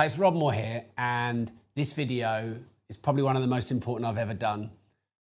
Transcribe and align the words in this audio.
Hi, 0.00 0.06
it's 0.06 0.18
Rob 0.18 0.32
Moore 0.32 0.54
here, 0.54 0.86
and 0.96 1.52
this 1.74 1.92
video 1.92 2.56
is 2.88 2.96
probably 2.96 3.22
one 3.22 3.36
of 3.36 3.42
the 3.42 3.48
most 3.48 3.70
important 3.70 4.08
I've 4.08 4.16
ever 4.16 4.32
done. 4.32 4.70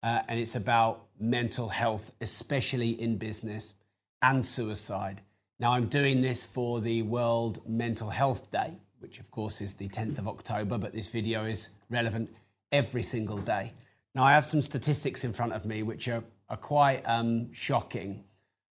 Uh, 0.03 0.21
and 0.29 0.38
it's 0.38 0.54
about 0.54 1.06
mental 1.19 1.71
health, 1.71 2.12
especially 2.21 2.91
in 2.91 3.17
business 3.17 3.73
and 4.21 4.45
suicide. 4.45 5.23
Now, 5.59 5.73
I'm 5.73 5.87
doing 5.87 6.21
this 6.21 6.45
for 6.45 6.83
the 6.83 7.01
World 7.01 7.67
Mental 7.67 8.11
Health 8.11 8.51
Day, 8.51 8.75
which 8.98 9.18
of 9.18 9.30
course 9.30 9.62
is 9.62 9.73
the 9.73 9.89
10th 9.89 10.18
of 10.18 10.29
October, 10.29 10.77
but 10.77 10.93
this 10.93 11.08
video 11.08 11.46
is 11.46 11.70
relevant 11.88 12.29
every 12.70 13.02
single 13.02 13.38
day. 13.38 13.72
Now, 14.14 14.24
I 14.24 14.34
have 14.34 14.45
some 14.45 14.61
statistics 14.61 15.24
in 15.24 15.32
front 15.32 15.54
of 15.54 15.64
me 15.64 15.84
which 15.84 16.06
are, 16.06 16.22
are 16.50 16.58
quite 16.58 17.00
um, 17.06 17.50
shocking. 17.50 18.24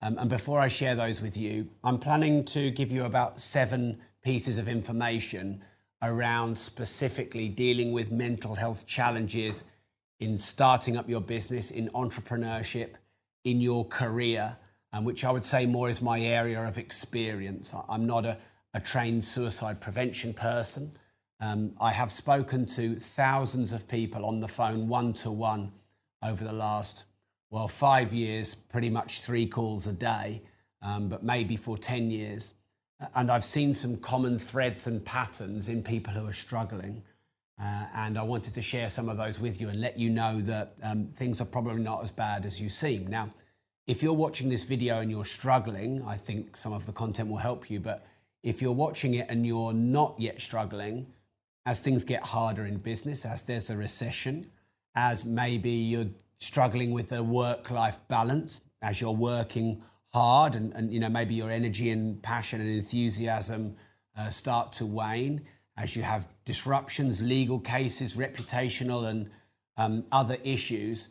Um, 0.04 0.20
and 0.20 0.30
before 0.30 0.60
I 0.60 0.68
share 0.68 0.94
those 0.94 1.22
with 1.22 1.38
you, 1.38 1.68
I'm 1.84 1.98
planning 1.98 2.46
to 2.54 2.70
give 2.70 2.92
you 2.92 3.06
about 3.06 3.42
seven 3.42 3.98
pieces 4.24 4.60
of 4.60 4.68
information 4.68 5.64
around 6.02 6.58
specifically 6.58 7.50
dealing 7.50 7.92
with 7.92 8.12
mental 8.12 8.56
health 8.56 8.86
challenges 8.86 9.64
in 10.20 10.38
starting 10.38 10.98
up 10.98 11.10
your 11.10 11.22
business, 11.22 11.72
in 11.72 11.90
entrepreneurship, 11.90 12.96
in 13.44 13.62
your 13.62 13.86
career, 13.86 14.58
um, 14.94 15.04
which 15.04 15.24
I 15.24 15.32
would 15.32 15.44
say 15.44 15.66
more 15.66 15.90
is 15.90 16.02
my 16.02 16.20
area 16.20 16.62
of 16.62 16.78
experience. 16.78 17.74
I'm 17.88 18.06
not 18.06 18.26
a, 18.26 18.38
a 18.74 18.80
trained 18.80 19.24
suicide 19.24 19.80
prevention 19.80 20.34
person. 20.34 20.92
Um, 21.40 21.74
I 21.80 21.92
have 21.92 22.12
spoken 22.12 22.66
to 22.68 22.96
thousands 22.96 23.74
of 23.74 23.88
people 23.88 24.26
on 24.26 24.40
the 24.40 24.48
phone 24.48 24.88
one 24.88 25.14
to 25.14 25.32
one 25.32 25.72
over 26.24 26.44
the 26.44 26.54
last, 26.54 27.06
well, 27.52 27.68
five 27.68 28.14
years, 28.14 28.56
pretty 28.56 28.90
much 28.90 29.22
three 29.22 29.46
calls 29.46 29.86
a 29.86 29.94
day, 29.94 30.42
um, 30.82 31.10
but 31.10 31.24
maybe 31.24 31.56
for 31.56 31.78
10 31.78 32.10
years. 32.10 32.54
And 33.16 33.30
I've 33.30 33.46
seen 33.46 33.74
some 33.74 33.98
common 33.98 34.40
threads 34.40 34.88
and 34.88 35.04
patterns 35.06 35.70
in 35.70 35.84
people 35.84 36.14
who 36.14 36.28
are 36.28 36.34
struggling. 36.34 37.04
Uh, 37.60 37.86
and 37.96 38.18
I 38.18 38.24
wanted 38.24 38.54
to 38.56 38.62
share 38.62 38.90
some 38.90 39.10
of 39.10 39.18
those 39.18 39.40
with 39.40 39.60
you 39.60 39.70
and 39.70 39.82
let 39.82 39.98
you 39.98 40.10
know 40.10 40.42
that 40.42 40.76
um, 40.84 41.08
things 41.16 41.42
are 41.42 41.46
probably 41.46 41.82
not 41.82 42.04
as 42.04 42.12
bad 42.12 42.46
as 42.46 42.62
you 42.62 42.70
seem. 42.70 43.08
Now, 43.08 43.34
if 43.88 44.04
you're 44.04 44.14
watching 44.14 44.50
this 44.50 44.64
video 44.64 45.00
and 45.00 45.10
you're 45.10 45.26
struggling, 45.26 46.04
I 46.04 46.18
think 46.18 46.58
some 46.58 46.74
of 46.74 46.86
the 46.86 46.92
content 46.92 47.30
will 47.30 47.38
help 47.38 47.70
you. 47.70 47.80
But 47.80 48.06
if 48.44 48.62
you're 48.62 48.72
watching 48.72 49.16
it 49.16 49.28
and 49.30 49.46
you're 49.46 49.74
not 49.74 50.16
yet 50.20 50.42
struggling, 50.42 51.08
as 51.66 51.82
things 51.82 52.04
get 52.04 52.24
harder 52.24 52.66
in 52.66 52.78
business, 52.78 53.26
as 53.26 53.44
there's 53.44 53.70
a 53.70 53.78
recession, 53.78 54.48
as 54.96 55.26
maybe 55.26 55.70
you're 55.70 56.08
struggling 56.38 56.92
with 56.92 57.10
the 57.10 57.24
work 57.24 57.70
life 57.70 58.00
balance, 58.08 58.62
as 58.82 59.02
you're 59.02 59.12
working 59.12 59.82
hard 60.14 60.56
and, 60.56 60.74
and 60.74 60.94
you 60.94 61.00
know 61.00 61.10
maybe 61.10 61.36
your 61.36 61.52
energy 61.52 61.90
and 61.90 62.22
passion 62.24 62.62
and 62.62 62.70
enthusiasm 62.70 63.76
uh, 64.18 64.30
start 64.30 64.72
to 64.74 64.86
wane 64.86 65.42
as 65.78 65.96
you 65.96 66.04
have 66.04 66.28
disruptions 66.46 67.22
legal 67.22 67.60
cases 67.60 68.16
reputational 68.16 69.08
and 69.08 69.30
um, 69.78 70.06
other 70.12 70.38
issues. 70.44 71.10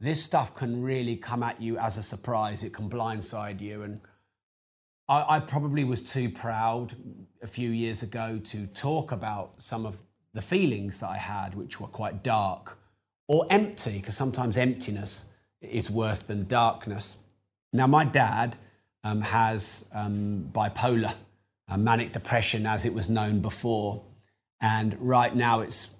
This 0.00 0.22
stuff 0.22 0.54
can 0.54 0.82
really 0.82 1.16
come 1.16 1.44
at 1.44 1.62
you 1.62 1.78
as 1.78 1.96
a 1.96 2.02
surprise. 2.02 2.64
It 2.64 2.72
can 2.72 2.90
blindside 2.90 3.60
you. 3.60 3.82
And 3.82 4.00
I, 5.08 5.36
I 5.36 5.40
probably 5.40 5.84
was 5.84 6.02
too 6.02 6.28
proud 6.30 6.96
a 7.42 7.46
few 7.46 7.70
years 7.70 8.02
ago 8.02 8.40
to 8.44 8.66
talk 8.66 9.12
about 9.12 9.62
some 9.62 9.86
of 9.86 10.02
the 10.34 10.42
feelings 10.42 11.00
that 11.00 11.10
i 11.10 11.16
had 11.16 11.54
which 11.54 11.78
were 11.80 11.86
quite 11.86 12.22
dark 12.22 12.78
or 13.28 13.46
empty 13.50 13.98
because 13.98 14.16
sometimes 14.16 14.56
emptiness 14.56 15.28
is 15.60 15.90
worse 15.90 16.22
than 16.22 16.46
darkness 16.46 17.18
now, 17.72 17.86
my 17.86 18.04
dad 18.04 18.56
um, 19.02 19.22
has 19.22 19.88
um, 19.92 20.50
bipolar, 20.52 21.14
uh, 21.68 21.76
manic 21.76 22.12
depression 22.12 22.66
as 22.66 22.84
it 22.84 22.92
was 22.92 23.08
known 23.08 23.40
before. 23.40 24.02
And 24.60 24.96
right 25.00 25.34
now, 25.34 25.60
it's 25.60 25.90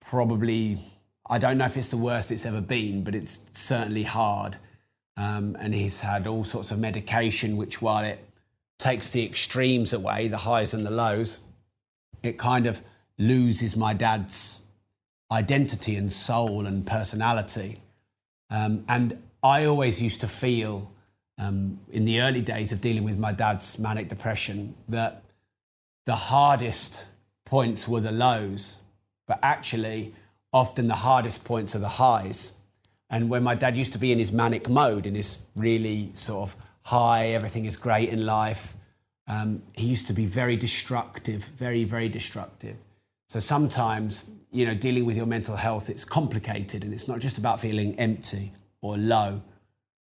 probably, 0.00 0.78
I 1.28 1.38
don't 1.38 1.58
know 1.58 1.64
if 1.64 1.76
it's 1.76 1.88
the 1.88 1.96
worst 1.96 2.30
it's 2.30 2.44
ever 2.44 2.60
been, 2.60 3.04
but 3.04 3.14
it's 3.14 3.40
certainly 3.52 4.02
hard. 4.02 4.56
Um, 5.16 5.56
and 5.58 5.74
he's 5.74 6.00
had 6.00 6.26
all 6.26 6.44
sorts 6.44 6.70
of 6.70 6.78
medication, 6.78 7.56
which, 7.56 7.80
while 7.80 8.04
it 8.04 8.24
takes 8.78 9.10
the 9.10 9.24
extremes 9.24 9.92
away, 9.92 10.28
the 10.28 10.38
highs 10.38 10.74
and 10.74 10.84
the 10.84 10.90
lows, 10.90 11.40
it 12.22 12.38
kind 12.38 12.66
of 12.66 12.82
loses 13.18 13.76
my 13.76 13.94
dad's 13.94 14.60
identity 15.32 15.96
and 15.96 16.12
soul 16.12 16.66
and 16.66 16.86
personality. 16.86 17.78
Um, 18.50 18.84
and 18.88 19.20
I 19.42 19.64
always 19.64 20.00
used 20.00 20.20
to 20.20 20.28
feel 20.28 20.90
um, 21.38 21.78
in 21.90 22.04
the 22.04 22.20
early 22.20 22.40
days 22.40 22.72
of 22.72 22.80
dealing 22.80 23.04
with 23.04 23.18
my 23.18 23.32
dad's 23.32 23.78
manic 23.78 24.08
depression 24.08 24.74
that 24.88 25.22
the 26.04 26.16
hardest 26.16 27.06
points 27.44 27.86
were 27.86 28.00
the 28.00 28.12
lows, 28.12 28.78
but 29.26 29.38
actually, 29.42 30.14
often 30.52 30.88
the 30.88 30.94
hardest 30.94 31.44
points 31.44 31.76
are 31.76 31.78
the 31.78 31.88
highs. 31.88 32.54
And 33.10 33.30
when 33.30 33.42
my 33.42 33.54
dad 33.54 33.76
used 33.76 33.92
to 33.92 33.98
be 33.98 34.12
in 34.12 34.18
his 34.18 34.32
manic 34.32 34.68
mode, 34.68 35.06
in 35.06 35.14
his 35.14 35.38
really 35.56 36.10
sort 36.14 36.48
of 36.48 36.56
high, 36.82 37.28
everything 37.28 37.64
is 37.64 37.76
great 37.76 38.08
in 38.08 38.26
life, 38.26 38.74
um, 39.26 39.62
he 39.74 39.86
used 39.86 40.06
to 40.06 40.12
be 40.12 40.26
very 40.26 40.56
destructive, 40.56 41.44
very, 41.44 41.84
very 41.84 42.08
destructive. 42.08 42.76
So 43.28 43.40
sometimes, 43.40 44.30
you 44.50 44.64
know, 44.64 44.74
dealing 44.74 45.04
with 45.04 45.16
your 45.16 45.26
mental 45.26 45.56
health, 45.56 45.90
it's 45.90 46.04
complicated 46.04 46.82
and 46.82 46.94
it's 46.94 47.06
not 47.06 47.18
just 47.18 47.36
about 47.36 47.60
feeling 47.60 47.98
empty 47.98 48.52
or 48.80 48.96
low 48.96 49.42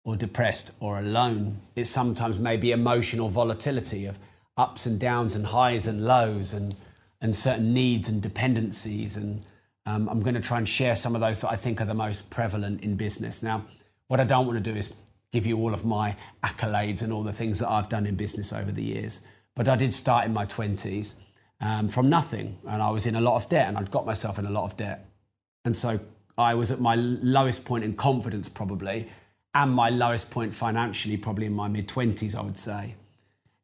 or 0.09 0.17
depressed 0.17 0.73
or 0.81 0.99
alone. 0.99 1.61
It's 1.77 1.91
sometimes 1.91 2.39
maybe 2.39 2.73
emotional 2.73 3.29
volatility 3.29 4.07
of 4.07 4.19
ups 4.57 4.87
and 4.87 4.99
downs 4.99 5.37
and 5.37 5.45
highs 5.45 5.87
and 5.87 6.03
lows 6.03 6.55
and, 6.55 6.75
and 7.21 7.37
certain 7.37 7.75
needs 7.75 8.09
and 8.09 8.23
dependencies. 8.23 9.19
And 9.19 9.45
um, 9.85 10.09
I'm 10.09 10.23
going 10.23 10.35
to 10.35 10.41
try 10.41 10.57
and 10.57 10.67
share 10.67 10.97
some 10.97 11.15
of 11.15 11.21
those 11.21 11.43
that 11.43 11.51
I 11.51 11.57
think 11.57 11.83
are 11.83 11.85
the 11.85 11.93
most 11.93 12.31
prevalent 12.31 12.81
in 12.81 12.97
business. 12.97 13.43
Now, 13.43 13.67
what 14.07 14.19
I 14.19 14.25
don't 14.25 14.47
want 14.47 14.65
to 14.65 14.73
do 14.73 14.79
is 14.79 14.95
give 15.31 15.47
you 15.47 15.59
all 15.59 15.75
of 15.75 15.85
my 15.85 16.17
accolades 16.43 17.03
and 17.03 17.13
all 17.13 17.23
the 17.23 17.35
things 17.35 17.59
that 17.59 17.69
I've 17.69 17.91
done 17.91 18.07
in 18.07 18.15
business 18.15 18.51
over 18.51 18.73
the 18.73 18.83
years. 18.83 19.21
But 19.55 19.69
I 19.69 19.77
did 19.77 19.93
start 19.93 20.25
in 20.25 20.33
my 20.33 20.47
20s 20.47 21.17
um, 21.61 21.87
from 21.91 22.09
nothing, 22.09 22.57
and 22.67 22.83
I 22.83 22.89
was 22.89 23.05
in 23.05 23.15
a 23.15 23.21
lot 23.21 23.37
of 23.37 23.51
debt, 23.51 23.69
and 23.69 23.77
I'd 23.77 23.91
got 23.91 24.07
myself 24.07 24.39
in 24.39 24.47
a 24.47 24.51
lot 24.51 24.65
of 24.65 24.75
debt. 24.79 25.05
And 25.67 25.77
so 25.77 26.01
I 26.39 26.55
was 26.55 26.71
at 26.71 26.81
my 26.81 26.95
lowest 26.95 27.67
point 27.67 27.85
in 27.85 27.93
confidence, 27.93 28.49
probably, 28.49 29.07
and 29.55 29.73
my 29.73 29.91
lowest 29.91 30.31
point 30.31 30.55
financially, 30.55 31.17
probably 31.17 31.47
in 31.47 31.55
my 31.55 31.69
mid 31.69 31.89
20s, 31.89 32.35
I 32.35 32.43
would 32.43 32.59
say. 32.59 32.97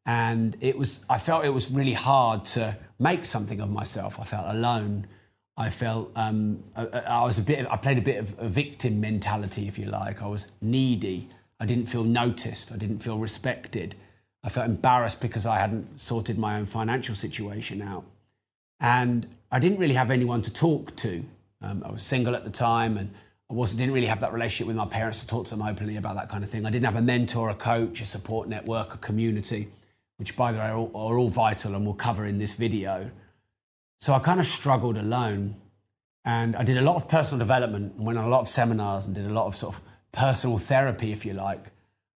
And 0.07 0.57
it 0.61 0.77
was, 0.77 1.05
I 1.09 1.19
felt 1.19 1.45
it 1.45 1.51
was 1.51 1.71
really 1.71 1.93
hard 1.93 2.45
to 2.47 2.77
make 2.99 3.25
something 3.27 3.61
of 3.61 3.71
myself. 3.71 4.21
I 4.21 4.25
felt 4.25 4.47
alone. 4.55 5.07
I 5.57 5.71
felt 5.71 6.11
um, 6.17 6.63
I, 6.77 6.87
I, 6.87 7.25
was 7.25 7.39
a 7.39 7.43
bit. 7.43 7.67
I 7.71 7.77
played 7.77 7.99
a 7.99 8.03
bit 8.03 8.19
of 8.19 8.39
a 8.39 8.49
victim 8.49 9.01
mentality, 9.01 9.69
if 9.69 9.79
you 9.79 9.87
like. 9.87 10.21
I 10.23 10.27
was 10.27 10.49
needy. 10.61 11.29
I 11.61 11.67
didn't 11.67 11.87
feel 11.87 12.05
noticed. 12.05 12.73
I 12.73 12.77
didn't 12.77 12.99
feel 12.99 13.19
respected. 13.19 13.95
I 14.43 14.49
felt 14.49 14.67
embarrassed 14.69 15.21
because 15.21 15.47
I 15.47 15.59
hadn't 15.59 16.01
sorted 16.01 16.39
my 16.39 16.59
own 16.59 16.67
financial 16.67 17.15
situation 17.15 17.81
out, 17.81 18.05
and 18.81 19.27
I 19.51 19.59
didn't 19.59 19.79
really 19.79 19.95
have 19.95 20.11
anyone 20.11 20.43
to 20.43 20.53
talk 20.53 20.97
to. 20.97 21.25
Um, 21.63 21.83
I 21.87 21.91
was 21.91 22.03
single 22.03 22.35
at 22.35 22.45
the 22.45 22.51
time, 22.51 22.99
and 22.99 23.11
Wasn't 23.55 23.79
didn't 23.79 23.95
really 23.95 24.09
have 24.09 24.21
that 24.21 24.33
relationship 24.33 24.67
with 24.67 24.77
my 24.77 24.87
parents 24.87 25.21
to 25.21 25.27
talk 25.27 25.45
to 25.47 25.51
them 25.51 25.63
openly 25.63 25.97
about 25.97 26.17
that 26.17 26.29
kind 26.29 26.43
of 26.43 26.51
thing. 26.51 26.67
I 26.67 26.71
didn't 26.71 26.87
have 26.87 26.97
a 26.97 27.03
mentor, 27.03 27.51
a 27.51 27.55
coach, 27.55 28.01
a 28.01 28.05
support 28.05 28.49
network, 28.49 28.95
a 28.95 28.99
community, 28.99 29.69
which 30.17 30.37
by 30.37 30.51
the 30.51 30.59
way 30.59 30.65
are 30.65 30.77
all, 30.77 30.91
are 30.95 31.19
all 31.19 31.29
vital 31.29 31.75
and 31.75 31.85
we'll 31.85 31.95
cover 31.95 32.27
in 32.27 32.39
this 32.39 32.55
video. 32.55 33.11
So 34.01 34.13
I 34.13 34.19
kind 34.19 34.41
of 34.41 34.47
struggled 34.47 34.97
alone, 34.97 35.55
and 36.25 36.57
I 36.57 36.65
did 36.65 36.79
a 36.79 36.83
lot 36.83 36.97
of 36.97 37.09
personal 37.09 37.39
development 37.39 37.95
and 37.97 38.05
went 38.05 38.19
on 38.19 38.25
a 38.25 38.29
lot 38.29 38.41
of 38.41 38.49
seminars 38.49 39.07
and 39.07 39.15
did 39.15 39.25
a 39.25 39.33
lot 39.33 39.47
of 39.47 39.55
sort 39.55 39.77
of 39.77 39.83
personal 40.11 40.59
therapy, 40.59 41.13
if 41.13 41.25
you 41.25 41.33
like, 41.33 41.61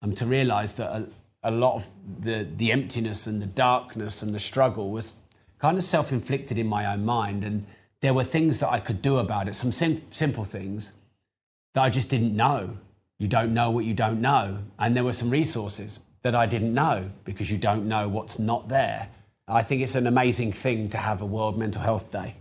um, 0.02 0.12
to 0.16 0.26
realise 0.26 0.72
that 0.74 0.90
a, 0.90 1.08
a 1.44 1.50
lot 1.52 1.76
of 1.76 1.88
the 2.20 2.48
the 2.56 2.72
emptiness 2.72 3.26
and 3.28 3.40
the 3.40 3.46
darkness 3.46 4.22
and 4.22 4.34
the 4.34 4.40
struggle 4.40 4.90
was 4.90 5.14
kind 5.58 5.78
of 5.78 5.84
self-inflicted 5.84 6.58
in 6.58 6.66
my 6.66 6.84
own 6.92 7.04
mind 7.04 7.44
and 7.44 7.64
there 8.00 8.14
were 8.14 8.24
things 8.24 8.60
that 8.60 8.70
I 8.70 8.78
could 8.78 9.02
do 9.02 9.16
about 9.16 9.48
it, 9.48 9.54
some 9.54 9.72
sim- 9.72 10.02
simple 10.10 10.44
things, 10.44 10.92
that 11.78 11.84
I 11.84 11.90
just 11.90 12.08
didn't 12.08 12.34
know. 12.34 12.76
You 13.20 13.28
don't 13.28 13.54
know 13.54 13.70
what 13.70 13.84
you 13.84 13.94
don't 13.94 14.20
know. 14.20 14.64
And 14.80 14.96
there 14.96 15.04
were 15.04 15.12
some 15.12 15.30
resources 15.30 16.00
that 16.22 16.34
I 16.34 16.44
didn't 16.44 16.74
know 16.74 17.08
because 17.22 17.52
you 17.52 17.56
don't 17.56 17.86
know 17.86 18.08
what's 18.08 18.40
not 18.40 18.68
there. 18.68 19.08
I 19.46 19.62
think 19.62 19.82
it's 19.82 19.94
an 19.94 20.08
amazing 20.08 20.50
thing 20.50 20.88
to 20.90 20.98
have 20.98 21.22
a 21.22 21.24
World 21.24 21.56
Mental 21.56 21.80
Health 21.80 22.10
Day. 22.10 22.34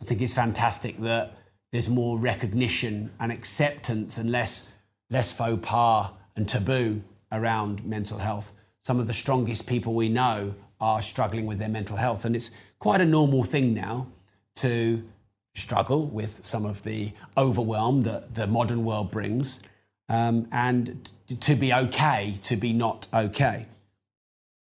I 0.00 0.04
think 0.04 0.20
it's 0.20 0.34
fantastic 0.34 0.98
that 0.98 1.32
there's 1.70 1.88
more 1.88 2.18
recognition 2.18 3.12
and 3.20 3.30
acceptance 3.30 4.18
and 4.18 4.32
less, 4.32 4.68
less 5.10 5.32
faux 5.32 5.64
pas 5.64 6.10
and 6.34 6.48
taboo 6.48 7.04
around 7.30 7.84
mental 7.84 8.18
health. 8.18 8.52
Some 8.84 8.98
of 8.98 9.06
the 9.06 9.14
strongest 9.14 9.68
people 9.68 9.94
we 9.94 10.08
know 10.08 10.56
are 10.80 11.02
struggling 11.02 11.46
with 11.46 11.60
their 11.60 11.68
mental 11.68 11.96
health. 11.98 12.24
And 12.24 12.34
it's 12.34 12.50
quite 12.80 13.00
a 13.00 13.06
normal 13.06 13.44
thing 13.44 13.74
now 13.74 14.08
to 14.56 15.04
struggle 15.54 16.06
with 16.06 16.44
some 16.44 16.64
of 16.64 16.82
the 16.82 17.12
overwhelm 17.36 18.02
that 18.02 18.34
the 18.34 18.46
modern 18.46 18.84
world 18.84 19.10
brings, 19.10 19.60
um, 20.08 20.48
and 20.52 21.10
to 21.40 21.54
be 21.54 21.72
okay, 21.72 22.38
to 22.42 22.56
be 22.56 22.72
not 22.72 23.06
okay. 23.12 23.66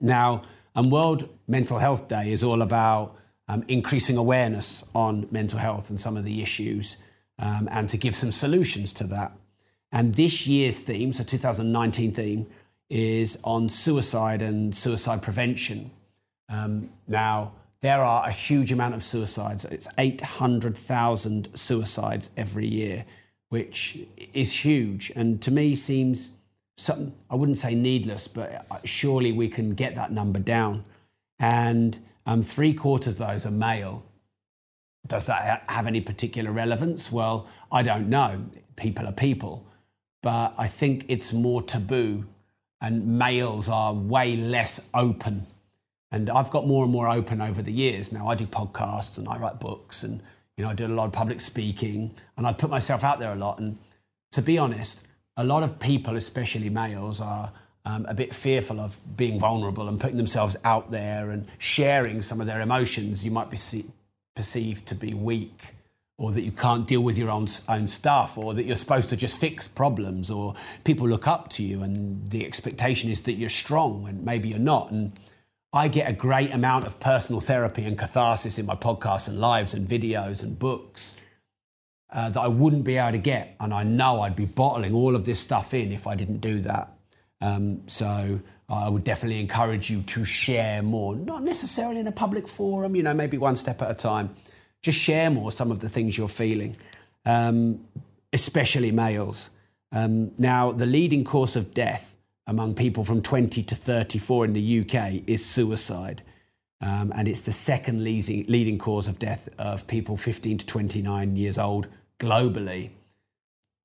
Now, 0.01 0.43
and 0.75 0.93
World 0.93 1.29
Mental 1.49 1.79
Health 1.79 2.09
Day 2.09 2.31
is 2.31 2.45
all 2.45 2.63
about 2.63 3.17
um, 3.49 3.65
increasing 3.67 4.17
awareness 4.17 4.85
on 4.95 5.27
mental 5.31 5.59
health 5.59 5.91
and 5.91 6.01
some 6.01 6.17
of 6.17 6.25
the 6.25 6.43
issues, 6.43 6.97
um, 7.39 7.69
and 7.73 7.89
to 7.89 7.97
give 7.97 8.15
some 8.15 8.31
solutions 8.31 8.93
to 8.95 9.07
that. 9.09 9.33
And 9.91 10.15
this 10.15 10.47
year's 10.47 10.79
theme, 10.79 11.13
so 11.13 11.25
2019 11.25 12.13
theme, 12.13 12.47
is 12.91 13.39
on 13.43 13.69
suicide 13.69 14.43
and 14.43 14.75
suicide 14.75 15.23
prevention. 15.23 15.91
Um, 16.49 16.91
now, 17.07 17.53
there 17.81 18.01
are 18.01 18.27
a 18.27 18.33
huge 18.33 18.73
amount 18.73 18.95
of 18.95 19.03
suicides. 19.03 19.65
It's 19.65 19.89
800,000 19.99 21.57
suicides 21.57 22.31
every 22.37 22.67
year, 22.67 23.05
which 23.51 23.99
is 24.33 24.65
huge. 24.65 25.13
And 25.15 25.41
to 25.43 25.51
me, 25.51 25.75
seems 25.75 26.37
something, 26.77 27.15
I 27.31 27.37
wouldn't 27.37 27.59
say 27.59 27.75
needless, 27.75 28.27
but 28.27 28.67
surely 28.85 29.33
we 29.33 29.49
can 29.49 29.75
get 29.75 29.95
that 29.95 30.11
number 30.11 30.41
down. 30.41 30.85
And 31.39 31.99
um, 32.27 32.43
three 32.43 32.75
quarters 32.75 33.21
of 33.21 33.27
those 33.29 33.47
are 33.47 33.53
male. 33.53 34.05
Does 35.07 35.27
that 35.27 35.63
have 35.69 35.87
any 35.87 36.01
particular 36.01 36.51
relevance? 36.51 37.13
Well, 37.13 37.47
I 37.71 37.83
don't 37.83 38.09
know. 38.09 38.45
People 38.77 39.07
are 39.07 39.13
people. 39.13 39.65
But 40.21 40.55
I 40.59 40.67
think 40.67 41.05
it's 41.09 41.33
more 41.33 41.63
taboo, 41.63 42.27
and 42.81 43.19
males 43.19 43.69
are 43.69 43.95
way 43.95 44.37
less 44.37 44.89
open 44.93 45.47
and 46.11 46.31
I've 46.31 46.51
got 46.51 46.67
more 46.67 46.85
and 46.85 46.93
more 46.93 47.09
open 47.09 47.41
over 47.41 47.63
the 47.63 47.73
years. 47.73 48.13
Now 48.13 48.29
I 48.29 48.35
do 48.35 48.47
podcasts 48.47 49.19
and 49.19 49.29
I 49.29 49.39
write 49.39 49.61
books 49.61 50.03
and 50.03 50.23
you 50.57 50.65
know 50.65 50.71
I 50.71 50.75
do 50.75 50.87
a 50.87 50.89
lot 50.89 51.07
of 51.07 51.13
public 51.13 51.41
speaking 51.41 52.15
and 52.37 52.47
I 52.47 52.53
put 52.53 52.71
myself 52.71 53.05
out 53.05 53.19
there 53.19 53.33
a 53.33 53.37
lot. 53.37 53.59
And 53.59 53.79
to 54.33 54.43
be 54.43 54.59
honest, 54.59 55.07
a 55.37 55.45
lot 55.45 55.63
of 55.63 55.79
people, 55.79 56.17
especially 56.17 56.71
males, 56.71 57.21
are 57.21 57.53
um, 57.85 58.07
a 58.07 58.15
bit 58.15 58.35
fearful 58.35 58.81
of 58.81 59.01
being 59.17 59.39
vulnerable 59.39 59.89
and 59.89 60.01
putting 60.01 60.17
themselves 60.17 60.57
out 60.65 60.91
there 60.91 61.31
and 61.31 61.47
sharing 61.59 62.23
some 62.23 62.41
of 62.41 62.47
their 62.47 62.61
emotions. 62.61 63.25
You 63.25 63.31
might 63.31 63.51
be 63.51 63.59
perceived 64.35 64.87
to 64.87 64.95
be 64.95 65.15
weak 65.15 65.75
or 66.19 66.33
that 66.33 66.43
you 66.43 66.51
can't 66.51 66.87
deal 66.87 67.01
with 67.01 67.17
your 67.17 67.31
own, 67.31 67.47
own 67.69 67.87
stuff, 67.87 68.37
or 68.37 68.53
that 68.53 68.65
you're 68.65 68.75
supposed 68.75 69.09
to 69.09 69.17
just 69.17 69.39
fix 69.39 69.69
problems, 69.69 70.31
or 70.33 70.53
people 70.83 71.09
look 71.09 71.29
up 71.29 71.49
to 71.49 71.63
you 71.63 71.81
and 71.81 72.29
the 72.29 72.45
expectation 72.45 73.09
is 73.09 73.23
that 73.23 73.35
you're 73.35 73.49
strong 73.49 74.07
and 74.09 74.25
maybe 74.25 74.49
you're 74.49 74.59
not. 74.59 74.91
And 74.91 75.13
I 75.73 75.89
get 75.89 76.09
a 76.09 76.13
great 76.13 76.53
amount 76.53 76.87
of 76.87 76.99
personal 76.99 77.41
therapy 77.41 77.85
and 77.85 77.99
catharsis 77.99 78.59
in 78.59 78.67
my 78.67 78.75
podcasts 78.75 79.29
and 79.29 79.39
lives 79.39 79.75
and 79.75 79.87
videos 79.87 80.43
and 80.43 80.59
books 80.59 81.17
uh, 82.11 82.31
that 82.31 82.41
I 82.41 82.49
wouldn't 82.49 82.85
be 82.85 82.97
able 82.97 83.13
to 83.13 83.19
get. 83.19 83.55
And 83.61 83.75
I 83.75 83.83
know 83.83 84.23
I'd 84.23 84.37
be 84.37 84.47
bottling 84.47 84.95
all 84.95 85.15
of 85.15 85.27
this 85.27 85.41
stuff 85.41 85.75
in 85.75 85.93
if 85.93 86.07
I 86.07 86.15
didn't 86.15 86.39
do 86.39 86.61
that. 86.61 86.93
Um, 87.41 87.87
so 87.87 88.41
I 88.69 88.89
would 88.89 89.05
definitely 89.05 89.41
encourage 89.41 89.91
you 89.91 90.03
to 90.03 90.25
share 90.25 90.83
more, 90.83 91.15
not 91.15 91.43
necessarily 91.43 92.01
in 92.01 92.07
a 92.07 92.13
public 92.13 92.49
forum, 92.49 92.97
you 92.97 93.03
know, 93.03 93.15
maybe 93.15 93.37
one 93.39 93.57
step 93.57 93.83
at 93.83 93.91
a 93.91 93.95
time. 93.95 94.35
Just 94.83 94.99
share 94.99 95.31
more 95.31 95.53
some 95.53 95.71
of 95.71 95.81
the 95.81 95.89
things 95.89 96.17
you're 96.17 96.29
feeling, 96.29 96.77
um, 97.25 97.85
especially 98.33 98.91
males. 98.91 99.51
Um, 99.93 100.33
now, 100.39 100.73
the 100.73 100.87
leading 100.87 101.25
cause 101.25 101.57
of 101.57 101.75
death 101.75 102.15
among 102.49 102.75
people 102.75 103.05
from 103.05 103.21
20 103.21 103.63
to 103.63 103.75
34 103.75 104.47
in 104.47 104.53
the 104.55 104.81
UK 104.81 105.23
is 105.27 105.45
suicide. 105.45 106.23
Um, 106.81 107.13
and 107.15 107.29
it's 107.29 107.43
the 107.43 107.53
second 107.53 108.03
leading, 108.03 108.47
leading 108.49 108.79
cause 108.79 109.07
of 109.07 109.19
death 109.19 109.49
of 109.59 109.87
people 109.87 110.17
15 110.17 110.59
to 110.59 110.67
29 110.67 111.37
years 111.37 111.59
old 111.59 111.89
globally. 112.19 112.91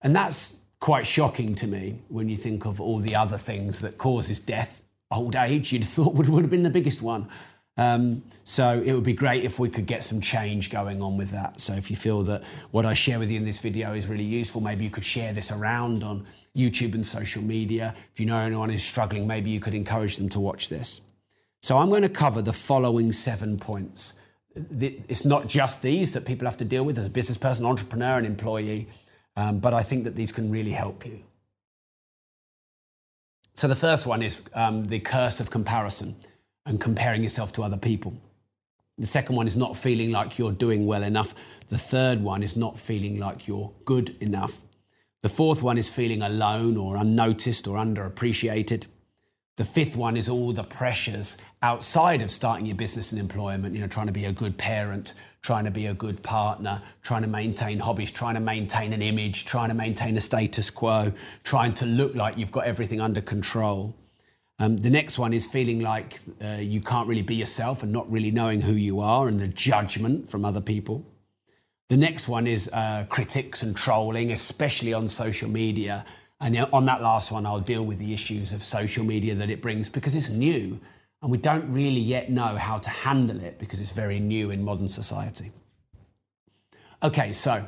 And 0.02 0.16
that's 0.16 0.62
quite 0.80 1.06
shocking 1.06 1.56
to 1.56 1.68
me 1.68 2.00
when 2.08 2.30
you 2.30 2.38
think 2.38 2.66
of 2.66 2.80
all 2.80 3.00
the 3.00 3.16
other 3.16 3.38
things 3.38 3.82
that 3.82 3.98
causes 3.98 4.40
death. 4.40 4.82
Old 5.12 5.36
age, 5.36 5.74
you'd 5.74 5.86
thought 5.86 6.14
would, 6.14 6.30
would 6.30 6.44
have 6.44 6.52
been 6.52 6.64
the 6.64 6.70
biggest 6.70 7.02
one. 7.02 7.28
Um, 7.76 8.24
so 8.44 8.82
it 8.86 8.94
would 8.94 9.04
be 9.04 9.14
great 9.14 9.44
if 9.44 9.58
we 9.58 9.70
could 9.70 9.88
get 9.88 10.04
some 10.04 10.22
change 10.22 10.70
going 10.70 11.02
on 11.02 11.18
with 11.18 11.32
that. 11.32 11.60
So 11.60 11.74
if 11.74 11.90
you 11.90 11.96
feel 11.96 12.22
that 12.24 12.44
what 12.72 12.86
I 12.86 12.94
share 12.94 13.18
with 13.18 13.32
you 13.32 13.38
in 13.38 13.46
this 13.46 13.60
video 13.60 13.94
is 13.94 14.08
really 14.08 14.24
useful, 14.24 14.62
maybe 14.62 14.84
you 14.84 14.92
could 14.92 15.04
share 15.04 15.34
this 15.34 15.52
around 15.52 16.04
on 16.04 16.26
YouTube 16.56 16.94
and 16.94 17.06
social 17.06 17.42
media. 17.42 17.96
If 18.12 18.20
you 18.20 18.28
know 18.28 18.38
anyone 18.38 18.70
who's 18.70 18.84
struggling, 18.84 19.26
maybe 19.26 19.50
you 19.50 19.60
could 19.60 19.74
encourage 19.74 20.18
them 20.18 20.30
to 20.30 20.40
watch 20.40 20.70
this. 20.70 21.02
So 21.62 21.78
I'm 21.78 21.90
going 21.90 22.04
to 22.04 22.10
cover 22.10 22.42
the 22.42 22.54
following 22.54 23.12
seven 23.12 23.58
points. 23.58 24.20
It's 24.56 25.26
not 25.26 25.48
just 25.48 25.82
these 25.82 26.12
that 26.14 26.26
people 26.26 26.46
have 26.46 26.58
to 26.58 26.66
deal 26.66 26.86
with 26.86 27.00
as 27.00 27.06
a 27.06 27.10
business 27.10 27.40
person, 27.40 27.66
entrepreneur, 27.66 28.18
and 28.18 28.28
employee, 28.28 28.88
um, 29.36 29.58
but 29.58 29.74
I 29.74 29.82
think 29.82 30.04
that 30.04 30.16
these 30.16 30.32
can 30.32 30.52
really 30.52 30.72
help 30.72 31.08
you. 31.08 31.22
So 33.56 33.68
the 33.68 33.76
first 33.76 34.06
one 34.06 34.22
is 34.22 34.48
um, 34.54 34.88
the 34.88 35.00
curse 35.00 35.40
of 35.40 35.50
comparison 35.50 36.16
and 36.66 36.80
comparing 36.80 37.24
yourself 37.24 37.52
to 37.54 37.64
other 37.64 37.78
people. 37.78 38.14
The 38.98 39.08
second 39.08 39.36
one 39.36 39.48
is 39.48 39.58
not 39.58 39.76
feeling 39.76 40.12
like 40.12 40.38
you're 40.38 40.52
doing 40.52 40.86
well 40.86 41.04
enough. 41.04 41.34
The 41.70 41.78
third 41.78 42.22
one 42.22 42.44
is 42.44 42.56
not 42.56 42.78
feeling 42.78 43.20
like 43.20 43.48
you're 43.48 43.72
good 43.86 44.16
enough. 44.22 44.62
The 45.24 45.30
fourth 45.30 45.64
one 45.64 45.78
is 45.78 45.90
feeling 45.90 46.22
alone 46.22 46.78
or 46.78 46.98
unnoticed 46.98 47.68
or 47.68 47.78
underappreciated. 47.78 48.86
The 49.56 49.64
fifth 49.64 49.96
one 49.96 50.18
is 50.18 50.30
all 50.30 50.52
the 50.52 50.64
pressures 50.64 51.38
outside 51.62 52.22
of 52.22 52.32
starting 52.32 52.66
your 52.66 52.76
business 52.76 53.12
and 53.12 53.22
employment, 53.22 53.76
you 53.76 53.82
know, 53.82 53.88
trying 53.88 54.08
to 54.08 54.14
be 54.14 54.26
a 54.26 54.32
good 54.32 54.58
parent, 54.58 55.14
trying 55.44 55.66
to 55.66 55.72
be 55.72 55.86
a 55.86 55.94
good 55.94 56.24
partner, 56.24 56.82
trying 57.04 57.22
to 57.22 57.28
maintain 57.28 57.80
hobbies, 57.80 58.10
trying 58.10 58.34
to 58.34 58.40
maintain 58.40 58.94
an 58.94 59.02
image, 59.02 59.46
trying 59.46 59.70
to 59.70 59.76
maintain 59.76 60.18
a 60.18 60.22
status 60.22 60.70
quo, 60.70 61.14
trying 61.44 61.74
to 61.76 61.86
look 61.86 62.16
like 62.16 62.38
you've 62.38 62.52
got 62.52 62.66
everything 62.66 63.00
under 63.00 63.22
control. 63.22 63.96
Um, 64.60 64.78
the 64.78 64.90
next 64.90 65.18
one 65.18 65.34
is 65.34 65.48
feeling 65.48 65.82
like 65.82 66.20
uh, 66.44 66.58
you 66.60 66.80
can't 66.80 67.08
really 67.08 67.24
be 67.24 67.36
yourself 67.36 67.84
and 67.84 67.92
not 67.92 68.10
really 68.10 68.32
knowing 68.32 68.62
who 68.62 68.74
you 68.74 69.00
are 69.00 69.28
and 69.28 69.40
the 69.40 69.48
judgment 69.48 70.30
from 70.30 70.46
other 70.46 70.62
people. 70.62 71.06
The 71.90 71.98
next 71.98 72.28
one 72.28 72.48
is 72.48 72.70
uh, 72.72 73.06
critics 73.10 73.64
and 73.64 73.76
trolling, 73.76 74.32
especially 74.32 74.94
on 74.94 75.08
social 75.10 75.50
media. 75.50 76.06
And 76.40 76.58
on 76.72 76.86
that 76.86 77.02
last 77.02 77.32
one, 77.32 77.46
I'll 77.46 77.60
deal 77.60 77.84
with 77.84 78.00
the 78.00 78.14
issues 78.14 78.52
of 78.52 78.64
social 78.64 79.04
media 79.04 79.36
that 79.36 79.50
it 79.50 79.62
brings 79.62 79.90
because 79.90 80.16
it's 80.16 80.30
new 80.30 80.80
and 81.24 81.32
we 81.32 81.38
don't 81.38 81.72
really 81.72 82.02
yet 82.02 82.30
know 82.30 82.58
how 82.58 82.78
to 82.78 82.90
handle 82.90 83.40
it 83.40 83.58
because 83.58 83.80
it's 83.80 83.94
very 83.94 84.20
new 84.20 84.52
in 84.52 84.64
modern 84.64 84.90
society. 84.90 85.52
Okay, 87.02 87.32
so 87.32 87.66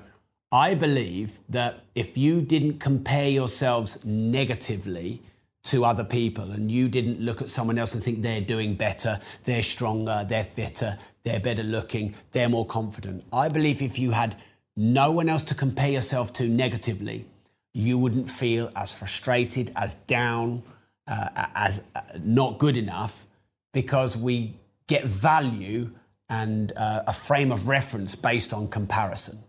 I 0.52 0.76
believe 0.76 1.40
that 1.48 1.86
if 1.96 2.18
you 2.18 2.42
didn't 2.42 2.80
compare 2.80 3.30
yourselves 3.30 4.04
negatively, 4.04 5.22
to 5.66 5.84
other 5.84 6.04
people 6.04 6.52
and 6.52 6.72
you 6.72 6.88
didn't 6.88 7.20
look 7.20 7.42
at 7.42 7.50
someone 7.50 7.78
else 7.78 7.94
and 7.94 8.04
think 8.04 8.22
they're 8.22 8.42
doing 8.42 8.76
better, 8.76 9.20
they're 9.44 9.64
stronger, 9.64 10.26
they're 10.28 10.44
fitter, 10.44 10.98
they're 11.24 11.40
better 11.40 11.64
looking, 11.64 12.14
they're 12.32 12.50
more 12.50 12.66
confident. 12.66 13.24
I 13.34 13.50
believe 13.50 13.82
if 13.82 13.98
you 13.98 14.12
had 14.12 14.38
no 14.78 15.12
one 15.12 15.28
else 15.28 15.44
to 15.46 15.56
compare 15.56 15.90
yourself 15.90 16.32
to 16.34 16.48
negatively, 16.48 17.26
you 17.74 17.98
wouldn't 17.98 18.30
feel 18.30 18.72
as 18.76 18.94
frustrated, 18.94 19.72
as 19.76 19.96
down, 19.96 20.64
uh, 21.08 21.48
as 21.56 21.84
uh, 21.96 22.02
not 22.24 22.58
good 22.60 22.78
enough 22.78 23.26
because 23.74 24.16
we 24.16 24.54
get 24.88 25.06
value 25.06 25.92
and 26.30 26.72
uh, 26.78 27.04
a 27.08 27.14
frame 27.14 27.52
of 27.52 27.68
reference 27.68 28.16
based 28.16 28.54
on 28.54 28.68
comparison. 28.68 29.40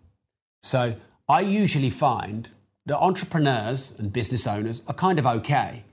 So 0.62 0.96
I 1.28 1.40
usually 1.40 1.90
find 1.90 2.48
that 2.86 2.98
entrepreneurs 2.98 3.94
and 3.98 4.12
business 4.12 4.46
owners 4.46 4.82
are 4.86 4.94
kind 4.94 5.18
of 5.18 5.26
okay 5.26 5.84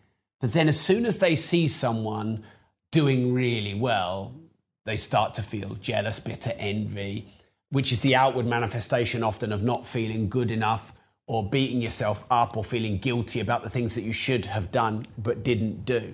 but 0.43 0.51
then 0.51 0.67
as 0.67 0.77
soon 0.77 1.05
as 1.05 1.19
they 1.19 1.37
see 1.37 1.69
someone 1.69 2.43
doing 2.91 3.33
really 3.33 3.73
well, 3.73 4.35
they 4.83 4.97
start 4.97 5.33
to 5.35 5.41
feel 5.41 5.75
jealous, 5.75 6.19
bitter, 6.19 6.51
envy, 6.57 7.29
which 7.69 7.93
is 7.93 8.01
the 8.01 8.13
outward 8.13 8.45
manifestation 8.45 9.23
often 9.23 9.53
of 9.53 9.63
not 9.63 9.87
feeling 9.87 10.27
good 10.27 10.51
enough 10.51 10.91
or 11.27 11.49
beating 11.49 11.81
yourself 11.81 12.25
up 12.29 12.57
or 12.57 12.63
feeling 12.65 12.97
guilty 12.97 13.39
about 13.39 13.63
the 13.63 13.69
things 13.69 13.95
that 13.95 14.01
you 14.01 14.11
should 14.11 14.47
have 14.47 14.69
done 14.69 15.05
but 15.17 15.43
didn't 15.43 15.85
do. 15.85 16.13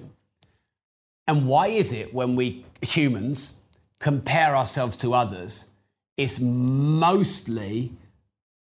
And 1.27 1.47
why 1.47 1.69
is 1.69 1.91
it 1.91 2.13
when 2.13 2.35
we 2.35 2.63
humans 2.83 3.61
compare 3.97 4.55
ourselves 4.55 4.95
to 4.97 5.15
others, 5.15 5.65
it's 6.17 6.39
mostly 6.39 7.93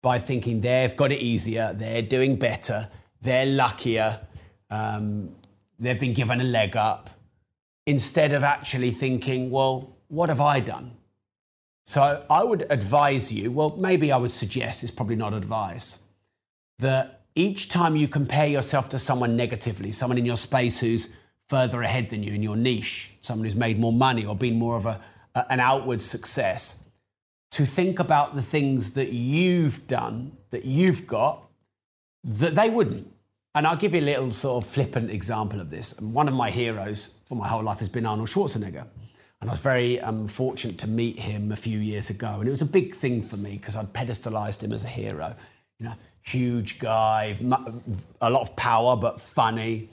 by 0.02 0.18
thinking 0.18 0.62
they've 0.62 0.96
got 0.96 1.12
it 1.12 1.20
easier, 1.20 1.74
they're 1.74 2.02
doing 2.02 2.38
better, 2.38 2.88
they're 3.22 3.46
luckier, 3.46 4.22
um, 4.70 5.36
they've 5.80 6.00
been 6.00 6.14
given 6.14 6.42
a 6.42 6.44
leg 6.44 6.76
up 6.76 7.10
instead 7.86 8.34
of 8.34 8.44
actually 8.44 8.92
thinking, 8.92 9.50
well, 9.50 9.96
what 10.08 10.30
have 10.30 10.42
I 10.42 10.60
done? 10.60 10.98
So 11.86 12.26
I 12.30 12.44
would 12.44 12.66
advise 12.70 13.32
you, 13.32 13.52
well, 13.52 13.76
maybe 13.78 14.12
I 14.12 14.18
would 14.18 14.32
suggest, 14.32 14.84
it's 14.84 14.92
probably 14.92 15.16
not 15.16 15.34
advice, 15.34 16.00
that 16.80 17.22
each 17.34 17.70
time 17.70 17.96
you 17.96 18.08
compare 18.08 18.48
yourself 18.48 18.90
to 18.90 19.00
someone 19.00 19.38
negatively, 19.38 19.92
someone 19.92 20.18
in 20.18 20.26
your 20.26 20.36
space 20.36 20.80
who's 20.82 21.10
further 21.48 21.82
ahead 21.82 22.10
than 22.10 22.24
you 22.24 22.34
in 22.34 22.44
your 22.44 22.58
niche, 22.58 23.14
someone 23.22 23.46
who's 23.46 23.56
made 23.56 23.80
more 23.80 23.94
money 23.94 24.26
or 24.26 24.36
been 24.36 24.56
more 24.56 24.76
of 24.76 24.86
a, 24.86 25.00
an 25.50 25.60
outward 25.60 26.02
success, 26.02 26.84
to 27.52 27.66
think 27.66 28.00
about 28.00 28.36
the 28.36 28.42
things 28.42 28.94
that 28.94 29.14
you've 29.14 29.88
done, 29.88 30.36
that 30.50 30.66
you've 30.66 31.08
got, 31.08 31.48
that 32.24 32.56
they 32.56 32.70
wouldn't. 32.70 33.10
And 33.56 33.66
I'll 33.66 33.76
give 33.76 33.96
you 33.96 34.02
a 34.02 34.02
little 34.02 34.32
sort 34.32 34.64
of 34.64 34.70
flippant 34.70 35.10
example 35.10 35.60
of 35.60 35.70
this. 35.70 36.00
One 36.00 36.28
of 36.28 36.34
my 36.34 36.52
heroes 36.52 37.18
for 37.26 37.36
my 37.36 37.48
whole 37.48 37.64
life 37.64 37.80
has 37.80 37.90
been 37.90 38.06
Arnold 38.06 38.30
Schwarzenegger. 38.30 38.88
And 39.42 39.50
I 39.50 39.54
was 39.54 39.60
very 39.60 40.00
um, 40.02 40.28
fortunate 40.28 40.78
to 40.80 40.88
meet 40.88 41.20
him 41.20 41.52
a 41.52 41.56
few 41.56 41.80
years 41.80 42.10
ago. 42.10 42.40
And 42.40 42.48
it 42.48 42.52
was 42.52 42.62
a 42.62 42.66
big 42.66 42.96
thing 42.96 43.22
for 43.22 43.38
me 43.38 43.58
because 43.58 43.76
I'd 43.76 43.94
pedestalized 43.94 44.64
him 44.64 44.72
as 44.74 44.84
a 44.84 44.88
hero. 44.88 45.36
You 45.80 45.88
know, 45.88 45.94
huge 46.22 46.80
guy, 46.80 47.38
a 48.22 48.30
lot 48.30 48.42
of 48.42 48.56
power, 48.56 48.96
but 48.96 49.22
funny. 49.22 49.90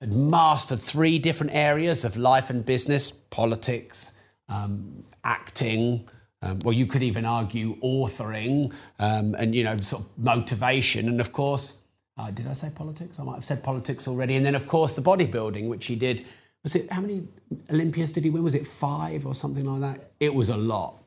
Had 0.00 0.14
mastered 0.14 0.80
three 0.80 1.18
different 1.18 1.54
areas 1.54 2.04
of 2.04 2.16
life 2.16 2.50
and 2.50 2.64
business 2.64 3.10
politics, 3.10 4.16
um, 4.48 5.04
acting. 5.24 6.08
Um, 6.40 6.60
well, 6.64 6.72
you 6.72 6.86
could 6.86 7.02
even 7.02 7.24
argue 7.24 7.76
authoring 7.80 8.72
um, 9.00 9.34
and, 9.34 9.54
you 9.56 9.64
know, 9.64 9.76
sort 9.78 10.02
of 10.02 10.08
motivation. 10.18 11.08
And 11.08 11.20
of 11.20 11.32
course, 11.32 11.78
uh, 12.18 12.30
did 12.30 12.46
I 12.46 12.52
say 12.52 12.70
politics? 12.74 13.18
I 13.18 13.22
might 13.22 13.36
have 13.36 13.44
said 13.44 13.62
politics 13.62 14.08
already. 14.08 14.36
And 14.36 14.44
then, 14.44 14.54
of 14.54 14.66
course, 14.66 14.94
the 14.94 15.02
bodybuilding, 15.02 15.68
which 15.68 15.86
he 15.86 15.96
did 15.96 16.26
was 16.62 16.74
it 16.74 16.90
how 16.90 17.00
many 17.00 17.26
Olympias 17.70 18.12
did 18.12 18.24
he 18.24 18.30
win? 18.30 18.42
Was 18.42 18.54
it 18.54 18.66
five 18.66 19.26
or 19.26 19.34
something 19.34 19.64
like 19.64 19.80
that? 19.80 20.10
It 20.20 20.34
was 20.34 20.50
a 20.50 20.56
lot. 20.56 21.02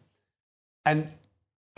And 0.85 1.11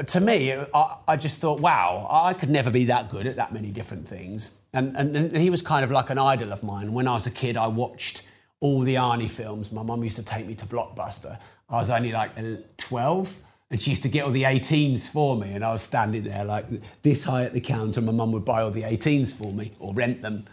to 0.07 0.19
me, 0.19 0.53
I, 0.53 0.97
I, 1.07 1.17
just 1.17 1.41
thought, 1.41 1.59
wow, 1.59 2.07
I 2.09 2.33
could 2.33 2.49
never 2.49 2.71
be 2.71 2.85
that 2.85 3.09
good 3.09 3.27
at 3.27 3.35
that 3.35 3.53
many 3.53 3.71
different 3.71 4.07
things. 4.07 4.51
And, 4.73 4.95
and, 4.95 5.15
and 5.15 5.37
he 5.37 5.49
was 5.49 5.61
kind 5.61 5.83
of 5.83 5.91
like 5.91 6.09
an 6.09 6.17
idol 6.17 6.53
of 6.53 6.63
mine. 6.63 6.93
When 6.93 7.07
I 7.07 7.13
was 7.13 7.27
a 7.27 7.31
kid, 7.31 7.57
I 7.57 7.67
watched 7.67 8.23
all 8.59 8.81
the 8.81 8.95
Arnie 8.95 9.29
films. 9.29 9.71
My 9.71 9.83
mum 9.83 10.03
used 10.03 10.15
to 10.17 10.23
take 10.23 10.47
me 10.47 10.55
to 10.55 10.65
Blockbuster. 10.65 11.37
I 11.69 11.77
was 11.77 11.89
only 11.89 12.11
like 12.11 12.31
12, 12.77 13.39
and 13.73 13.81
she 13.81 13.89
used 13.89 14.03
to 14.03 14.07
get 14.07 14.23
all 14.23 14.29
the 14.29 14.43
18s 14.43 15.09
for 15.09 15.35
me. 15.35 15.49
And 15.53 15.63
I 15.63 15.71
was 15.71 15.81
standing 15.81 16.25
there 16.25 16.45
like 16.45 16.67
this 17.01 17.23
high 17.23 17.45
at 17.45 17.53
the 17.53 17.59
counter. 17.59 18.01
My 18.01 18.11
mum 18.11 18.31
would 18.33 18.45
buy 18.45 18.61
all 18.61 18.69
the 18.69 18.83
18s 18.83 19.33
for 19.33 19.51
me 19.51 19.71
or 19.79 19.95
rent 19.95 20.21
them. 20.21 20.45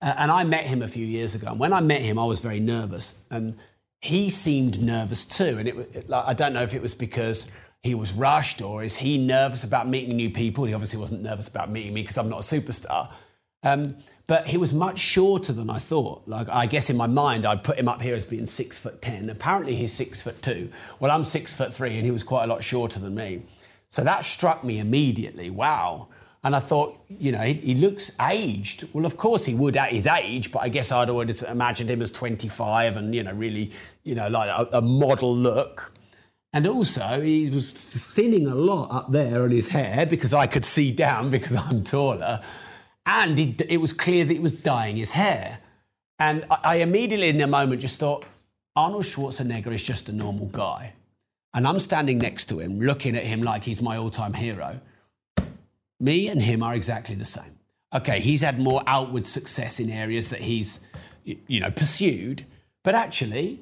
Uh, 0.00 0.14
and 0.16 0.30
I 0.30 0.44
met 0.44 0.64
him 0.64 0.80
a 0.80 0.88
few 0.88 1.04
years 1.04 1.34
ago. 1.34 1.48
And 1.48 1.60
when 1.60 1.74
I 1.74 1.80
met 1.80 2.00
him, 2.00 2.18
I 2.18 2.24
was 2.24 2.40
very 2.40 2.60
nervous. 2.60 3.16
And 3.30 3.58
he 4.00 4.30
seemed 4.30 4.82
nervous 4.82 5.26
too. 5.26 5.58
And 5.58 5.68
it, 5.68 5.76
it, 5.94 6.08
like, 6.08 6.24
I 6.26 6.32
don't 6.32 6.54
know 6.54 6.62
if 6.62 6.72
it 6.72 6.80
was 6.80 6.94
because 6.94 7.50
he 7.82 7.94
was 7.94 8.14
rushed 8.14 8.62
or 8.62 8.82
is 8.82 8.96
he 8.96 9.18
nervous 9.18 9.62
about 9.62 9.86
meeting 9.86 10.16
new 10.16 10.30
people? 10.30 10.64
He 10.64 10.72
obviously 10.72 10.98
wasn't 10.98 11.22
nervous 11.22 11.48
about 11.48 11.70
meeting 11.70 11.92
me 11.92 12.00
because 12.00 12.16
I'm 12.16 12.30
not 12.30 12.50
a 12.50 12.60
superstar. 12.60 13.12
Um, 13.64 13.96
but 14.26 14.46
he 14.46 14.56
was 14.56 14.72
much 14.72 14.98
shorter 14.98 15.52
than 15.52 15.68
I 15.68 15.78
thought. 15.78 16.22
Like 16.26 16.48
I 16.48 16.66
guess 16.66 16.88
in 16.88 16.96
my 16.96 17.06
mind, 17.06 17.44
I'd 17.44 17.64
put 17.64 17.78
him 17.78 17.88
up 17.88 18.00
here 18.00 18.14
as 18.14 18.24
being 18.24 18.46
six 18.46 18.78
foot 18.78 19.02
ten. 19.02 19.28
Apparently, 19.28 19.74
he's 19.74 19.92
six 19.92 20.22
foot 20.22 20.40
two. 20.40 20.70
Well, 21.00 21.10
I'm 21.10 21.24
six 21.24 21.54
foot 21.54 21.74
three, 21.74 21.96
and 21.96 22.04
he 22.04 22.10
was 22.10 22.22
quite 22.22 22.44
a 22.44 22.46
lot 22.46 22.62
shorter 22.62 23.00
than 23.00 23.14
me. 23.14 23.42
So 23.88 24.04
that 24.04 24.24
struck 24.24 24.64
me 24.64 24.78
immediately. 24.78 25.50
Wow, 25.50 26.08
and 26.44 26.54
I 26.54 26.60
thought, 26.60 26.98
you 27.08 27.32
know, 27.32 27.38
he, 27.38 27.54
he, 27.54 27.74
looks 27.74 28.12
aged. 28.20 28.86
Well, 28.92 29.06
of 29.06 29.16
course 29.16 29.46
he 29.46 29.54
would 29.54 29.78
at 29.78 29.92
his 29.92 30.06
age, 30.06 30.52
but 30.52 30.58
I 30.58 30.68
guess 30.68 30.92
I'd 30.92 31.08
always 31.08 31.42
imagined 31.42 31.90
him 31.90 32.02
as 32.02 32.12
25 32.12 32.98
and, 32.98 33.14
you 33.14 33.22
know, 33.22 33.32
really, 33.32 33.72
you 34.02 34.14
know, 34.14 34.28
like 34.28 34.50
a, 34.50 34.76
a 34.76 34.82
model 34.82 35.34
look. 35.34 35.90
And 36.52 36.66
also, 36.66 37.22
he 37.22 37.48
was 37.48 37.72
thinning 37.72 38.46
a 38.46 38.54
lot 38.54 38.94
up 38.94 39.10
there 39.10 39.42
on 39.42 39.52
his 39.52 39.68
hair 39.68 40.04
because 40.04 40.34
I 40.34 40.46
could 40.46 40.66
see 40.66 40.92
down 40.92 41.30
because 41.30 41.56
I'm 41.56 41.82
taller. 41.82 42.42
And 43.06 43.38
it, 43.38 43.60
it 43.68 43.76
was 43.78 43.92
clear 43.92 44.24
that 44.24 44.32
he 44.32 44.38
was 44.38 44.52
dyeing 44.52 44.96
his 44.96 45.12
hair. 45.12 45.58
And 46.18 46.44
I, 46.50 46.58
I 46.64 46.74
immediately, 46.76 47.28
in 47.28 47.38
the 47.38 47.46
moment, 47.46 47.80
just 47.80 47.98
thought, 47.98 48.24
Arnold 48.76 49.04
Schwarzenegger 49.04 49.72
is 49.72 49.82
just 49.82 50.08
a 50.08 50.12
normal 50.12 50.46
guy. 50.46 50.94
And 51.52 51.68
I'm 51.68 51.78
standing 51.78 52.18
next 52.18 52.46
to 52.46 52.58
him, 52.58 52.80
looking 52.80 53.14
at 53.16 53.24
him 53.24 53.42
like 53.42 53.62
he's 53.62 53.80
my 53.80 53.96
all 53.96 54.10
time 54.10 54.34
hero. 54.34 54.80
Me 56.00 56.28
and 56.28 56.42
him 56.42 56.62
are 56.62 56.74
exactly 56.74 57.14
the 57.14 57.24
same. 57.24 57.58
Okay, 57.94 58.18
he's 58.18 58.40
had 58.40 58.58
more 58.58 58.82
outward 58.86 59.26
success 59.26 59.78
in 59.78 59.88
areas 59.88 60.30
that 60.30 60.40
he's, 60.40 60.80
you 61.24 61.60
know, 61.60 61.70
pursued, 61.70 62.44
but 62.82 62.96
actually, 62.96 63.60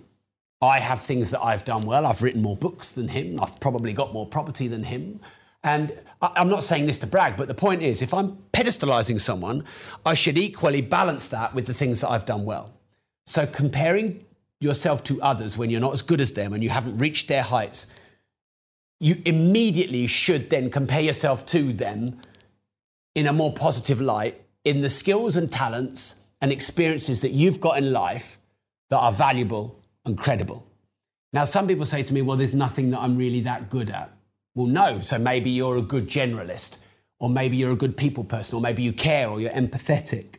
I 0.62 0.78
have 0.80 1.02
things 1.02 1.30
that 1.30 1.42
I've 1.42 1.64
done 1.64 1.82
well. 1.82 2.06
I've 2.06 2.22
written 2.22 2.40
more 2.40 2.56
books 2.56 2.92
than 2.92 3.08
him. 3.08 3.38
I've 3.42 3.60
probably 3.60 3.92
got 3.92 4.12
more 4.12 4.26
property 4.26 4.68
than 4.68 4.84
him. 4.84 5.20
And 5.64 5.92
I'm 6.20 6.48
not 6.48 6.64
saying 6.64 6.86
this 6.86 6.98
to 6.98 7.06
brag, 7.06 7.36
but 7.36 7.48
the 7.48 7.54
point 7.54 7.82
is, 7.82 8.02
if 8.02 8.12
I'm 8.12 8.32
pedestalizing 8.52 9.20
someone, 9.20 9.64
I 10.04 10.14
should 10.14 10.36
equally 10.36 10.80
balance 10.80 11.28
that 11.28 11.54
with 11.54 11.66
the 11.66 11.74
things 11.74 12.00
that 12.00 12.10
I've 12.10 12.24
done 12.24 12.44
well. 12.44 12.72
So 13.26 13.46
comparing 13.46 14.24
yourself 14.60 15.04
to 15.04 15.20
others 15.22 15.56
when 15.56 15.70
you're 15.70 15.80
not 15.80 15.92
as 15.92 16.02
good 16.02 16.20
as 16.20 16.32
them 16.32 16.52
and 16.52 16.62
you 16.62 16.70
haven't 16.70 16.98
reached 16.98 17.28
their 17.28 17.42
heights 17.42 17.86
you 19.02 19.20
immediately 19.24 20.06
should 20.06 20.48
then 20.48 20.70
compare 20.70 21.00
yourself 21.00 21.44
to 21.44 21.72
them 21.72 22.20
in 23.16 23.26
a 23.26 23.32
more 23.32 23.52
positive 23.52 24.00
light 24.00 24.40
in 24.64 24.80
the 24.80 24.88
skills 24.88 25.36
and 25.36 25.50
talents 25.50 26.20
and 26.40 26.52
experiences 26.52 27.20
that 27.20 27.32
you've 27.32 27.58
got 27.58 27.76
in 27.76 27.92
life 27.92 28.38
that 28.90 28.98
are 28.98 29.10
valuable 29.10 29.76
and 30.04 30.16
credible. 30.16 30.64
Now, 31.32 31.44
some 31.44 31.66
people 31.66 31.84
say 31.84 32.04
to 32.04 32.14
me, 32.14 32.22
well, 32.22 32.36
there's 32.36 32.54
nothing 32.54 32.90
that 32.90 33.00
I'm 33.00 33.16
really 33.16 33.40
that 33.40 33.70
good 33.70 33.90
at. 33.90 34.16
Well, 34.54 34.66
no. 34.66 35.00
So 35.00 35.18
maybe 35.18 35.50
you're 35.50 35.76
a 35.76 35.82
good 35.82 36.08
generalist, 36.08 36.78
or 37.18 37.30
maybe 37.30 37.56
you're 37.56 37.72
a 37.72 37.76
good 37.76 37.96
people 37.96 38.24
person, 38.24 38.56
or 38.56 38.60
maybe 38.60 38.82
you 38.82 38.92
care, 38.92 39.28
or 39.28 39.40
you're 39.40 39.50
empathetic. 39.52 40.36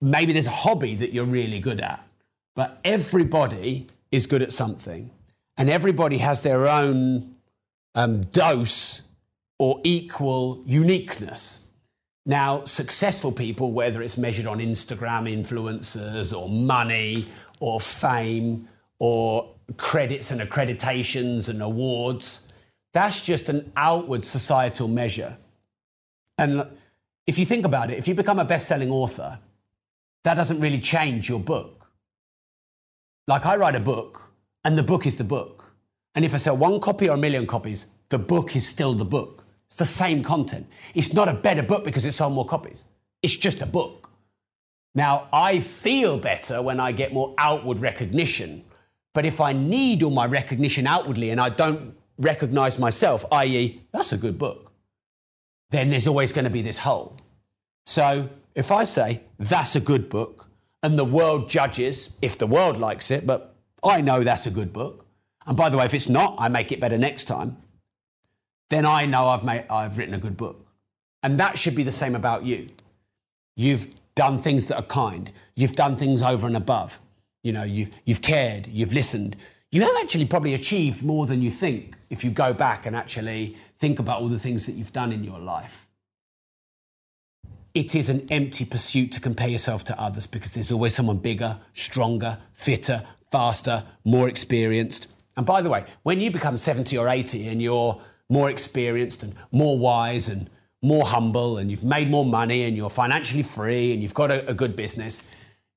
Maybe 0.00 0.32
there's 0.32 0.46
a 0.46 0.50
hobby 0.50 0.94
that 0.96 1.12
you're 1.12 1.26
really 1.26 1.58
good 1.58 1.80
at. 1.80 2.06
But 2.54 2.80
everybody 2.84 3.88
is 4.10 4.26
good 4.26 4.42
at 4.42 4.52
something, 4.52 5.10
and 5.56 5.68
everybody 5.68 6.18
has 6.18 6.42
their 6.42 6.66
own 6.66 7.36
um, 7.94 8.22
dose 8.22 9.02
or 9.58 9.80
equal 9.84 10.62
uniqueness. 10.66 11.60
Now, 12.24 12.64
successful 12.64 13.30
people, 13.30 13.72
whether 13.72 14.02
it's 14.02 14.18
measured 14.18 14.46
on 14.46 14.58
Instagram 14.58 15.32
influencers 15.32 16.36
or 16.36 16.48
money 16.48 17.28
or 17.60 17.80
fame 17.80 18.68
or 18.98 19.54
credits 19.76 20.30
and 20.30 20.40
accreditations 20.40 21.48
and 21.48 21.62
awards, 21.62 22.45
that's 22.96 23.20
just 23.20 23.48
an 23.48 23.72
outward 23.76 24.24
societal 24.24 24.88
measure. 24.88 25.36
And 26.38 26.66
if 27.26 27.38
you 27.38 27.44
think 27.44 27.66
about 27.66 27.90
it, 27.90 27.98
if 27.98 28.08
you 28.08 28.14
become 28.14 28.38
a 28.38 28.44
best 28.44 28.66
selling 28.66 28.90
author, 28.90 29.38
that 30.24 30.34
doesn't 30.34 30.60
really 30.60 30.80
change 30.80 31.28
your 31.28 31.40
book. 31.40 31.90
Like 33.28 33.44
I 33.44 33.56
write 33.56 33.74
a 33.74 33.80
book, 33.80 34.32
and 34.64 34.78
the 34.78 34.82
book 34.82 35.06
is 35.06 35.18
the 35.18 35.24
book. 35.24 35.74
And 36.14 36.24
if 36.24 36.32
I 36.34 36.38
sell 36.38 36.56
one 36.56 36.80
copy 36.80 37.08
or 37.08 37.14
a 37.14 37.18
million 37.18 37.46
copies, 37.46 37.86
the 38.08 38.18
book 38.18 38.56
is 38.56 38.66
still 38.66 38.94
the 38.94 39.04
book. 39.04 39.44
It's 39.66 39.76
the 39.76 39.84
same 39.84 40.22
content. 40.22 40.66
It's 40.94 41.12
not 41.12 41.28
a 41.28 41.34
better 41.34 41.62
book 41.62 41.84
because 41.84 42.06
it 42.06 42.12
sold 42.12 42.32
more 42.32 42.46
copies. 42.46 42.84
It's 43.22 43.36
just 43.36 43.60
a 43.60 43.66
book. 43.66 44.10
Now, 44.94 45.28
I 45.32 45.60
feel 45.60 46.18
better 46.18 46.62
when 46.62 46.80
I 46.80 46.92
get 46.92 47.12
more 47.12 47.34
outward 47.36 47.80
recognition. 47.80 48.64
But 49.12 49.26
if 49.26 49.40
I 49.40 49.52
need 49.52 50.02
all 50.02 50.10
my 50.10 50.26
recognition 50.26 50.86
outwardly 50.86 51.30
and 51.30 51.40
I 51.40 51.50
don't 51.50 51.95
recognize 52.18 52.78
myself, 52.78 53.24
i.e., 53.32 53.82
that's 53.92 54.12
a 54.12 54.16
good 54.16 54.38
book, 54.38 54.72
then 55.70 55.90
there's 55.90 56.06
always 56.06 56.32
going 56.32 56.44
to 56.44 56.50
be 56.50 56.62
this 56.62 56.78
hole. 56.78 57.16
So 57.84 58.28
if 58.54 58.72
I 58.72 58.84
say 58.84 59.22
that's 59.38 59.76
a 59.76 59.80
good 59.80 60.08
book 60.08 60.48
and 60.82 60.98
the 60.98 61.04
world 61.04 61.48
judges 61.48 62.16
if 62.22 62.38
the 62.38 62.46
world 62.46 62.78
likes 62.78 63.10
it, 63.10 63.26
but 63.26 63.54
I 63.82 64.00
know 64.00 64.22
that's 64.22 64.46
a 64.46 64.50
good 64.50 64.72
book, 64.72 65.06
and 65.46 65.56
by 65.56 65.68
the 65.68 65.78
way, 65.78 65.84
if 65.84 65.94
it's 65.94 66.08
not, 66.08 66.34
I 66.38 66.48
make 66.48 66.72
it 66.72 66.80
better 66.80 66.98
next 66.98 67.26
time, 67.26 67.56
then 68.68 68.84
I 68.84 69.06
know 69.06 69.26
I've, 69.28 69.44
made, 69.44 69.64
I've 69.70 69.96
written 69.96 70.14
a 70.14 70.18
good 70.18 70.36
book. 70.36 70.66
And 71.22 71.38
that 71.38 71.58
should 71.58 71.76
be 71.76 71.84
the 71.84 71.92
same 71.92 72.14
about 72.14 72.44
you. 72.44 72.66
You've 73.56 73.94
done 74.14 74.38
things 74.38 74.66
that 74.66 74.76
are 74.76 74.82
kind. 74.82 75.30
You've 75.54 75.76
done 75.76 75.96
things 75.96 76.22
over 76.22 76.46
and 76.46 76.56
above. 76.56 77.00
You 77.44 77.52
know, 77.52 77.62
you've, 77.62 77.90
you've 78.04 78.22
cared, 78.22 78.66
you've 78.66 78.92
listened. 78.92 79.36
You 79.70 79.82
have 79.82 79.94
actually 80.00 80.24
probably 80.24 80.54
achieved 80.54 81.02
more 81.02 81.26
than 81.26 81.42
you 81.42 81.50
think 81.50 81.95
if 82.10 82.24
you 82.24 82.30
go 82.30 82.52
back 82.52 82.86
and 82.86 82.94
actually 82.94 83.56
think 83.78 83.98
about 83.98 84.20
all 84.20 84.28
the 84.28 84.38
things 84.38 84.66
that 84.66 84.72
you've 84.72 84.92
done 84.92 85.12
in 85.12 85.24
your 85.24 85.38
life. 85.38 85.88
It 87.74 87.94
is 87.94 88.08
an 88.08 88.26
empty 88.30 88.64
pursuit 88.64 89.12
to 89.12 89.20
compare 89.20 89.48
yourself 89.48 89.84
to 89.84 90.00
others 90.00 90.26
because 90.26 90.54
there's 90.54 90.72
always 90.72 90.94
someone 90.94 91.18
bigger, 91.18 91.58
stronger, 91.74 92.38
fitter, 92.54 93.02
faster, 93.30 93.84
more 94.04 94.28
experienced. 94.28 95.08
And 95.36 95.44
by 95.44 95.60
the 95.60 95.68
way, 95.68 95.84
when 96.02 96.20
you 96.20 96.30
become 96.30 96.56
70 96.56 96.96
or 96.96 97.08
80 97.08 97.48
and 97.48 97.60
you're 97.60 98.00
more 98.30 98.50
experienced 98.50 99.22
and 99.22 99.34
more 99.52 99.78
wise 99.78 100.28
and 100.28 100.48
more 100.82 101.04
humble 101.06 101.58
and 101.58 101.70
you've 101.70 101.84
made 101.84 102.08
more 102.08 102.24
money 102.24 102.64
and 102.64 102.76
you're 102.76 102.90
financially 102.90 103.42
free 103.42 103.92
and 103.92 104.02
you've 104.02 104.14
got 104.14 104.30
a, 104.30 104.48
a 104.48 104.54
good 104.54 104.76
business, 104.76 105.22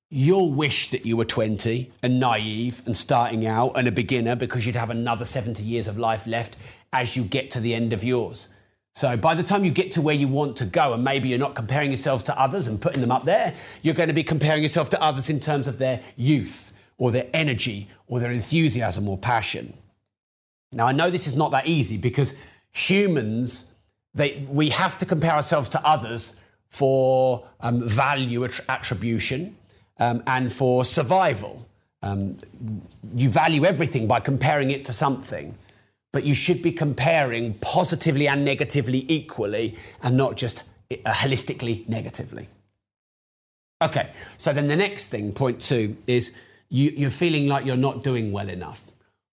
you'll 0.10 0.52
wish 0.52 0.90
that 0.90 1.06
you 1.06 1.16
were 1.16 1.26
20 1.26 1.92
and 2.02 2.20
naive 2.20 2.82
and 2.86 2.98
starting 2.98 3.46
out 3.46 3.74
and 3.76 3.88
a 3.88 3.92
beginner 3.92 4.36
because 4.36 4.66
you'd 4.66 4.76
have 4.76 4.90
another 4.90 5.24
70 5.24 5.62
years 5.62 5.88
of 5.88 5.98
life 5.98 6.26
left 6.26 6.58
as 6.92 7.16
you 7.16 7.24
get 7.24 7.52
to 7.52 7.60
the 7.60 7.76
end 7.76 7.94
of 7.94 8.04
yours. 8.04 8.50
So 8.96 9.16
by 9.16 9.36
the 9.36 9.44
time 9.44 9.64
you 9.64 9.72
get 9.72 9.92
to 9.92 10.02
where 10.02 10.16
you 10.16 10.28
want 10.28 10.58
to 10.58 10.66
go, 10.66 10.94
and 10.94 11.04
maybe 11.04 11.30
you're 11.30 11.40
not 11.40 11.54
comparing 11.54 11.92
yourselves 11.92 12.24
to 12.24 12.40
others 12.40 12.68
and 12.68 12.82
putting 12.82 13.02
them 13.02 13.12
up 13.12 13.24
there, 13.24 13.54
you're 13.84 13.94
going 13.94 14.10
to 14.10 14.16
be 14.16 14.24
comparing 14.24 14.64
yourself 14.64 14.90
to 14.90 15.02
others 15.02 15.30
in 15.30 15.40
terms 15.40 15.68
of 15.68 15.78
their 15.78 16.02
youth 16.18 16.74
or 16.98 17.12
their 17.12 17.28
energy 17.32 17.88
or 18.08 18.20
their 18.20 18.32
enthusiasm 18.32 19.08
or 19.08 19.18
passion. 19.18 19.74
Now, 20.72 20.88
I 20.88 20.92
know 20.92 21.10
this 21.10 21.28
is 21.28 21.36
not 21.36 21.52
that 21.52 21.68
easy 21.68 21.98
because 21.98 22.36
humans, 22.72 23.72
they, 24.16 24.46
we 24.50 24.70
have 24.70 24.98
to 24.98 25.06
compare 25.06 25.32
ourselves 25.32 25.70
to 25.70 25.88
others 25.88 26.40
for 26.68 27.48
um, 27.62 27.88
value 27.88 28.44
att- 28.44 28.60
attribution 28.68 29.56
um, 30.00 30.24
and 30.26 30.52
for 30.52 30.86
survival. 30.86 31.66
um, 32.02 32.38
you 33.14 33.30
value 33.30 33.66
everything 33.66 34.08
by 34.08 34.20
comparing 34.20 34.72
it 34.72 34.86
to 34.86 34.94
something, 34.94 35.58
but 36.12 36.24
you 36.24 36.34
should 36.34 36.62
be 36.62 36.72
comparing 36.72 37.56
positively 37.56 38.28
and 38.28 38.46
negatively 38.46 39.06
equally 39.08 39.78
and 40.02 40.16
not 40.16 40.38
just 40.38 40.64
uh, 40.92 40.96
holistically 41.06 41.88
negatively. 41.90 42.48
Okay, 43.82 44.12
so 44.38 44.52
then 44.54 44.68
the 44.68 44.76
next 44.76 45.10
thing, 45.10 45.32
point 45.34 45.62
two, 45.62 45.98
is 46.08 46.34
you, 46.70 46.92
you're 46.96 47.10
feeling 47.10 47.48
like 47.48 47.66
you're 47.66 47.78
not 47.78 48.04
doing 48.04 48.32
well 48.32 48.50
enough. 48.50 48.84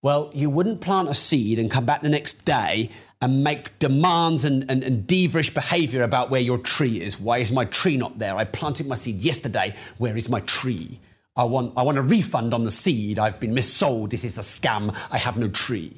Well, 0.06 0.30
you 0.32 0.50
wouldn't 0.50 0.80
plant 0.80 1.08
a 1.08 1.14
seed 1.14 1.58
and 1.58 1.68
come 1.68 1.84
back 1.84 2.00
the 2.00 2.08
next 2.08 2.44
day 2.44 2.90
and 3.20 3.42
make 3.42 3.76
demands 3.80 4.44
and, 4.44 4.64
and, 4.70 4.84
and 4.84 5.02
divish 5.02 5.52
behavior 5.52 6.04
about 6.04 6.30
where 6.30 6.40
your 6.40 6.58
tree 6.58 7.02
is. 7.02 7.18
Why 7.18 7.38
is 7.38 7.50
my 7.50 7.64
tree 7.64 7.96
not 7.96 8.20
there? 8.20 8.36
I 8.36 8.44
planted 8.44 8.86
my 8.86 8.94
seed 8.94 9.16
yesterday. 9.16 9.74
Where 9.98 10.16
is 10.16 10.28
my 10.28 10.38
tree? 10.38 11.00
I 11.34 11.42
want, 11.42 11.72
I 11.76 11.82
want 11.82 11.98
a 11.98 12.02
refund 12.02 12.54
on 12.54 12.62
the 12.62 12.70
seed. 12.70 13.18
I've 13.18 13.40
been 13.40 13.52
missold. 13.52 14.10
This 14.10 14.22
is 14.22 14.38
a 14.38 14.42
scam. 14.42 14.96
I 15.10 15.18
have 15.18 15.38
no 15.38 15.48
tree. 15.48 15.94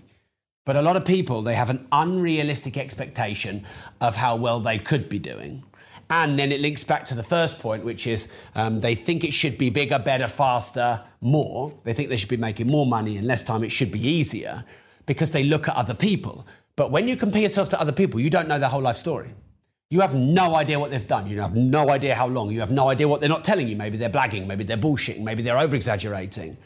But 0.64 0.76
a 0.76 0.80
lot 0.80 0.96
of 0.96 1.04
people, 1.04 1.42
they 1.42 1.54
have 1.54 1.68
an 1.68 1.86
unrealistic 1.92 2.78
expectation 2.78 3.66
of 4.00 4.16
how 4.16 4.36
well 4.36 4.60
they 4.60 4.78
could 4.78 5.10
be 5.10 5.18
doing. 5.18 5.64
And 6.10 6.38
then 6.38 6.52
it 6.52 6.60
links 6.60 6.84
back 6.84 7.04
to 7.06 7.14
the 7.14 7.22
first 7.22 7.60
point, 7.60 7.84
which 7.84 8.06
is 8.06 8.32
um, 8.54 8.78
they 8.80 8.94
think 8.94 9.24
it 9.24 9.32
should 9.32 9.58
be 9.58 9.68
bigger, 9.68 9.98
better, 9.98 10.28
faster, 10.28 11.02
more. 11.20 11.78
They 11.84 11.92
think 11.92 12.08
they 12.08 12.16
should 12.16 12.30
be 12.30 12.38
making 12.38 12.66
more 12.66 12.86
money 12.86 13.18
in 13.18 13.26
less 13.26 13.44
time. 13.44 13.62
It 13.62 13.72
should 13.72 13.92
be 13.92 14.06
easier 14.06 14.64
because 15.04 15.32
they 15.32 15.44
look 15.44 15.68
at 15.68 15.76
other 15.76 15.94
people. 15.94 16.46
But 16.76 16.90
when 16.90 17.08
you 17.08 17.16
compare 17.16 17.42
yourself 17.42 17.68
to 17.70 17.80
other 17.80 17.92
people, 17.92 18.20
you 18.20 18.30
don't 18.30 18.48
know 18.48 18.58
their 18.58 18.68
whole 18.68 18.80
life 18.80 18.96
story. 18.96 19.34
You 19.90 20.00
have 20.00 20.14
no 20.14 20.54
idea 20.54 20.78
what 20.78 20.90
they've 20.90 21.06
done. 21.06 21.26
You 21.26 21.40
have 21.40 21.54
no 21.54 21.90
idea 21.90 22.14
how 22.14 22.26
long. 22.26 22.50
You 22.50 22.60
have 22.60 22.70
no 22.70 22.88
idea 22.88 23.08
what 23.08 23.20
they're 23.20 23.28
not 23.28 23.44
telling 23.44 23.68
you. 23.68 23.76
Maybe 23.76 23.96
they're 23.96 24.10
blagging. 24.10 24.46
Maybe 24.46 24.64
they're 24.64 24.76
bullshitting. 24.76 25.24
Maybe 25.24 25.42
they're 25.42 25.58
over 25.58 25.74
exaggerating. 25.74 26.58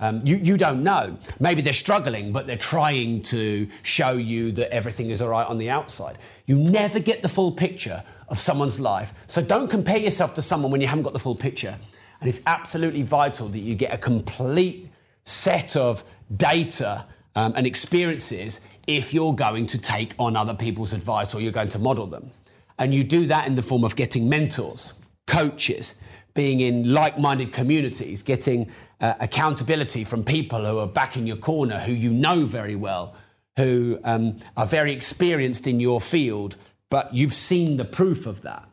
Um, 0.00 0.20
you, 0.24 0.36
you 0.36 0.56
don't 0.56 0.84
know. 0.84 1.18
Maybe 1.40 1.60
they're 1.60 1.72
struggling, 1.72 2.30
but 2.30 2.46
they're 2.46 2.56
trying 2.56 3.20
to 3.22 3.68
show 3.82 4.12
you 4.12 4.52
that 4.52 4.72
everything 4.72 5.10
is 5.10 5.20
all 5.20 5.30
right 5.30 5.46
on 5.46 5.58
the 5.58 5.70
outside. 5.70 6.18
You 6.48 6.56
never 6.56 6.98
get 6.98 7.20
the 7.20 7.28
full 7.28 7.52
picture 7.52 8.02
of 8.28 8.38
someone's 8.38 8.80
life. 8.80 9.12
So 9.26 9.42
don't 9.42 9.68
compare 9.68 9.98
yourself 9.98 10.32
to 10.34 10.42
someone 10.42 10.72
when 10.72 10.80
you 10.80 10.86
haven't 10.86 11.04
got 11.04 11.12
the 11.12 11.18
full 11.18 11.34
picture. 11.34 11.78
And 12.22 12.28
it's 12.28 12.40
absolutely 12.46 13.02
vital 13.02 13.48
that 13.48 13.58
you 13.58 13.74
get 13.74 13.92
a 13.92 13.98
complete 13.98 14.88
set 15.24 15.76
of 15.76 16.02
data 16.34 17.04
um, 17.36 17.52
and 17.54 17.66
experiences 17.66 18.62
if 18.86 19.12
you're 19.12 19.34
going 19.34 19.66
to 19.66 19.78
take 19.78 20.14
on 20.18 20.36
other 20.36 20.54
people's 20.54 20.94
advice 20.94 21.34
or 21.34 21.42
you're 21.42 21.52
going 21.52 21.68
to 21.68 21.78
model 21.78 22.06
them. 22.06 22.30
And 22.78 22.94
you 22.94 23.04
do 23.04 23.26
that 23.26 23.46
in 23.46 23.54
the 23.54 23.62
form 23.62 23.84
of 23.84 23.94
getting 23.94 24.26
mentors, 24.26 24.94
coaches, 25.26 25.96
being 26.32 26.60
in 26.60 26.94
like 26.94 27.18
minded 27.18 27.52
communities, 27.52 28.22
getting 28.22 28.72
uh, 29.02 29.12
accountability 29.20 30.02
from 30.02 30.24
people 30.24 30.64
who 30.64 30.78
are 30.78 30.88
back 30.88 31.14
in 31.14 31.26
your 31.26 31.36
corner, 31.36 31.78
who 31.80 31.92
you 31.92 32.10
know 32.10 32.46
very 32.46 32.74
well, 32.74 33.14
who 33.58 33.98
um, 34.04 34.38
are 34.56 34.66
very 34.66 34.92
experienced 34.92 35.66
in 35.66 35.80
your 35.80 36.00
field, 36.00 36.56
but 36.90 37.12
you've 37.12 37.34
seen 37.34 37.76
the 37.76 37.84
proof 37.84 38.24
of 38.24 38.42
that. 38.42 38.66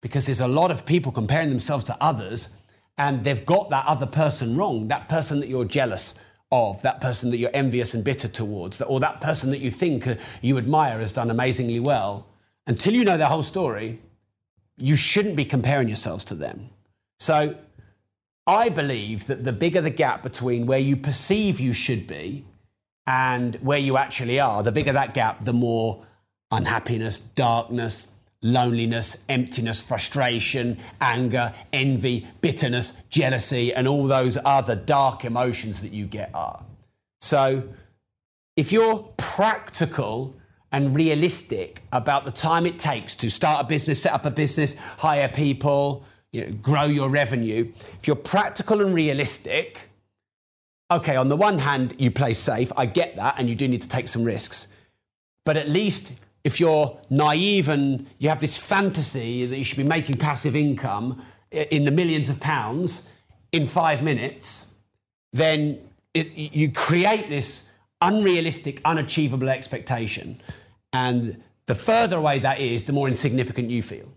Because 0.00 0.24
there's 0.24 0.40
a 0.40 0.48
lot 0.48 0.70
of 0.70 0.86
people 0.86 1.12
comparing 1.12 1.50
themselves 1.50 1.84
to 1.84 1.96
others 2.00 2.56
and 2.96 3.22
they've 3.22 3.44
got 3.44 3.68
that 3.68 3.84
other 3.86 4.06
person 4.06 4.56
wrong, 4.56 4.88
that 4.88 5.10
person 5.10 5.40
that 5.40 5.48
you're 5.48 5.66
jealous 5.66 6.14
of, 6.50 6.80
that 6.82 7.02
person 7.02 7.30
that 7.30 7.36
you're 7.36 7.50
envious 7.52 7.92
and 7.92 8.02
bitter 8.02 8.28
towards, 8.28 8.80
or 8.80 8.98
that 9.00 9.20
person 9.20 9.50
that 9.50 9.60
you 9.60 9.70
think 9.70 10.06
uh, 10.06 10.14
you 10.40 10.56
admire 10.56 10.98
has 11.00 11.12
done 11.12 11.30
amazingly 11.30 11.80
well. 11.80 12.26
Until 12.66 12.94
you 12.94 13.04
know 13.04 13.18
their 13.18 13.28
whole 13.28 13.42
story, 13.42 14.00
you 14.78 14.96
shouldn't 14.96 15.36
be 15.36 15.44
comparing 15.44 15.88
yourselves 15.88 16.24
to 16.24 16.34
them. 16.34 16.70
So 17.18 17.56
I 18.46 18.70
believe 18.70 19.26
that 19.26 19.44
the 19.44 19.52
bigger 19.52 19.82
the 19.82 19.90
gap 19.90 20.22
between 20.22 20.64
where 20.66 20.78
you 20.78 20.96
perceive 20.96 21.60
you 21.60 21.74
should 21.74 22.06
be 22.06 22.46
and 23.10 23.56
where 23.56 23.78
you 23.78 23.96
actually 23.96 24.38
are, 24.38 24.62
the 24.62 24.70
bigger 24.70 24.92
that 24.92 25.14
gap, 25.14 25.44
the 25.44 25.52
more 25.52 26.06
unhappiness, 26.52 27.18
darkness, 27.18 28.06
loneliness, 28.40 29.16
emptiness, 29.28 29.82
frustration, 29.82 30.78
anger, 31.00 31.52
envy, 31.72 32.24
bitterness, 32.40 33.02
jealousy, 33.10 33.74
and 33.74 33.88
all 33.88 34.06
those 34.06 34.38
other 34.44 34.76
dark 34.76 35.24
emotions 35.24 35.82
that 35.82 35.92
you 35.92 36.06
get 36.06 36.30
are. 36.34 36.64
So, 37.20 37.64
if 38.56 38.70
you're 38.70 39.12
practical 39.16 40.36
and 40.70 40.94
realistic 40.94 41.82
about 41.92 42.24
the 42.24 42.30
time 42.30 42.64
it 42.64 42.78
takes 42.78 43.16
to 43.16 43.28
start 43.28 43.64
a 43.64 43.68
business, 43.68 44.00
set 44.00 44.12
up 44.12 44.24
a 44.24 44.30
business, 44.30 44.78
hire 44.98 45.28
people, 45.28 46.04
you 46.32 46.46
know, 46.46 46.52
grow 46.62 46.84
your 46.84 47.10
revenue, 47.10 47.72
if 47.98 48.06
you're 48.06 48.14
practical 48.14 48.80
and 48.80 48.94
realistic, 48.94 49.89
okay, 50.90 51.16
on 51.16 51.28
the 51.28 51.36
one 51.36 51.58
hand, 51.58 51.94
you 51.98 52.10
play 52.10 52.34
safe. 52.34 52.72
I 52.76 52.86
get 52.86 53.16
that, 53.16 53.36
and 53.38 53.48
you 53.48 53.54
do 53.54 53.68
need 53.68 53.82
to 53.82 53.88
take 53.88 54.08
some 54.08 54.24
risks. 54.24 54.66
But 55.44 55.56
at 55.56 55.68
least 55.68 56.14
if 56.44 56.58
you're 56.58 56.98
naive 57.10 57.68
and 57.68 58.06
you 58.18 58.28
have 58.28 58.40
this 58.40 58.56
fantasy 58.56 59.46
that 59.46 59.56
you 59.56 59.64
should 59.64 59.76
be 59.76 59.84
making 59.84 60.16
passive 60.16 60.56
income 60.56 61.22
in 61.50 61.84
the 61.84 61.90
millions 61.90 62.28
of 62.30 62.40
pounds 62.40 63.08
in 63.52 63.66
five 63.66 64.02
minutes, 64.02 64.68
then 65.32 65.78
it, 66.14 66.32
you 66.34 66.70
create 66.72 67.28
this 67.28 67.70
unrealistic, 68.00 68.80
unachievable 68.84 69.48
expectation. 69.48 70.40
And 70.92 71.42
the 71.66 71.74
further 71.74 72.16
away 72.16 72.38
that 72.40 72.60
is, 72.60 72.84
the 72.84 72.92
more 72.92 73.08
insignificant 73.08 73.70
you 73.70 73.82
feel. 73.82 74.08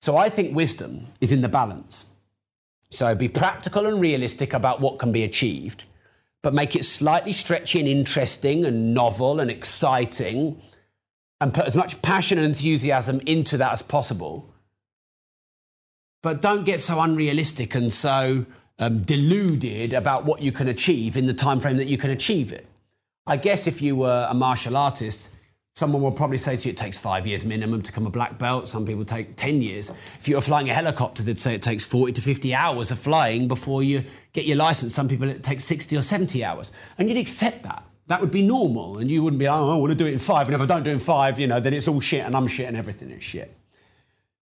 So 0.00 0.16
I 0.16 0.28
think 0.28 0.54
wisdom 0.54 1.08
is 1.20 1.32
in 1.32 1.42
the 1.42 1.48
balance. 1.48 2.06
So 2.90 3.14
be 3.14 3.28
practical 3.28 3.86
and 3.86 4.00
realistic 4.00 4.54
about 4.54 4.80
what 4.80 4.98
can 4.98 5.12
be 5.12 5.24
achieved, 5.24 5.84
but 6.42 6.54
make 6.54 6.76
it 6.76 6.84
slightly 6.84 7.32
stretchy 7.32 7.78
and 7.80 7.88
interesting 7.88 8.64
and 8.64 8.94
novel 8.94 9.40
and 9.40 9.50
exciting, 9.50 10.60
and 11.40 11.54
put 11.54 11.66
as 11.66 11.76
much 11.76 12.00
passion 12.02 12.38
and 12.38 12.46
enthusiasm 12.46 13.20
into 13.26 13.56
that 13.56 13.72
as 13.72 13.82
possible. 13.82 14.52
But 16.22 16.42
don't 16.42 16.64
get 16.64 16.80
so 16.80 17.00
unrealistic 17.00 17.74
and 17.74 17.92
so 17.92 18.46
um, 18.78 19.02
deluded 19.02 19.92
about 19.92 20.24
what 20.24 20.42
you 20.42 20.52
can 20.52 20.68
achieve 20.68 21.16
in 21.16 21.26
the 21.26 21.34
time 21.34 21.60
frame 21.60 21.76
that 21.76 21.86
you 21.86 21.98
can 21.98 22.10
achieve 22.10 22.52
it. 22.52 22.66
I 23.26 23.36
guess 23.36 23.66
if 23.66 23.82
you 23.82 23.94
were 23.94 24.26
a 24.28 24.34
martial 24.34 24.76
artist, 24.76 25.30
Someone 25.78 26.02
will 26.02 26.10
probably 26.10 26.38
say 26.38 26.56
to 26.56 26.68
you 26.68 26.72
it 26.72 26.76
takes 26.76 26.98
five 26.98 27.24
years 27.24 27.44
minimum 27.44 27.82
to 27.82 27.92
become 27.92 28.04
a 28.04 28.10
black 28.10 28.36
belt. 28.36 28.66
Some 28.66 28.84
people 28.84 29.04
take 29.04 29.36
10 29.36 29.62
years. 29.62 29.92
If 30.18 30.26
you're 30.26 30.40
flying 30.40 30.68
a 30.68 30.74
helicopter, 30.74 31.22
they'd 31.22 31.38
say 31.38 31.54
it 31.54 31.62
takes 31.62 31.86
40 31.86 32.14
to 32.14 32.20
50 32.20 32.52
hours 32.52 32.90
of 32.90 32.98
flying 32.98 33.46
before 33.46 33.84
you 33.84 34.02
get 34.32 34.44
your 34.44 34.56
license. 34.56 34.92
Some 34.92 35.06
people 35.06 35.28
it 35.28 35.44
takes 35.44 35.62
60 35.66 35.96
or 35.96 36.02
70 36.02 36.42
hours. 36.42 36.72
And 36.98 37.08
you'd 37.08 37.16
accept 37.16 37.62
that. 37.62 37.84
That 38.08 38.20
would 38.20 38.32
be 38.32 38.44
normal. 38.44 38.98
And 38.98 39.08
you 39.08 39.22
wouldn't 39.22 39.38
be, 39.38 39.46
oh, 39.46 39.72
I 39.72 39.76
want 39.76 39.92
to 39.92 39.94
do 39.94 40.06
it 40.06 40.12
in 40.12 40.18
five. 40.18 40.48
And 40.48 40.56
if 40.56 40.60
I 40.60 40.66
don't 40.66 40.82
do 40.82 40.90
it 40.90 40.94
in 40.94 40.98
five, 40.98 41.38
you 41.38 41.46
know, 41.46 41.60
then 41.60 41.72
it's 41.72 41.86
all 41.86 42.00
shit 42.00 42.24
and 42.24 42.34
I'm 42.34 42.48
shit 42.48 42.66
and 42.66 42.76
everything 42.76 43.12
is 43.12 43.22
shit. 43.22 43.56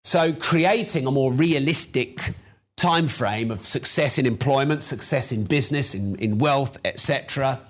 So 0.04 0.32
creating 0.32 1.06
a 1.06 1.10
more 1.10 1.34
realistic 1.34 2.32
time 2.76 3.08
frame 3.08 3.50
of 3.50 3.66
success 3.66 4.16
in 4.16 4.24
employment, 4.24 4.82
success 4.84 5.32
in 5.32 5.44
business, 5.44 5.94
in, 5.94 6.16
in 6.16 6.38
wealth, 6.38 6.78
etc., 6.82 7.60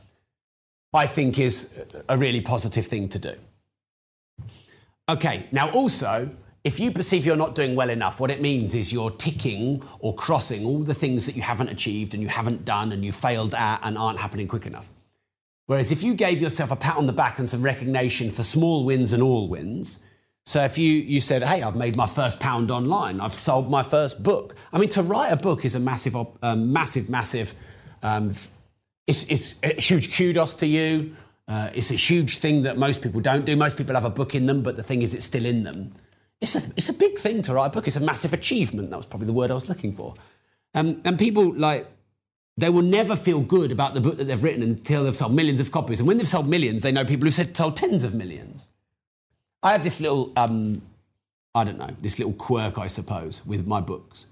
I 0.94 1.08
think 1.08 1.40
is 1.40 1.74
a 2.08 2.16
really 2.16 2.40
positive 2.40 2.86
thing 2.86 3.08
to 3.08 3.18
do. 3.18 3.34
Okay, 5.08 5.46
now 5.52 5.70
also, 5.70 6.36
if 6.64 6.80
you 6.80 6.90
perceive 6.90 7.24
you're 7.24 7.36
not 7.36 7.54
doing 7.54 7.76
well 7.76 7.90
enough, 7.90 8.18
what 8.18 8.30
it 8.30 8.40
means 8.40 8.74
is 8.74 8.92
you're 8.92 9.12
ticking 9.12 9.84
or 10.00 10.12
crossing 10.16 10.64
all 10.64 10.80
the 10.80 10.94
things 10.94 11.26
that 11.26 11.36
you 11.36 11.42
haven't 11.42 11.68
achieved 11.68 12.12
and 12.12 12.20
you 12.20 12.28
haven't 12.28 12.64
done 12.64 12.90
and 12.90 13.04
you 13.04 13.12
failed 13.12 13.54
at 13.54 13.78
and 13.84 13.96
aren't 13.96 14.18
happening 14.18 14.48
quick 14.48 14.66
enough. 14.66 14.92
Whereas 15.66 15.92
if 15.92 16.02
you 16.02 16.14
gave 16.14 16.42
yourself 16.42 16.72
a 16.72 16.76
pat 16.76 16.96
on 16.96 17.06
the 17.06 17.12
back 17.12 17.38
and 17.38 17.48
some 17.48 17.62
recognition 17.62 18.32
for 18.32 18.42
small 18.42 18.84
wins 18.84 19.12
and 19.12 19.22
all 19.22 19.48
wins, 19.48 20.00
so 20.44 20.64
if 20.64 20.76
you, 20.76 20.90
you 20.90 21.20
said, 21.20 21.44
hey, 21.44 21.62
I've 21.62 21.76
made 21.76 21.96
my 21.96 22.06
first 22.06 22.40
pound 22.40 22.72
online, 22.72 23.20
I've 23.20 23.34
sold 23.34 23.70
my 23.70 23.84
first 23.84 24.24
book. 24.24 24.56
I 24.72 24.78
mean, 24.78 24.88
to 24.90 25.02
write 25.02 25.32
a 25.32 25.36
book 25.36 25.64
is 25.64 25.76
a 25.76 25.80
massive, 25.80 26.16
um, 26.42 26.72
massive, 26.72 27.08
massive, 27.08 27.54
um, 28.02 28.32
it's, 29.06 29.24
it's 29.24 29.54
a 29.62 29.80
huge 29.80 30.16
kudos 30.16 30.54
to 30.54 30.66
you. 30.66 31.14
Uh, 31.48 31.70
it's 31.74 31.90
a 31.90 31.94
huge 31.94 32.38
thing 32.38 32.62
that 32.62 32.76
most 32.76 33.02
people 33.02 33.20
don't 33.20 33.44
do. 33.44 33.56
Most 33.56 33.76
people 33.76 33.94
have 33.94 34.04
a 34.04 34.10
book 34.10 34.34
in 34.34 34.46
them, 34.46 34.62
but 34.62 34.76
the 34.76 34.82
thing 34.82 35.02
is, 35.02 35.14
it's 35.14 35.26
still 35.26 35.46
in 35.46 35.62
them. 35.62 35.90
It's 36.40 36.56
a, 36.56 36.62
it's 36.76 36.88
a 36.88 36.92
big 36.92 37.18
thing 37.18 37.42
to 37.42 37.54
write 37.54 37.66
a 37.66 37.70
book. 37.70 37.86
It's 37.86 37.96
a 37.96 38.00
massive 38.00 38.32
achievement. 38.32 38.90
That 38.90 38.96
was 38.96 39.06
probably 39.06 39.26
the 39.26 39.32
word 39.32 39.50
I 39.50 39.54
was 39.54 39.68
looking 39.68 39.92
for. 39.92 40.14
Um, 40.74 41.00
and 41.04 41.18
people 41.18 41.54
like, 41.54 41.86
they 42.58 42.68
will 42.68 42.82
never 42.82 43.16
feel 43.16 43.40
good 43.40 43.70
about 43.70 43.94
the 43.94 44.00
book 44.00 44.16
that 44.16 44.24
they've 44.24 44.42
written 44.42 44.62
until 44.62 45.04
they've 45.04 45.16
sold 45.16 45.34
millions 45.34 45.60
of 45.60 45.70
copies. 45.70 46.00
And 46.00 46.08
when 46.08 46.18
they've 46.18 46.28
sold 46.28 46.48
millions, 46.48 46.82
they 46.82 46.92
know 46.92 47.04
people 47.04 47.28
who've 47.28 47.56
sold 47.56 47.76
tens 47.76 48.02
of 48.02 48.14
millions. 48.14 48.68
I 49.62 49.72
have 49.72 49.84
this 49.84 50.00
little, 50.00 50.32
um, 50.36 50.82
I 51.54 51.64
don't 51.64 51.78
know, 51.78 51.90
this 52.00 52.18
little 52.18 52.34
quirk, 52.34 52.78
I 52.78 52.86
suppose, 52.86 53.44
with 53.46 53.66
my 53.66 53.80
books. 53.80 54.26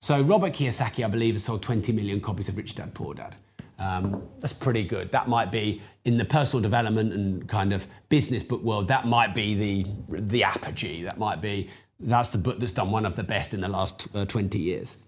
So 0.00 0.20
Robert 0.22 0.54
Kiyosaki, 0.54 1.04
I 1.04 1.08
believe, 1.08 1.34
has 1.34 1.44
sold 1.44 1.62
20 1.62 1.92
million 1.92 2.20
copies 2.20 2.48
of 2.48 2.56
Rich 2.56 2.74
Dad 2.74 2.94
Poor 2.94 3.14
Dad. 3.14 3.36
Um, 3.78 4.28
that's 4.38 4.52
pretty 4.52 4.84
good. 4.84 5.12
That 5.12 5.28
might 5.28 5.50
be 5.50 5.80
in 6.04 6.18
the 6.18 6.24
personal 6.24 6.62
development 6.62 7.12
and 7.12 7.48
kind 7.48 7.72
of 7.72 7.86
business 8.08 8.42
book 8.42 8.62
world. 8.62 8.88
That 8.88 9.06
might 9.06 9.34
be 9.34 9.54
the 9.54 9.86
the 10.08 10.44
apogee. 10.44 11.02
That 11.02 11.18
might 11.18 11.40
be 11.40 11.70
that's 11.98 12.30
the 12.30 12.38
book 12.38 12.58
that's 12.58 12.72
done 12.72 12.90
one 12.90 13.06
of 13.06 13.16
the 13.16 13.22
best 13.22 13.52
in 13.54 13.60
the 13.60 13.68
last 13.68 14.08
uh, 14.14 14.24
20 14.24 14.58
years. 14.58 14.98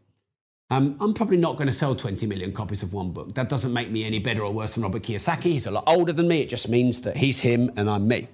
Um, 0.70 0.96
I'm 1.00 1.12
probably 1.12 1.36
not 1.36 1.56
going 1.56 1.66
to 1.66 1.72
sell 1.72 1.94
20 1.94 2.26
million 2.26 2.52
copies 2.52 2.82
of 2.82 2.92
one 2.92 3.12
book. 3.12 3.34
That 3.34 3.48
doesn't 3.48 3.72
make 3.72 3.90
me 3.90 4.04
any 4.04 4.18
better 4.18 4.42
or 4.42 4.52
worse 4.52 4.74
than 4.74 4.82
Robert 4.82 5.02
Kiyosaki. 5.02 5.44
He's 5.44 5.66
a 5.66 5.70
lot 5.70 5.84
older 5.86 6.12
than 6.12 6.28
me. 6.28 6.40
It 6.40 6.48
just 6.48 6.68
means 6.68 7.02
that 7.02 7.18
he's 7.18 7.40
him 7.40 7.70
and 7.76 7.90
I'm 7.90 8.08
me. 8.08 8.28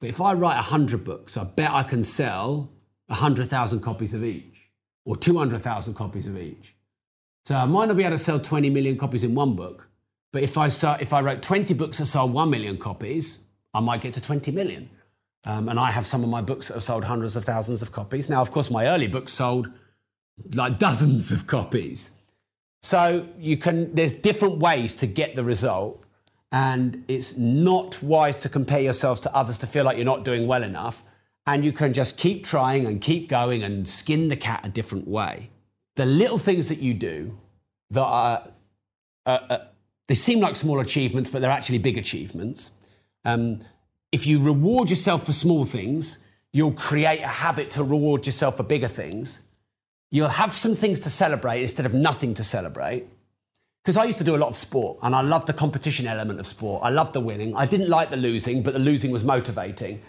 But 0.00 0.10
if 0.10 0.20
I 0.20 0.34
write 0.34 0.54
100 0.56 1.02
books, 1.02 1.36
I 1.36 1.44
bet 1.44 1.70
I 1.70 1.82
can 1.82 2.04
sell 2.04 2.70
100,000 3.06 3.80
copies 3.80 4.14
of 4.14 4.22
each 4.22 4.70
or 5.04 5.16
200,000 5.16 5.94
copies 5.94 6.26
of 6.26 6.38
each. 6.38 6.74
So 7.46 7.54
I 7.56 7.66
might 7.66 7.86
not 7.86 7.96
be 7.96 8.04
able 8.04 8.16
to 8.16 8.22
sell 8.22 8.40
20 8.40 8.70
million 8.70 8.96
copies 8.96 9.22
in 9.22 9.34
one 9.34 9.54
book, 9.54 9.88
but 10.32 10.42
if 10.42 10.56
I, 10.56 10.68
saw, 10.68 10.96
if 11.00 11.12
I 11.12 11.20
wrote 11.20 11.42
20 11.42 11.74
books 11.74 11.98
that 11.98 12.06
sold 12.06 12.32
1 12.32 12.50
million 12.50 12.78
copies, 12.78 13.38
I 13.74 13.80
might 13.80 14.00
get 14.00 14.14
to 14.14 14.20
20 14.20 14.50
million. 14.52 14.88
Um, 15.44 15.68
and 15.68 15.78
I 15.78 15.90
have 15.90 16.06
some 16.06 16.24
of 16.24 16.30
my 16.30 16.40
books 16.40 16.68
that 16.68 16.74
have 16.74 16.82
sold 16.82 17.04
hundreds 17.04 17.36
of 17.36 17.44
thousands 17.44 17.82
of 17.82 17.92
copies. 17.92 18.30
Now, 18.30 18.40
of 18.40 18.50
course, 18.50 18.70
my 18.70 18.86
early 18.86 19.08
books 19.08 19.32
sold 19.32 19.68
like 20.54 20.78
dozens 20.78 21.32
of 21.32 21.46
copies. 21.46 22.12
So 22.82 23.26
you 23.38 23.56
can 23.56 23.94
there's 23.94 24.12
different 24.12 24.58
ways 24.58 24.94
to 24.96 25.06
get 25.06 25.34
the 25.34 25.44
result 25.44 26.02
and 26.52 27.04
it's 27.08 27.36
not 27.36 28.02
wise 28.02 28.40
to 28.40 28.48
compare 28.48 28.80
yourselves 28.80 29.20
to 29.20 29.34
others 29.34 29.58
to 29.58 29.66
feel 29.66 29.84
like 29.84 29.96
you're 29.96 30.04
not 30.04 30.24
doing 30.24 30.46
well 30.46 30.62
enough 30.62 31.02
and 31.46 31.64
you 31.64 31.72
can 31.72 31.92
just 31.92 32.16
keep 32.18 32.44
trying 32.44 32.86
and 32.86 33.00
keep 33.00 33.28
going 33.28 33.62
and 33.62 33.88
skin 33.88 34.28
the 34.28 34.36
cat 34.36 34.66
a 34.66 34.68
different 34.68 35.08
way. 35.08 35.50
The 35.96 36.06
little 36.06 36.38
things 36.38 36.68
that 36.68 36.78
you 36.78 36.94
do 36.94 37.38
that 37.90 38.02
are 38.02 38.48
uh, 39.26 39.38
uh, 39.48 39.58
they 40.06 40.14
seem 40.14 40.40
like 40.40 40.56
small 40.56 40.80
achievements 40.80 41.30
but 41.30 41.40
they're 41.40 41.50
actually 41.50 41.78
big 41.78 41.96
achievements. 41.96 42.70
Um, 43.24 43.60
if 44.12 44.26
you 44.26 44.42
reward 44.42 44.90
yourself 44.90 45.26
for 45.26 45.32
small 45.32 45.64
things, 45.64 46.18
you'll 46.52 46.72
create 46.72 47.20
a 47.20 47.28
habit 47.28 47.70
to 47.70 47.82
reward 47.82 48.26
yourself 48.26 48.56
for 48.56 48.62
bigger 48.62 48.88
things 48.88 49.40
you'll 50.14 50.28
have 50.28 50.52
some 50.52 50.76
things 50.76 51.00
to 51.00 51.10
celebrate 51.10 51.60
instead 51.60 51.84
of 51.84 51.92
nothing 51.92 52.34
to 52.34 52.44
celebrate. 52.44 53.04
Because 53.82 53.96
I 53.96 54.04
used 54.04 54.18
to 54.18 54.24
do 54.24 54.36
a 54.36 54.38
lot 54.38 54.48
of 54.48 54.56
sport 54.56 54.98
and 55.02 55.12
I 55.12 55.22
loved 55.22 55.48
the 55.48 55.52
competition 55.52 56.06
element 56.06 56.38
of 56.38 56.46
sport. 56.46 56.84
I 56.84 56.90
loved 56.90 57.14
the 57.14 57.20
winning. 57.20 57.56
I 57.56 57.66
didn't 57.66 57.88
like 57.88 58.10
the 58.10 58.16
losing, 58.16 58.62
but 58.62 58.74
the 58.74 58.78
losing 58.78 59.10
was 59.10 59.24
motivating. 59.24 60.00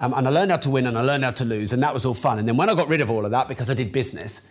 Um, 0.00 0.12
and 0.12 0.28
I 0.28 0.30
learned 0.30 0.50
how 0.50 0.58
to 0.58 0.68
win 0.68 0.86
and 0.86 0.98
I 0.98 1.00
learned 1.00 1.24
how 1.24 1.30
to 1.30 1.46
lose, 1.46 1.72
and 1.72 1.82
that 1.82 1.94
was 1.94 2.04
all 2.04 2.12
fun. 2.12 2.38
And 2.38 2.46
then 2.46 2.58
when 2.58 2.68
I 2.68 2.74
got 2.74 2.88
rid 2.88 3.00
of 3.00 3.10
all 3.10 3.24
of 3.24 3.30
that 3.30 3.48
because 3.48 3.70
I 3.70 3.74
did 3.74 3.90
business, 3.90 4.42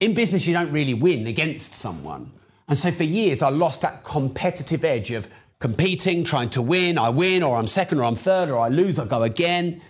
in 0.00 0.14
business, 0.14 0.46
you 0.46 0.52
don't 0.52 0.70
really 0.72 0.94
win 0.94 1.26
against 1.26 1.74
someone. 1.74 2.32
And 2.68 2.76
so 2.76 2.90
for 2.90 3.04
years, 3.04 3.42
I 3.42 3.48
lost 3.48 3.82
that 3.82 4.04
competitive 4.04 4.84
edge 4.84 5.10
of 5.10 5.28
competing, 5.58 6.24
trying 6.24 6.50
to 6.50 6.62
win. 6.62 6.98
I 6.98 7.10
win, 7.10 7.42
or 7.42 7.56
I'm 7.56 7.66
second, 7.66 7.98
or 7.98 8.04
I'm 8.04 8.14
third, 8.14 8.50
or 8.50 8.58
I 8.58 8.68
lose, 8.68 8.98
I 8.98 9.06
go 9.06 9.22
again. 9.22 9.80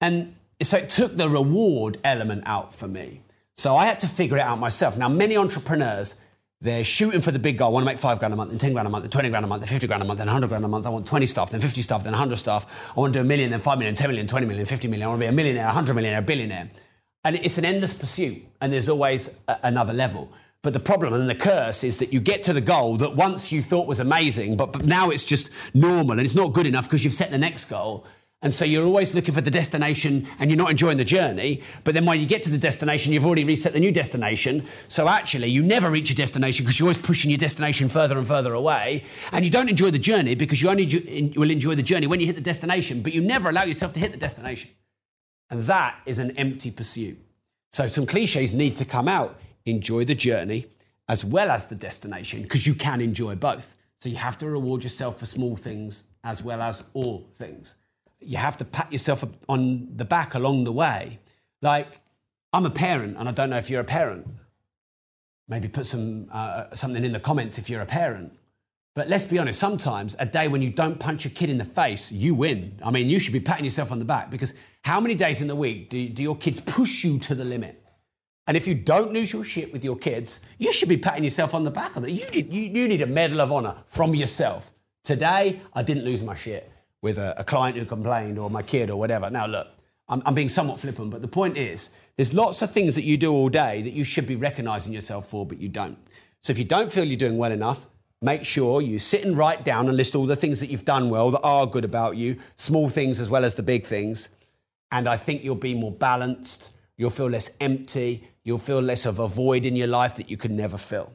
And 0.00 0.34
so 0.62 0.78
it 0.78 0.90
took 0.90 1.16
the 1.16 1.28
reward 1.28 1.98
element 2.02 2.44
out 2.46 2.74
for 2.74 2.88
me. 2.88 3.22
So 3.54 3.76
I 3.76 3.86
had 3.86 4.00
to 4.00 4.08
figure 4.08 4.36
it 4.36 4.42
out 4.42 4.58
myself. 4.58 4.96
Now, 4.96 5.08
many 5.08 5.36
entrepreneurs, 5.36 6.20
they're 6.60 6.84
shooting 6.84 7.20
for 7.20 7.30
the 7.30 7.38
big 7.38 7.58
goal. 7.58 7.68
I 7.68 7.72
want 7.72 7.84
to 7.84 7.86
make 7.86 7.98
five 7.98 8.18
grand 8.18 8.32
a 8.32 8.36
month, 8.36 8.50
then 8.50 8.58
10 8.58 8.72
grand 8.72 8.88
a 8.88 8.90
month, 8.90 9.04
then 9.04 9.10
20 9.10 9.28
grand 9.28 9.44
a 9.44 9.48
month, 9.48 9.62
then 9.62 9.68
50 9.68 9.86
grand 9.86 10.02
a 10.02 10.06
month, 10.06 10.18
then 10.18 10.26
100 10.26 10.48
grand 10.48 10.64
a 10.64 10.68
month. 10.68 10.86
I 10.86 10.90
want 10.90 11.06
20 11.06 11.26
staff, 11.26 11.50
then 11.50 11.60
50 11.60 11.82
staff, 11.82 12.02
then 12.02 12.12
100 12.12 12.36
staff. 12.36 12.92
I 12.96 13.00
want 13.00 13.12
to 13.12 13.18
do 13.20 13.24
a 13.24 13.28
million, 13.28 13.50
then 13.50 13.60
5 13.60 13.78
million, 13.78 13.94
10 13.94 14.08
million, 14.08 14.26
20 14.26 14.46
million, 14.46 14.66
50 14.66 14.88
million. 14.88 15.06
I 15.06 15.08
want 15.08 15.20
to 15.20 15.24
be 15.24 15.28
a 15.28 15.32
millionaire, 15.32 15.66
100 15.66 15.94
millionaire, 15.94 16.18
a 16.18 16.22
billionaire. 16.22 16.70
And 17.26 17.34
it's 17.34 17.58
an 17.58 17.64
endless 17.64 17.92
pursuit, 17.92 18.40
and 18.60 18.72
there's 18.72 18.88
always 18.88 19.36
a- 19.48 19.58
another 19.64 19.92
level. 19.92 20.32
But 20.62 20.74
the 20.74 20.78
problem 20.78 21.12
and 21.12 21.28
the 21.28 21.34
curse 21.34 21.82
is 21.82 21.98
that 21.98 22.12
you 22.12 22.20
get 22.20 22.44
to 22.44 22.52
the 22.52 22.60
goal 22.60 22.98
that 22.98 23.16
once 23.16 23.50
you 23.50 23.62
thought 23.62 23.88
was 23.88 23.98
amazing, 23.98 24.56
but, 24.56 24.72
but 24.72 24.86
now 24.86 25.10
it's 25.10 25.24
just 25.24 25.50
normal 25.74 26.12
and 26.12 26.20
it's 26.20 26.36
not 26.36 26.52
good 26.52 26.68
enough 26.68 26.84
because 26.84 27.02
you've 27.02 27.14
set 27.14 27.32
the 27.32 27.38
next 27.38 27.64
goal. 27.64 28.06
And 28.42 28.54
so 28.54 28.64
you're 28.64 28.84
always 28.84 29.12
looking 29.12 29.34
for 29.34 29.40
the 29.40 29.50
destination 29.50 30.28
and 30.38 30.50
you're 30.50 30.56
not 30.56 30.70
enjoying 30.70 30.98
the 30.98 31.04
journey. 31.04 31.62
But 31.82 31.94
then 31.94 32.06
when 32.06 32.20
you 32.20 32.26
get 32.26 32.44
to 32.44 32.50
the 32.50 32.58
destination, 32.58 33.12
you've 33.12 33.26
already 33.26 33.42
reset 33.42 33.72
the 33.72 33.80
new 33.80 33.90
destination. 33.90 34.64
So 34.86 35.08
actually, 35.08 35.48
you 35.48 35.64
never 35.64 35.90
reach 35.90 36.12
a 36.12 36.14
destination 36.14 36.64
because 36.64 36.78
you're 36.78 36.86
always 36.86 36.98
pushing 36.98 37.28
your 37.28 37.38
destination 37.38 37.88
further 37.88 38.18
and 38.18 38.26
further 38.26 38.54
away. 38.54 39.02
And 39.32 39.44
you 39.44 39.50
don't 39.50 39.68
enjoy 39.68 39.90
the 39.90 39.98
journey 39.98 40.36
because 40.36 40.62
you 40.62 40.68
only 40.68 41.32
will 41.36 41.50
enjoy 41.50 41.74
the 41.74 41.82
journey 41.82 42.06
when 42.06 42.20
you 42.20 42.26
hit 42.26 42.36
the 42.36 42.40
destination, 42.40 43.02
but 43.02 43.12
you 43.12 43.20
never 43.20 43.48
allow 43.48 43.64
yourself 43.64 43.92
to 43.94 44.00
hit 44.00 44.12
the 44.12 44.18
destination. 44.18 44.70
And 45.50 45.62
that 45.64 46.00
is 46.06 46.18
an 46.18 46.32
empty 46.32 46.70
pursuit. 46.70 47.18
So 47.72 47.86
some 47.86 48.06
cliches 48.06 48.52
need 48.52 48.76
to 48.76 48.84
come 48.84 49.08
out. 49.08 49.38
Enjoy 49.64 50.04
the 50.04 50.14
journey 50.14 50.66
as 51.08 51.24
well 51.24 51.50
as 51.50 51.66
the 51.66 51.74
destination 51.74 52.42
because 52.42 52.66
you 52.66 52.74
can 52.74 53.00
enjoy 53.00 53.36
both. 53.36 53.76
So 54.00 54.08
you 54.08 54.16
have 54.16 54.38
to 54.38 54.50
reward 54.50 54.82
yourself 54.82 55.18
for 55.18 55.26
small 55.26 55.56
things 55.56 56.04
as 56.24 56.42
well 56.42 56.60
as 56.62 56.88
all 56.94 57.28
things 57.34 57.74
you 58.20 58.36
have 58.36 58.56
to 58.58 58.64
pat 58.64 58.92
yourself 58.92 59.24
on 59.48 59.96
the 59.96 60.04
back 60.04 60.34
along 60.34 60.64
the 60.64 60.72
way. 60.72 61.18
Like, 61.62 62.00
I'm 62.52 62.66
a 62.66 62.70
parent, 62.70 63.16
and 63.18 63.28
I 63.28 63.32
don't 63.32 63.50
know 63.50 63.58
if 63.58 63.70
you're 63.70 63.80
a 63.80 63.84
parent. 63.84 64.26
Maybe 65.48 65.68
put 65.68 65.86
some, 65.86 66.28
uh, 66.32 66.74
something 66.74 67.04
in 67.04 67.12
the 67.12 67.20
comments 67.20 67.58
if 67.58 67.70
you're 67.70 67.82
a 67.82 67.86
parent. 67.86 68.36
But 68.96 69.10
let's 69.10 69.26
be 69.26 69.38
honest, 69.38 69.60
sometimes 69.60 70.16
a 70.18 70.24
day 70.24 70.48
when 70.48 70.62
you 70.62 70.70
don't 70.70 70.98
punch 70.98 71.26
a 71.26 71.28
kid 71.28 71.50
in 71.50 71.58
the 71.58 71.66
face, 71.66 72.10
you 72.10 72.34
win. 72.34 72.80
I 72.82 72.90
mean, 72.90 73.10
you 73.10 73.18
should 73.18 73.34
be 73.34 73.40
patting 73.40 73.66
yourself 73.66 73.92
on 73.92 73.98
the 73.98 74.06
back 74.06 74.30
because 74.30 74.54
how 74.84 75.00
many 75.02 75.14
days 75.14 75.42
in 75.42 75.48
the 75.48 75.54
week 75.54 75.90
do, 75.90 76.08
do 76.08 76.22
your 76.22 76.34
kids 76.34 76.62
push 76.62 77.04
you 77.04 77.18
to 77.18 77.34
the 77.34 77.44
limit? 77.44 77.86
And 78.46 78.56
if 78.56 78.66
you 78.66 78.74
don't 78.74 79.12
lose 79.12 79.34
your 79.34 79.44
shit 79.44 79.70
with 79.70 79.84
your 79.84 79.96
kids, 79.96 80.40
you 80.56 80.72
should 80.72 80.88
be 80.88 80.96
patting 80.96 81.24
yourself 81.24 81.52
on 81.52 81.64
the 81.64 81.70
back 81.70 81.96
of 81.96 82.04
it. 82.04 82.10
You 82.10 82.30
need, 82.30 82.50
you, 82.50 82.62
you 82.62 82.88
need 82.88 83.02
a 83.02 83.06
medal 83.06 83.42
of 83.42 83.52
honor 83.52 83.76
from 83.84 84.14
yourself. 84.14 84.72
Today, 85.04 85.60
I 85.74 85.82
didn't 85.82 86.04
lose 86.06 86.22
my 86.22 86.34
shit 86.34 86.72
with 87.02 87.18
a, 87.18 87.38
a 87.38 87.44
client 87.44 87.76
who 87.76 87.84
complained 87.84 88.38
or 88.38 88.48
my 88.48 88.62
kid 88.62 88.88
or 88.88 88.98
whatever. 88.98 89.28
Now, 89.28 89.46
look, 89.46 89.68
I'm, 90.08 90.22
I'm 90.24 90.34
being 90.34 90.48
somewhat 90.48 90.80
flippant, 90.80 91.10
but 91.10 91.20
the 91.20 91.28
point 91.28 91.58
is, 91.58 91.90
there's 92.16 92.32
lots 92.32 92.62
of 92.62 92.72
things 92.72 92.94
that 92.94 93.04
you 93.04 93.18
do 93.18 93.30
all 93.30 93.50
day 93.50 93.82
that 93.82 93.92
you 93.92 94.04
should 94.04 94.26
be 94.26 94.36
recognizing 94.36 94.94
yourself 94.94 95.28
for, 95.28 95.44
but 95.44 95.58
you 95.58 95.68
don't. 95.68 95.98
So 96.42 96.50
if 96.50 96.58
you 96.58 96.64
don't 96.64 96.90
feel 96.90 97.04
you're 97.04 97.18
doing 97.18 97.36
well 97.36 97.52
enough, 97.52 97.86
make 98.26 98.44
sure 98.44 98.82
you 98.82 98.98
sit 98.98 99.24
and 99.24 99.38
write 99.38 99.64
down 99.64 99.86
and 99.86 99.96
list 99.96 100.16
all 100.16 100.26
the 100.26 100.34
things 100.34 100.58
that 100.58 100.68
you've 100.68 100.84
done 100.84 101.08
well 101.10 101.30
that 101.30 101.40
are 101.42 101.64
good 101.64 101.84
about 101.84 102.16
you, 102.16 102.36
small 102.56 102.88
things 102.88 103.20
as 103.20 103.30
well 103.30 103.44
as 103.44 103.54
the 103.54 103.62
big 103.62 103.86
things. 103.86 104.28
And 104.90 105.08
I 105.08 105.16
think 105.16 105.44
you'll 105.44 105.54
be 105.54 105.74
more 105.74 105.92
balanced, 105.92 106.72
you'll 106.96 107.10
feel 107.10 107.30
less 107.30 107.56
empty, 107.60 108.24
you'll 108.42 108.58
feel 108.58 108.80
less 108.80 109.06
of 109.06 109.20
a 109.20 109.28
void 109.28 109.64
in 109.64 109.76
your 109.76 109.86
life 109.86 110.16
that 110.16 110.28
you 110.28 110.36
could 110.36 110.50
never 110.50 110.76
fill. 110.76 111.12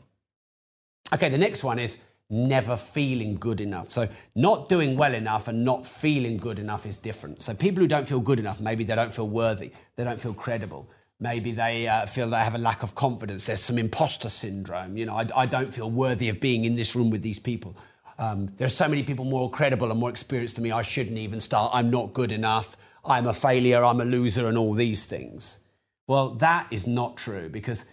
Okay, 1.13 1.27
the 1.27 1.37
next 1.37 1.65
one 1.65 1.79
is 1.79 1.97
never 2.29 2.77
feeling 2.77 3.35
good 3.35 3.59
enough. 3.59 3.91
So, 3.91 4.07
not 4.33 4.69
doing 4.69 4.95
well 4.95 5.13
enough 5.13 5.49
and 5.49 5.65
not 5.65 5.85
feeling 5.85 6.37
good 6.37 6.59
enough 6.59 6.85
is 6.85 6.95
different. 6.95 7.41
So, 7.41 7.53
people 7.53 7.81
who 7.81 7.87
don't 7.87 8.07
feel 8.07 8.21
good 8.21 8.39
enough, 8.39 8.61
maybe 8.61 8.85
they 8.85 8.95
don't 8.95 9.13
feel 9.13 9.27
worthy, 9.27 9.73
they 9.97 10.05
don't 10.05 10.21
feel 10.21 10.33
credible. 10.33 10.89
Maybe 11.21 11.51
they 11.51 11.87
uh, 11.87 12.07
feel 12.07 12.27
they 12.29 12.37
have 12.37 12.55
a 12.55 12.57
lack 12.57 12.81
of 12.81 12.95
confidence. 12.95 13.45
There's 13.45 13.61
some 13.61 13.77
imposter 13.77 14.27
syndrome. 14.27 14.97
You 14.97 15.05
know, 15.05 15.15
I, 15.15 15.27
I 15.35 15.45
don't 15.45 15.71
feel 15.71 15.89
worthy 15.89 16.29
of 16.29 16.39
being 16.39 16.65
in 16.65 16.75
this 16.75 16.95
room 16.95 17.11
with 17.11 17.21
these 17.21 17.37
people. 17.37 17.77
Um, 18.17 18.51
there's 18.57 18.75
so 18.75 18.87
many 18.87 19.03
people 19.03 19.23
more 19.23 19.49
credible 19.49 19.91
and 19.91 19.99
more 19.99 20.09
experienced 20.09 20.55
than 20.55 20.63
me. 20.63 20.71
I 20.71 20.81
shouldn't 20.81 21.19
even 21.19 21.39
start. 21.39 21.71
I'm 21.75 21.91
not 21.91 22.13
good 22.13 22.31
enough. 22.31 22.75
I'm 23.05 23.27
a 23.27 23.33
failure. 23.33 23.83
I'm 23.83 24.01
a 24.01 24.05
loser, 24.05 24.47
and 24.47 24.57
all 24.57 24.73
these 24.73 25.05
things. 25.05 25.59
Well, 26.07 26.29
that 26.35 26.67
is 26.71 26.87
not 26.87 27.17
true 27.17 27.49
because 27.49 27.85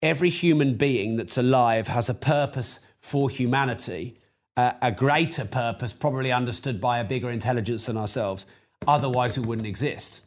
every 0.00 0.30
human 0.30 0.76
being 0.76 1.16
that's 1.16 1.36
alive 1.36 1.88
has 1.88 2.08
a 2.08 2.14
purpose 2.14 2.80
for 3.00 3.28
humanity, 3.28 4.16
uh, 4.56 4.72
a 4.80 4.92
greater 4.92 5.44
purpose, 5.44 5.92
probably 5.92 6.30
understood 6.30 6.80
by 6.80 6.98
a 7.00 7.04
bigger 7.04 7.30
intelligence 7.30 7.86
than 7.86 7.96
ourselves. 7.96 8.46
Otherwise, 8.86 9.36
we 9.36 9.44
wouldn't 9.44 9.66
exist. 9.66 10.22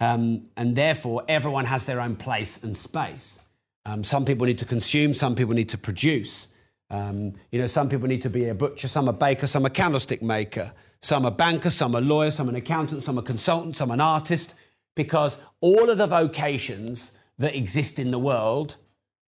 Um, 0.00 0.48
and 0.56 0.74
therefore, 0.74 1.22
everyone 1.28 1.66
has 1.66 1.86
their 1.86 2.00
own 2.00 2.16
place 2.16 2.62
and 2.62 2.76
space. 2.76 3.40
Um, 3.84 4.02
some 4.02 4.24
people 4.24 4.46
need 4.46 4.58
to 4.58 4.64
consume, 4.64 5.14
some 5.14 5.34
people 5.34 5.54
need 5.54 5.68
to 5.70 5.78
produce. 5.78 6.48
Um, 6.90 7.34
you 7.52 7.60
know, 7.60 7.66
some 7.66 7.88
people 7.88 8.08
need 8.08 8.22
to 8.22 8.30
be 8.30 8.48
a 8.48 8.54
butcher, 8.54 8.88
some 8.88 9.08
a 9.08 9.12
baker, 9.12 9.46
some 9.46 9.64
a 9.64 9.70
candlestick 9.70 10.22
maker, 10.22 10.72
some 11.00 11.24
a 11.24 11.30
banker, 11.30 11.70
some 11.70 11.94
a 11.94 12.00
lawyer, 12.00 12.30
some 12.30 12.48
an 12.48 12.56
accountant, 12.56 13.02
some 13.02 13.18
a 13.18 13.22
consultant, 13.22 13.76
some 13.76 13.90
an 13.90 14.00
artist, 14.00 14.54
because 14.96 15.40
all 15.60 15.88
of 15.88 15.98
the 15.98 16.06
vocations 16.06 17.16
that 17.38 17.54
exist 17.54 17.98
in 17.98 18.10
the 18.10 18.18
world, 18.18 18.76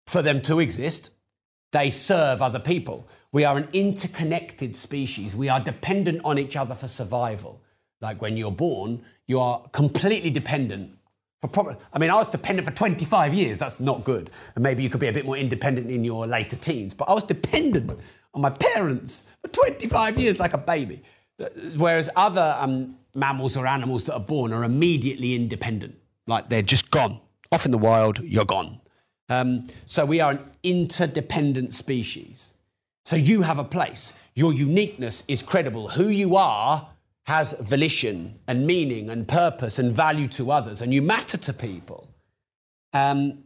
for 0.08 0.22
them 0.22 0.42
to 0.42 0.60
exist, 0.60 1.12
they 1.72 1.90
serve 1.90 2.42
other 2.42 2.60
people. 2.60 3.08
We 3.32 3.46
are 3.46 3.58
an 3.58 3.70
interconnected 3.72 4.76
species. 4.76 5.36
We 5.36 5.48
are 5.48 5.60
dependent 5.60 6.22
on 6.26 6.38
each 6.38 6.58
other 6.58 6.76
for 6.76 6.88
survival. 6.88 7.62
Like 8.02 8.22
when 8.22 8.36
you're 8.36 8.52
born, 8.52 9.06
you 9.32 9.40
are 9.40 9.62
completely 9.72 10.30
dependent. 10.30 10.98
For 11.42 11.48
prob- 11.48 11.80
I 11.94 11.98
mean, 12.00 12.12
I 12.12 12.16
was 12.16 12.30
dependent 12.30 12.68
for 12.68 12.76
25 12.76 13.34
years. 13.34 13.58
That's 13.58 13.80
not 13.80 14.04
good. 14.04 14.30
And 14.56 14.62
maybe 14.62 14.84
you 14.84 14.90
could 14.90 15.00
be 15.00 15.08
a 15.08 15.14
bit 15.14 15.26
more 15.26 15.38
independent 15.38 15.90
in 15.90 16.04
your 16.04 16.28
later 16.28 16.58
teens. 16.58 16.94
But 16.94 17.06
I 17.10 17.14
was 17.14 17.24
dependent 17.24 17.90
on 18.34 18.42
my 18.42 18.50
parents 18.50 19.24
for 19.42 19.48
25 19.48 20.20
years 20.20 20.38
like 20.38 20.54
a 20.54 20.58
baby. 20.58 21.02
Whereas 21.78 22.10
other 22.16 22.58
um, 22.60 22.98
mammals 23.16 23.56
or 23.56 23.66
animals 23.66 24.04
that 24.04 24.14
are 24.14 24.20
born 24.20 24.52
are 24.52 24.66
immediately 24.66 25.34
independent. 25.34 25.96
Like 26.28 26.50
they're 26.50 26.62
just 26.62 26.92
gone. 26.92 27.20
Off 27.54 27.66
in 27.66 27.72
the 27.72 27.78
wild, 27.78 28.20
you're 28.20 28.46
gone. 28.46 28.82
Um, 29.30 29.68
so 29.86 30.06
we 30.06 30.20
are 30.20 30.32
an 30.34 30.40
interdependent 30.62 31.74
species. 31.74 32.54
So 33.06 33.16
you 33.16 33.44
have 33.44 33.58
a 33.58 33.64
place. 33.64 34.14
Your 34.36 34.54
uniqueness 34.54 35.24
is 35.30 35.42
credible. 35.42 35.88
Who 35.90 36.10
you 36.10 36.36
are 36.36 36.91
has 37.26 37.54
volition 37.54 38.40
and 38.48 38.66
meaning 38.66 39.10
and 39.10 39.28
purpose 39.28 39.80
and 39.80 39.92
value 39.94 40.28
to 40.28 40.52
others, 40.52 40.82
and 40.82 40.94
you 40.94 41.02
matter 41.02 41.38
to 41.38 41.54
people. 41.54 42.08
Um, 42.94 43.44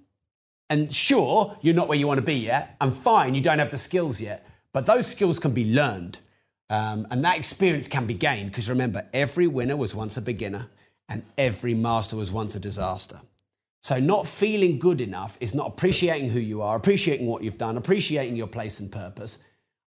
And 0.69 0.91
sure, 0.91 1.57
you're 1.61 1.75
not 1.75 1.87
where 1.87 1.97
you 1.97 2.07
want 2.07 2.17
to 2.17 2.25
be 2.25 2.39
yet, 2.39 2.75
and 2.81 2.91
fine, 2.91 3.35
you 3.35 3.41
don't 3.41 3.59
have 3.59 3.69
the 3.69 3.77
skills 3.77 4.19
yet, 4.19 4.47
but 4.73 4.87
those 4.87 5.05
skills 5.05 5.39
can 5.39 5.51
be 5.51 5.63
learned. 5.63 6.19
Um, 6.71 7.05
and 7.11 7.23
that 7.23 7.37
experience 7.37 7.87
can 7.87 8.07
be 8.07 8.15
gained 8.15 8.49
because 8.49 8.67
remember, 8.67 9.05
every 9.13 9.45
winner 9.45 9.77
was 9.77 9.93
once 9.93 10.17
a 10.17 10.21
beginner 10.21 10.65
and 11.07 11.21
every 11.37 11.75
master 11.75 12.15
was 12.15 12.31
once 12.31 12.55
a 12.55 12.59
disaster. 12.59 13.21
So, 13.83 13.99
not 13.99 14.25
feeling 14.25 14.79
good 14.79 15.01
enough 15.01 15.37
is 15.39 15.53
not 15.53 15.67
appreciating 15.67 16.31
who 16.31 16.39
you 16.39 16.63
are, 16.63 16.75
appreciating 16.75 17.27
what 17.27 17.43
you've 17.43 17.59
done, 17.59 17.77
appreciating 17.77 18.35
your 18.35 18.47
place 18.47 18.79
and 18.79 18.91
purpose. 18.91 19.37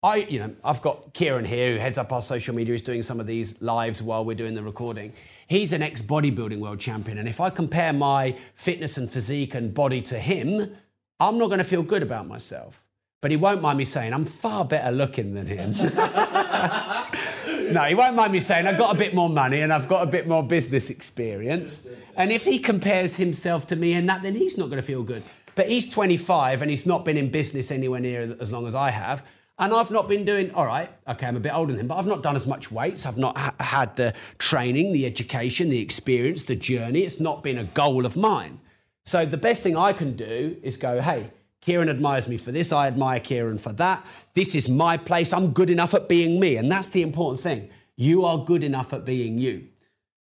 I, 0.04 0.18
you 0.18 0.40
know, 0.40 0.54
I've 0.66 0.82
got 0.82 1.14
Kieran 1.14 1.46
here 1.46 1.72
who 1.72 1.80
heads 1.80 1.98
up 1.98 2.12
our 2.12 2.22
social 2.22 2.54
media. 2.54 2.74
He's 2.74 2.82
doing 2.82 3.04
some 3.04 3.22
of 3.22 3.28
these 3.28 3.62
lives 3.62 4.04
while 4.04 4.26
we're 4.26 4.36
doing 4.36 4.54
the 4.54 4.62
recording. 4.62 5.14
He's 5.48 5.72
an 5.72 5.82
ex 5.82 6.02
bodybuilding 6.02 6.60
world 6.60 6.82
champion. 6.82 7.18
And 7.18 7.30
if 7.30 7.40
I 7.40 7.50
compare 7.50 7.94
my 7.94 8.38
fitness 8.54 8.98
and 8.98 9.10
physique 9.10 9.56
and 9.56 9.74
body 9.74 10.02
to 10.04 10.20
him, 10.20 10.76
I'm 11.22 11.38
not 11.38 11.48
going 11.48 11.60
to 11.60 11.64
feel 11.64 11.84
good 11.84 12.04
about 12.04 12.28
myself. 12.28 12.86
But 13.22 13.32
he 13.32 13.38
won't 13.38 13.62
mind 13.62 13.78
me 13.78 13.86
saying 13.86 14.12
I'm 14.12 14.26
far 14.26 14.66
better 14.66 14.92
looking 14.92 15.36
than 15.36 15.48
him. 15.48 15.72
no, 17.72 17.84
he 17.84 17.96
won't 17.96 18.18
mind 18.18 18.34
me 18.34 18.42
saying 18.42 18.68
I've 18.68 18.78
got 18.78 18.94
a 18.94 19.00
bit 19.00 19.16
more 19.16 19.30
money 19.30 19.62
and 19.62 19.72
I've 19.72 19.88
got 19.88 20.04
a 20.04 20.12
bit 20.12 20.28
more 20.28 20.46
business 20.46 20.90
experience. 20.90 21.88
And 22.18 22.34
if 22.34 22.44
he 22.44 22.60
compares 22.60 23.16
himself 23.16 23.68
to 23.68 23.78
me 23.78 23.94
in 23.94 24.08
that, 24.08 24.22
then 24.22 24.36
he's 24.36 24.58
not 24.58 24.66
going 24.66 24.82
to 24.82 24.86
feel 24.86 25.04
good. 25.04 25.24
But 25.56 25.70
he's 25.70 25.90
25 25.90 26.62
and 26.62 26.70
he's 26.70 26.86
not 26.86 27.06
been 27.06 27.16
in 27.16 27.32
business 27.32 27.72
anywhere 27.72 28.02
near 28.02 28.36
as 28.42 28.52
long 28.52 28.68
as 28.68 28.76
I 28.76 28.90
have. 28.90 29.26
And 29.60 29.74
I've 29.74 29.92
not 29.92 30.08
been 30.08 30.26
doing, 30.26 30.52
all 30.52 30.66
right, 30.66 30.90
okay, 31.08 31.28
I'm 31.28 31.36
a 31.36 31.40
bit 31.40 31.54
older 31.54 31.74
than 31.74 31.82
him, 31.82 31.88
but 31.88 31.96
I've 31.96 32.08
not 32.08 32.24
done 32.24 32.36
as 32.36 32.48
much 32.48 32.72
weights. 32.72 33.06
I've 33.06 33.18
not 33.18 33.38
ha- 33.38 33.56
had 33.60 33.96
the 33.96 34.14
training, 34.40 34.94
the 34.94 35.06
education, 35.06 35.70
the 35.70 35.80
experience, 35.80 36.44
the 36.44 36.56
journey. 36.56 37.02
It's 37.02 37.20
not 37.20 37.44
been 37.44 37.60
a 37.60 37.64
goal 37.64 38.06
of 38.06 38.18
mine. 38.18 38.60
So 39.06 39.26
the 39.26 39.38
best 39.38 39.62
thing 39.62 39.78
I 39.78 39.94
can 39.94 40.16
do 40.16 40.58
is 40.64 40.78
go, 40.78 41.02
hey, 41.02 41.30
Kieran 41.62 41.88
admires 41.88 42.28
me 42.28 42.38
for 42.38 42.52
this. 42.52 42.72
I 42.72 42.88
admire 42.88 43.20
Kieran 43.20 43.58
for 43.58 43.72
that. 43.74 44.06
This 44.34 44.56
is 44.56 44.68
my 44.68 44.98
place. 44.98 45.32
I'm 45.32 45.52
good 45.52 45.70
enough 45.70 45.94
at 45.94 46.10
being 46.10 46.40
me. 46.40 46.58
And 46.58 46.72
that's 46.72 46.90
the 46.90 47.04
important 47.04 47.42
thing. 47.42 47.70
You 47.96 48.26
are 48.26 48.38
good 48.38 48.64
enough 48.64 48.92
at 48.92 49.06
being 49.06 49.38
you. 49.38 49.68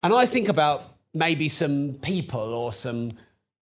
And 0.03 0.13
I 0.13 0.25
think 0.25 0.47
about 0.47 0.83
maybe 1.13 1.49
some 1.49 1.95
people 1.95 2.39
or 2.39 2.71
some 2.71 3.11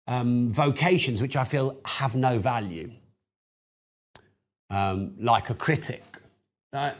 um, 0.07 0.49
vocations 0.51 1.21
which 1.21 1.35
I 1.35 1.43
feel 1.43 1.77
have 1.85 2.15
no 2.15 2.39
value, 2.39 2.91
um, 4.69 5.13
like 5.19 5.49
a 5.49 5.53
critic. 5.53 6.03
Right? 6.73 6.95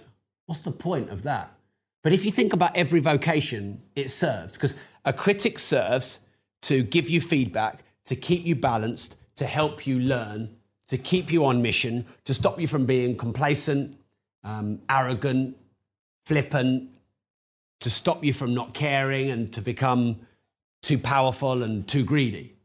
What's 0.46 0.62
the 0.62 0.72
point 0.72 1.10
of 1.10 1.24
that? 1.24 1.52
But 2.02 2.14
if 2.14 2.26
you 2.26 2.32
think 2.32 2.54
about 2.54 2.76
every 2.76 3.00
vocation, 3.00 3.82
it 3.96 4.10
serves 4.10 4.54
because 4.54 4.76
a 5.06 5.14
critic 5.14 5.60
serves 5.60 6.20
to 6.64 6.84
give 6.84 7.10
you 7.10 7.22
feedback, 7.22 7.84
to 8.06 8.16
keep 8.16 8.46
you 8.46 8.56
balanced, 8.56 9.18
to 9.36 9.46
help 9.46 9.86
you 9.86 10.00
learn, 10.00 10.56
to 10.88 10.98
keep 10.98 11.32
you 11.32 11.46
on 11.46 11.62
mission, 11.62 12.06
to 12.26 12.34
stop 12.34 12.60
you 12.60 12.68
from 12.68 12.86
being 12.86 13.16
complacent, 13.16 13.98
um, 14.44 14.82
arrogant, 14.90 15.58
flippant, 16.26 16.90
to 17.80 17.90
stop 17.90 18.24
you 18.24 18.34
from 18.34 18.54
not 18.54 18.74
caring 18.74 19.30
and 19.30 19.54
to 19.54 19.62
become 19.62 20.20
too 20.82 20.98
powerful 20.98 21.64
and 21.64 21.88
too 21.88 22.04
greedy. 22.04 22.56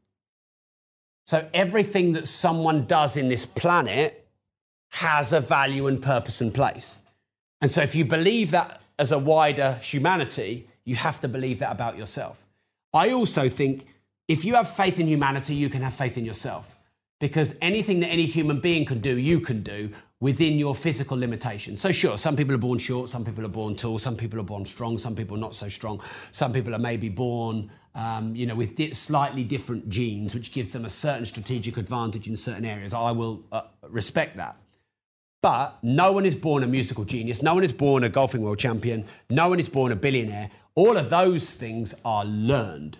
So 1.26 1.48
everything 1.54 2.12
that 2.12 2.26
someone 2.26 2.86
does 2.86 3.16
in 3.16 3.28
this 3.28 3.46
planet 3.46 4.23
has 4.94 5.32
a 5.32 5.40
value 5.40 5.88
and 5.88 6.00
purpose 6.00 6.40
and 6.40 6.54
place. 6.54 6.98
And 7.60 7.72
so 7.72 7.82
if 7.82 7.96
you 7.96 8.04
believe 8.04 8.52
that 8.52 8.80
as 8.96 9.10
a 9.10 9.18
wider 9.18 9.72
humanity, 9.82 10.68
you 10.84 10.94
have 10.94 11.18
to 11.20 11.28
believe 11.28 11.58
that 11.58 11.72
about 11.72 11.98
yourself. 11.98 12.46
I 12.92 13.10
also 13.10 13.48
think 13.48 13.86
if 14.28 14.44
you 14.44 14.54
have 14.54 14.70
faith 14.70 15.00
in 15.00 15.08
humanity, 15.08 15.56
you 15.56 15.68
can 15.68 15.82
have 15.82 15.94
faith 15.94 16.16
in 16.16 16.24
yourself. 16.24 16.76
Because 17.18 17.56
anything 17.60 18.00
that 18.00 18.08
any 18.08 18.26
human 18.26 18.60
being 18.60 18.84
can 18.84 19.00
do, 19.00 19.18
you 19.18 19.40
can 19.40 19.62
do 19.62 19.90
within 20.20 20.58
your 20.58 20.76
physical 20.76 21.18
limitations. 21.18 21.80
So, 21.80 21.90
sure, 21.90 22.16
some 22.16 22.36
people 22.36 22.54
are 22.54 22.58
born 22.58 22.78
short, 22.78 23.10
some 23.10 23.24
people 23.24 23.44
are 23.44 23.48
born 23.48 23.74
tall, 23.74 23.98
some 23.98 24.16
people 24.16 24.38
are 24.38 24.44
born 24.44 24.64
strong, 24.64 24.98
some 24.98 25.16
people 25.16 25.36
are 25.36 25.40
not 25.40 25.54
so 25.54 25.68
strong, 25.68 26.00
some 26.30 26.52
people 26.52 26.74
are 26.74 26.78
maybe 26.78 27.08
born 27.08 27.70
um, 27.94 28.34
you 28.36 28.46
know, 28.46 28.54
with 28.54 28.76
di- 28.76 28.92
slightly 28.92 29.44
different 29.44 29.88
genes, 29.88 30.34
which 30.34 30.52
gives 30.52 30.72
them 30.72 30.84
a 30.84 30.90
certain 30.90 31.24
strategic 31.24 31.76
advantage 31.76 32.26
in 32.28 32.36
certain 32.36 32.64
areas. 32.64 32.94
I 32.94 33.12
will 33.12 33.42
uh, 33.52 33.62
respect 33.88 34.36
that. 34.36 34.56
But 35.44 35.76
no 35.82 36.10
one 36.10 36.24
is 36.24 36.34
born 36.34 36.62
a 36.62 36.66
musical 36.66 37.04
genius. 37.04 37.42
No 37.42 37.54
one 37.54 37.64
is 37.64 37.72
born 37.74 38.02
a 38.02 38.08
golfing 38.08 38.40
world 38.40 38.58
champion. 38.58 39.04
No 39.28 39.50
one 39.50 39.60
is 39.60 39.68
born 39.68 39.92
a 39.92 39.94
billionaire. 39.94 40.48
All 40.74 40.96
of 40.96 41.10
those 41.10 41.54
things 41.54 41.94
are 42.02 42.24
learned. 42.24 42.96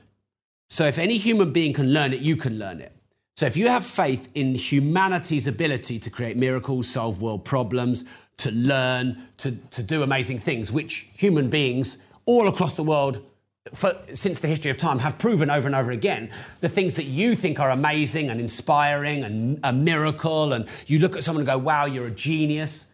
So 0.68 0.84
if 0.84 0.98
any 0.98 1.16
human 1.16 1.54
being 1.54 1.72
can 1.72 1.94
learn 1.94 2.12
it, 2.12 2.20
you 2.20 2.36
can 2.36 2.58
learn 2.58 2.82
it. 2.82 2.92
So 3.38 3.46
if 3.46 3.56
you 3.56 3.68
have 3.68 3.82
faith 3.82 4.28
in 4.34 4.56
humanity's 4.56 5.46
ability 5.46 5.98
to 6.00 6.10
create 6.10 6.36
miracles, 6.36 6.86
solve 6.86 7.22
world 7.22 7.46
problems, 7.46 8.04
to 8.36 8.50
learn, 8.50 9.26
to, 9.38 9.52
to 9.70 9.82
do 9.82 10.02
amazing 10.02 10.38
things, 10.38 10.70
which 10.70 11.08
human 11.14 11.48
beings 11.48 11.96
all 12.26 12.46
across 12.46 12.74
the 12.74 12.84
world 12.84 13.24
for, 13.72 13.96
since 14.12 14.40
the 14.40 14.48
history 14.48 14.70
of 14.70 14.76
time 14.76 14.98
have 14.98 15.18
proven 15.18 15.48
over 15.48 15.66
and 15.66 15.74
over 15.74 15.90
again 15.90 16.30
the 16.60 16.68
things 16.68 16.96
that 16.96 17.04
you 17.04 17.34
think 17.34 17.58
are 17.58 17.70
amazing 17.70 18.28
and 18.28 18.40
inspiring 18.40 19.24
and 19.24 19.58
a 19.64 19.72
miracle, 19.72 20.52
and 20.52 20.68
you 20.86 20.98
look 20.98 21.16
at 21.16 21.24
someone 21.24 21.40
and 21.40 21.46
go, 21.46 21.58
wow, 21.58 21.86
you're 21.86 22.06
a 22.06 22.10
genius. 22.10 22.90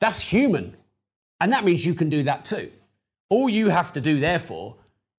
That's 0.00 0.20
human. 0.20 0.76
And 1.40 1.52
that 1.52 1.64
means 1.64 1.86
you 1.86 1.94
can 1.94 2.10
do 2.10 2.22
that 2.24 2.44
too. 2.44 2.70
All 3.30 3.48
you 3.48 3.70
have 3.70 3.92
to 3.92 4.00
do, 4.00 4.20
therefore, 4.20 4.76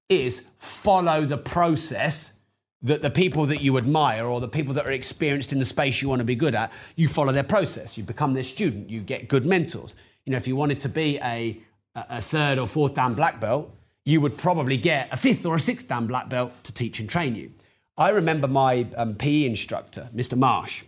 is 0.08 0.46
follow 0.56 1.24
the 1.24 1.38
process 1.38 2.34
that 2.82 3.02
the 3.02 3.10
people 3.10 3.46
that 3.46 3.62
you 3.62 3.78
admire 3.78 4.24
or 4.24 4.40
the 4.40 4.48
people 4.48 4.74
that 4.74 4.86
are 4.86 4.92
experienced 4.92 5.52
in 5.52 5.58
the 5.58 5.64
space 5.64 6.00
you 6.00 6.08
want 6.08 6.20
to 6.20 6.24
be 6.24 6.36
good 6.36 6.54
at, 6.54 6.72
you 6.94 7.08
follow 7.08 7.32
their 7.32 7.42
process. 7.42 7.98
You 7.98 8.04
become 8.04 8.34
their 8.34 8.44
student. 8.44 8.88
You 8.88 9.00
get 9.00 9.28
good 9.28 9.44
mentors. 9.44 9.94
You 10.24 10.30
know, 10.30 10.36
if 10.36 10.46
you 10.46 10.54
wanted 10.54 10.78
to 10.80 10.88
be 10.88 11.18
a, 11.18 11.58
a 11.94 12.22
third 12.22 12.58
or 12.58 12.68
fourth 12.68 12.94
dan 12.94 13.14
black 13.14 13.40
belt, 13.40 13.75
you 14.06 14.20
would 14.20 14.38
probably 14.38 14.76
get 14.76 15.12
a 15.12 15.16
fifth 15.16 15.44
or 15.44 15.56
a 15.56 15.60
sixth 15.60 15.88
dan 15.88 16.06
black 16.06 16.28
belt 16.28 16.52
to 16.62 16.72
teach 16.72 17.00
and 17.00 17.10
train 17.10 17.34
you. 17.34 17.50
I 17.98 18.10
remember 18.10 18.46
my 18.46 18.86
um, 18.96 19.16
PE 19.16 19.44
instructor, 19.44 20.08
Mr. 20.14 20.38
Marsh. 20.38 20.84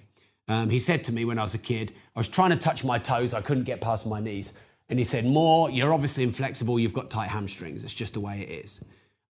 Um, 0.47 0.71
he 0.71 0.79
said 0.79 1.03
to 1.05 1.13
me 1.13 1.25
when 1.25 1.39
I 1.39 1.43
was 1.43 1.53
a 1.53 1.59
kid, 1.59 1.93
I 2.15 2.21
was 2.21 2.29
trying 2.29 2.51
to 2.51 2.57
touch 2.57 2.85
my 2.85 2.99
toes, 2.99 3.35
I 3.35 3.41
couldn't 3.41 3.65
get 3.65 3.81
past 3.81 4.07
my 4.07 4.21
knees. 4.21 4.53
And 4.89 5.01
he 5.01 5.05
said, 5.05 5.27
Moore, 5.27 5.69
you're 5.69 5.93
obviously 5.93 6.23
inflexible, 6.23 6.79
you've 6.79 6.95
got 6.95 7.11
tight 7.11 7.29
hamstrings. 7.29 7.83
It's 7.83 7.93
just 7.93 8.15
the 8.15 8.21
way 8.21 8.41
it 8.41 8.65
is. 8.65 8.83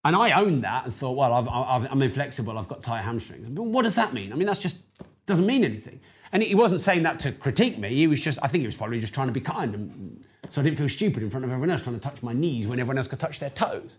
And 0.04 0.14
I 0.14 0.38
owned 0.40 0.64
that 0.64 0.84
and 0.84 0.94
thought, 0.94 1.16
well, 1.16 1.32
i 1.32 1.86
am 1.90 2.02
inflexible, 2.02 2.58
I've 2.58 2.68
got 2.68 2.82
tight 2.82 3.02
hamstrings. 3.02 3.48
But 3.48 3.64
what 3.64 3.82
does 3.82 3.94
that 3.94 4.12
mean? 4.12 4.32
I 4.34 4.36
mean, 4.36 4.46
that's 4.46 4.60
just 4.60 4.78
doesn't 5.24 5.46
mean 5.46 5.64
anything. 5.64 6.00
And 6.30 6.42
he 6.42 6.54
wasn't 6.54 6.82
saying 6.82 7.04
that 7.04 7.20
to 7.20 7.32
critique 7.32 7.78
me. 7.78 7.88
He 7.88 8.06
was 8.06 8.20
just, 8.20 8.38
I 8.42 8.48
think 8.48 8.60
he 8.60 8.66
was 8.66 8.76
probably 8.76 9.00
just 9.00 9.14
trying 9.14 9.28
to 9.28 9.32
be 9.32 9.40
kind 9.40 9.74
and 9.74 10.24
so 10.50 10.60
I 10.60 10.64
didn't 10.64 10.78
feel 10.78 10.88
stupid 10.88 11.22
in 11.22 11.30
front 11.30 11.44
of 11.44 11.50
everyone 11.50 11.70
else 11.70 11.82
trying 11.82 11.98
to 11.98 12.00
touch 12.00 12.22
my 12.22 12.32
knees 12.32 12.66
when 12.66 12.78
everyone 12.78 12.98
else 12.98 13.08
could 13.08 13.20
touch 13.20 13.40
their 13.40 13.50
toes. 13.50 13.98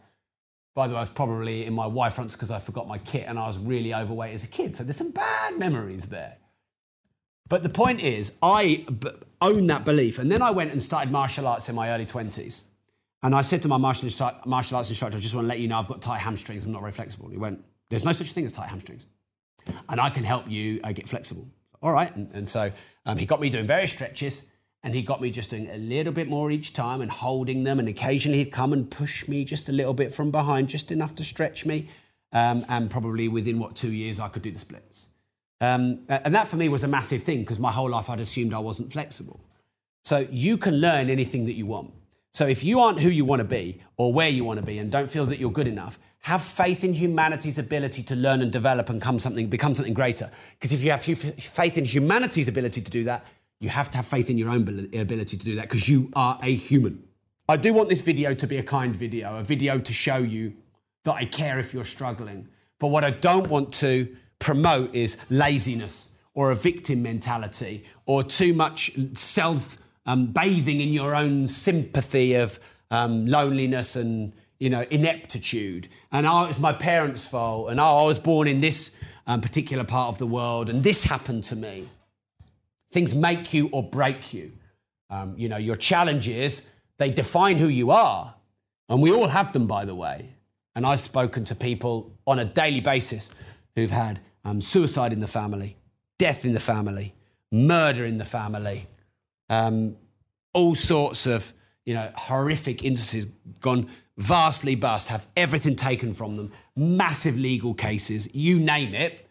By 0.76 0.88
the 0.88 0.94
way, 0.94 0.98
I 0.98 1.02
was 1.02 1.10
probably 1.10 1.66
in 1.66 1.74
my 1.74 1.88
Y 1.88 2.10
fronts 2.10 2.36
because 2.36 2.52
I 2.52 2.60
forgot 2.60 2.88
my 2.88 2.98
kit 3.00 3.26
and 3.28 3.38
I 3.38 3.48
was 3.48 3.58
really 3.58 3.94
overweight 3.94 4.34
as 4.34 4.44
a 4.44 4.48
kid. 4.48 4.76
So 4.76 4.84
there's 4.84 4.98
some 4.98 5.12
bad 5.12 5.58
memories 5.58 6.06
there. 6.06 6.38
But 7.50 7.64
the 7.64 7.70
point 7.70 8.00
is, 8.00 8.34
I 8.44 8.86
b- 8.88 9.10
own 9.42 9.68
that 9.68 9.84
belief. 9.84 10.20
And 10.20 10.32
then 10.32 10.42
I 10.42 10.52
went 10.52 10.72
and 10.72 10.82
started 10.82 11.12
martial 11.12 11.48
arts 11.48 11.68
in 11.68 11.76
my 11.76 11.90
early 11.90 12.06
20s. 12.06 12.64
And 13.24 13.36
I 13.36 13.42
said 13.42 13.64
to 13.64 13.68
my 13.68 13.78
martial, 13.78 14.10
martial 14.46 14.78
arts 14.78 14.90
instructor, 14.90 15.18
I 15.18 15.20
just 15.20 15.36
want 15.36 15.46
to 15.46 15.50
let 15.50 15.60
you 15.60 15.68
know 15.68 15.80
I've 15.80 15.88
got 15.88 16.02
tight 16.02 16.20
hamstrings. 16.20 16.64
I'm 16.64 16.72
not 16.72 16.82
very 16.82 16.94
flexible. 16.94 17.30
He 17.30 17.38
went, 17.38 17.64
There's 17.90 18.06
no 18.06 18.14
such 18.14 18.32
thing 18.32 18.46
as 18.46 18.54
tight 18.54 18.70
hamstrings. 18.70 19.08
And 19.90 20.00
I 20.00 20.10
can 20.10 20.24
help 20.24 20.50
you 20.50 20.80
uh, 20.84 20.94
get 20.94 21.10
flexible. 21.10 21.48
All 21.82 21.92
right. 21.92 22.16
And, 22.16 22.30
and 22.34 22.48
so 22.48 22.72
um, 23.06 23.18
he 23.18 23.26
got 23.26 23.42
me 23.42 23.50
doing 23.50 23.66
various 23.66 23.92
stretches. 23.92 24.44
And 24.84 24.96
he 24.96 25.02
got 25.02 25.22
me 25.22 25.30
just 25.30 25.50
doing 25.50 25.70
a 25.70 25.78
little 25.78 26.14
bit 26.14 26.28
more 26.28 26.52
each 26.52 26.74
time 26.74 27.02
and 27.02 27.12
holding 27.12 27.64
them. 27.64 27.80
And 27.80 27.88
occasionally 27.88 28.38
he'd 28.40 28.52
come 28.52 28.72
and 28.72 28.90
push 28.90 29.28
me 29.28 29.44
just 29.44 29.68
a 29.68 29.72
little 29.72 29.94
bit 29.94 30.14
from 30.14 30.32
behind, 30.32 30.70
just 30.70 30.92
enough 30.92 31.16
to 31.16 31.24
stretch 31.24 31.66
me. 31.66 31.90
Um, 32.32 32.66
and 32.70 32.90
probably 32.90 33.28
within 33.28 33.60
what 33.60 33.76
two 33.76 33.92
years 33.92 34.20
I 34.20 34.30
could 34.30 34.44
do 34.44 34.52
the 34.52 34.60
splits. 34.60 35.08
Um, 35.62 36.06
and 36.08 36.34
that 36.36 36.48
for 36.48 36.56
me 36.56 36.70
was 36.70 36.84
a 36.84 36.88
massive 36.88 37.24
thing 37.24 37.40
because 37.40 37.60
my 37.60 37.72
whole 37.72 37.90
life 37.90 38.10
I'd 38.10 38.20
assumed 38.20 38.54
I 38.54 38.60
wasn't 38.60 38.94
flexible. 38.94 39.40
So 40.04 40.28
you 40.32 40.58
can 40.58 40.76
learn 40.76 41.10
anything 41.10 41.46
that 41.46 41.54
you 41.54 41.66
want. 41.66 41.92
So 42.32 42.48
if 42.48 42.64
you 42.64 42.80
aren't 42.80 43.00
who 43.00 43.10
you 43.10 43.26
want 43.26 43.42
to 43.42 43.48
be 43.48 43.82
or 43.98 44.14
where 44.14 44.30
you 44.30 44.46
want 44.46 44.60
to 44.60 44.66
be 44.66 44.78
and 44.78 44.92
don't 44.92 45.10
feel 45.10 45.26
that 45.26 45.40
you're 45.40 45.52
good 45.52 45.68
enough, 45.68 46.00
have 46.22 46.42
faith 46.42 46.84
in 46.84 46.94
humanity's 46.94 47.58
ability 47.58 48.04
to 48.04 48.16
learn 48.16 48.42
and 48.42 48.52
develop 48.52 48.90
and 48.90 49.02
come 49.02 49.20
something, 49.20 49.48
become 49.48 49.74
something 49.76 49.94
greater. 49.94 50.30
Because 50.60 50.72
if 50.72 50.84
you 50.84 50.92
have 50.92 51.04
faith 51.04 51.78
in 51.78 51.86
humanity's 51.86 52.48
ability 52.48 52.82
to 52.82 52.92
do 52.92 53.04
that, 53.06 53.26
you 53.60 53.70
have 53.70 53.90
to 53.92 53.98
have 53.98 54.06
faith 54.06 54.30
in 54.30 54.38
your 54.38 54.50
own 54.50 54.62
ability 54.94 55.38
to 55.38 55.46
do 55.46 55.56
that 55.56 55.64
because 55.64 55.88
you 55.90 56.10
are 56.16 56.40
a 56.42 56.56
human. 56.56 57.04
I 57.48 57.58
do 57.58 57.74
want 57.74 57.90
this 57.90 58.02
video 58.02 58.34
to 58.34 58.48
be 58.48 58.58
a 58.58 58.64
kind 58.64 58.96
video, 58.96 59.38
a 59.38 59.44
video 59.44 59.80
to 59.80 59.94
show 59.94 60.18
you 60.18 60.56
that 61.04 61.16
I 61.16 61.26
care 61.26 61.60
if 61.60 61.74
you're 61.74 61.84
struggling. 61.84 62.48
But 62.78 62.88
what 62.88 63.04
I 63.04 63.12
don't 63.12 63.48
want 63.48 63.74
to 63.76 64.16
promote 64.38 64.94
is 64.96 65.18
laziness 65.30 66.10
or 66.34 66.52
a 66.52 66.56
victim 66.56 67.04
mentality 67.04 67.86
or 68.06 68.24
too 68.24 68.54
much 68.54 68.92
self 69.16 69.78
um, 70.06 70.28
bathing 70.28 70.80
in 70.80 70.94
your 70.94 71.16
own 71.16 71.48
sympathy 71.48 72.36
of 72.36 72.60
um, 72.92 73.26
loneliness 73.26 73.96
and 73.96 74.34
you 74.60 74.70
know 74.70 74.86
ineptitude 74.90 75.90
and 76.12 76.26
oh, 76.26 76.46
it's 76.46 76.60
my 76.60 76.74
parents' 76.74 77.28
fault 77.28 77.70
and 77.70 77.80
oh, 77.80 77.98
I 77.98 78.04
was 78.04 78.20
born 78.20 78.48
in 78.48 78.62
this 78.62 78.96
um, 79.30 79.42
particular 79.42 79.84
part 79.84 80.10
of 80.10 80.18
the 80.18 80.26
world, 80.26 80.70
and 80.70 80.84
this 80.84 81.04
happened 81.04 81.44
to 81.46 81.56
me. 81.56 81.86
Things 82.92 83.14
make 83.14 83.54
you 83.54 83.70
or 83.72 83.84
break 83.84 84.34
you. 84.34 84.54
Um, 85.10 85.36
you 85.38 85.50
know, 85.50 85.58
your 85.58 85.76
challenges, 85.76 86.68
they 86.98 87.12
define 87.12 87.58
who 87.58 87.68
you 87.68 87.92
are. 87.92 88.36
And 88.88 89.02
we 89.02 89.12
all 89.12 89.28
have 89.28 89.54
them, 89.54 89.68
by 89.68 89.86
the 89.86 89.96
way. 89.96 90.36
And 90.76 90.86
I've 90.86 91.00
spoken 91.00 91.46
to 91.46 91.56
people 91.56 92.12
on 92.26 92.40
a 92.40 92.46
daily 92.46 92.82
basis 92.82 93.30
who've 93.76 93.92
had 93.92 94.20
um, 94.46 94.62
suicide 94.62 95.14
in 95.14 95.20
the 95.20 95.28
family, 95.28 95.78
death 96.18 96.46
in 96.46 96.54
the 96.54 96.60
family, 96.60 97.14
murder 97.52 98.06
in 98.06 98.18
the 98.18 98.26
family, 98.26 98.88
um, 99.50 99.96
all 100.54 100.76
sorts 100.76 101.26
of 101.26 101.54
you 101.86 101.94
know 101.94 102.12
horrific 102.16 102.84
instances 102.84 103.32
gone 103.62 103.90
vastly 104.18 104.76
bust, 104.76 105.08
have 105.08 105.28
everything 105.36 105.76
taken 105.76 106.14
from 106.14 106.36
them, 106.36 106.52
massive 106.76 107.38
legal 107.38 107.74
cases, 107.74 108.28
you 108.34 108.60
name 108.60 108.94
it. 108.94 109.26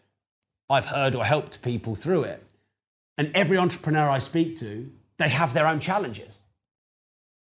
I've 0.69 0.85
heard 0.85 1.15
or 1.15 1.25
helped 1.25 1.61
people 1.61 1.95
through 1.95 2.23
it. 2.23 2.45
And 3.19 3.35
every 3.35 3.57
entrepreneur 3.57 4.09
I 4.09 4.19
speak 4.19 4.57
to, 4.59 4.89
they 5.17 5.27
have 5.27 5.53
their 5.53 5.67
own 5.67 5.81
challenges. 5.81 6.39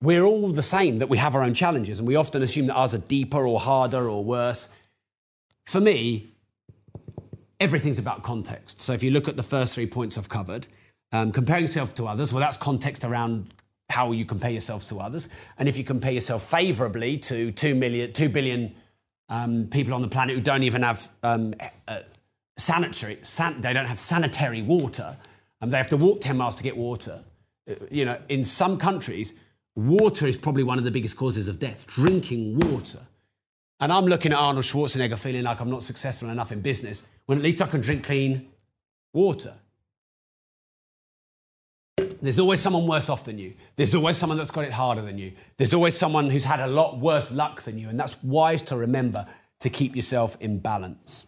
We're 0.01 0.23
all 0.23 0.53
the 0.53 0.61
same, 0.61 0.99
that 0.99 1.09
we 1.09 1.17
have 1.17 1.35
our 1.35 1.43
own 1.43 1.53
challenges, 1.53 1.99
and 1.99 2.07
we 2.07 2.15
often 2.15 2.41
assume 2.41 2.67
that 2.67 2.75
ours 2.75 2.95
are 2.95 2.99
deeper 2.99 3.45
or 3.45 3.59
harder 3.59 4.09
or 4.09 4.23
worse. 4.23 4.69
For 5.65 5.81
me, 5.81 6.31
everything's 7.59 7.99
about 7.99 8.23
context. 8.23 8.79
So 8.79 8.93
if 8.93 9.03
you 9.03 9.11
look 9.11 9.27
at 9.27 9.35
the 9.35 9.43
first 9.43 9.75
three 9.75 9.85
points 9.85 10.17
I've 10.17 10.29
covered, 10.29 10.65
um, 11.11 11.33
comparing 11.33 11.63
yourself 11.63 11.93
to 11.95 12.05
others, 12.05 12.31
well, 12.31 12.39
that's 12.39 12.55
context 12.55 13.03
around 13.03 13.53
how 13.89 14.13
you 14.13 14.23
compare 14.23 14.51
yourselves 14.51 14.87
to 14.87 14.99
others. 15.01 15.27
And 15.57 15.67
if 15.67 15.77
you 15.77 15.83
compare 15.83 16.13
yourself 16.13 16.49
favorably 16.49 17.17
to 17.17 17.51
2, 17.51 17.75
million, 17.75 18.13
2 18.13 18.29
billion 18.29 18.75
um, 19.27 19.67
people 19.69 19.93
on 19.93 20.01
the 20.01 20.07
planet 20.07 20.37
who 20.37 20.41
don't 20.41 20.63
even 20.63 20.83
have 20.83 21.11
um, 21.21 21.53
uh, 21.85 21.99
sanitary, 22.57 23.17
san- 23.23 23.59
they 23.59 23.73
don't 23.73 23.87
have 23.87 23.99
sanitary 23.99 24.61
water, 24.61 25.17
and 25.61 25.71
they 25.71 25.77
have 25.77 25.89
to 25.89 25.97
walk 25.97 26.21
10 26.21 26.37
miles 26.37 26.55
to 26.55 26.63
get 26.63 26.77
water. 26.77 27.23
Uh, 27.69 27.75
you 27.91 28.05
know, 28.05 28.19
in 28.29 28.45
some 28.45 28.77
countries, 28.77 29.33
water 29.75 30.27
is 30.27 30.37
probably 30.37 30.63
one 30.63 30.77
of 30.77 30.83
the 30.83 30.91
biggest 30.91 31.17
causes 31.17 31.47
of 31.47 31.59
death, 31.59 31.85
drinking 31.87 32.59
water. 32.59 32.99
And 33.79 33.93
I'm 33.93 34.05
looking 34.05 34.33
at 34.33 34.37
Arnold 34.37 34.65
Schwarzenegger 34.65 35.17
feeling 35.17 35.43
like 35.43 35.59
I'm 35.59 35.69
not 35.69 35.83
successful 35.83 36.29
enough 36.29 36.51
in 36.51 36.61
business 36.61 37.05
when 37.25 37.37
at 37.37 37.43
least 37.43 37.61
I 37.61 37.67
can 37.67 37.81
drink 37.81 38.03
clean 38.05 38.49
water. 39.13 39.55
There's 42.21 42.39
always 42.39 42.59
someone 42.59 42.87
worse 42.87 43.09
off 43.09 43.23
than 43.23 43.37
you. 43.37 43.53
There's 43.75 43.95
always 43.95 44.17
someone 44.17 44.37
that's 44.37 44.51
got 44.51 44.65
it 44.65 44.73
harder 44.73 45.01
than 45.01 45.17
you. 45.17 45.33
There's 45.57 45.73
always 45.73 45.97
someone 45.97 46.29
who's 46.29 46.43
had 46.43 46.59
a 46.59 46.67
lot 46.67 46.99
worse 46.99 47.31
luck 47.31 47.61
than 47.61 47.77
you. 47.77 47.87
And 47.87 47.99
that's 47.99 48.21
wise 48.23 48.63
to 48.63 48.77
remember 48.77 49.25
to 49.59 49.69
keep 49.69 49.95
yourself 49.95 50.37
in 50.39 50.59
balance. 50.59 51.25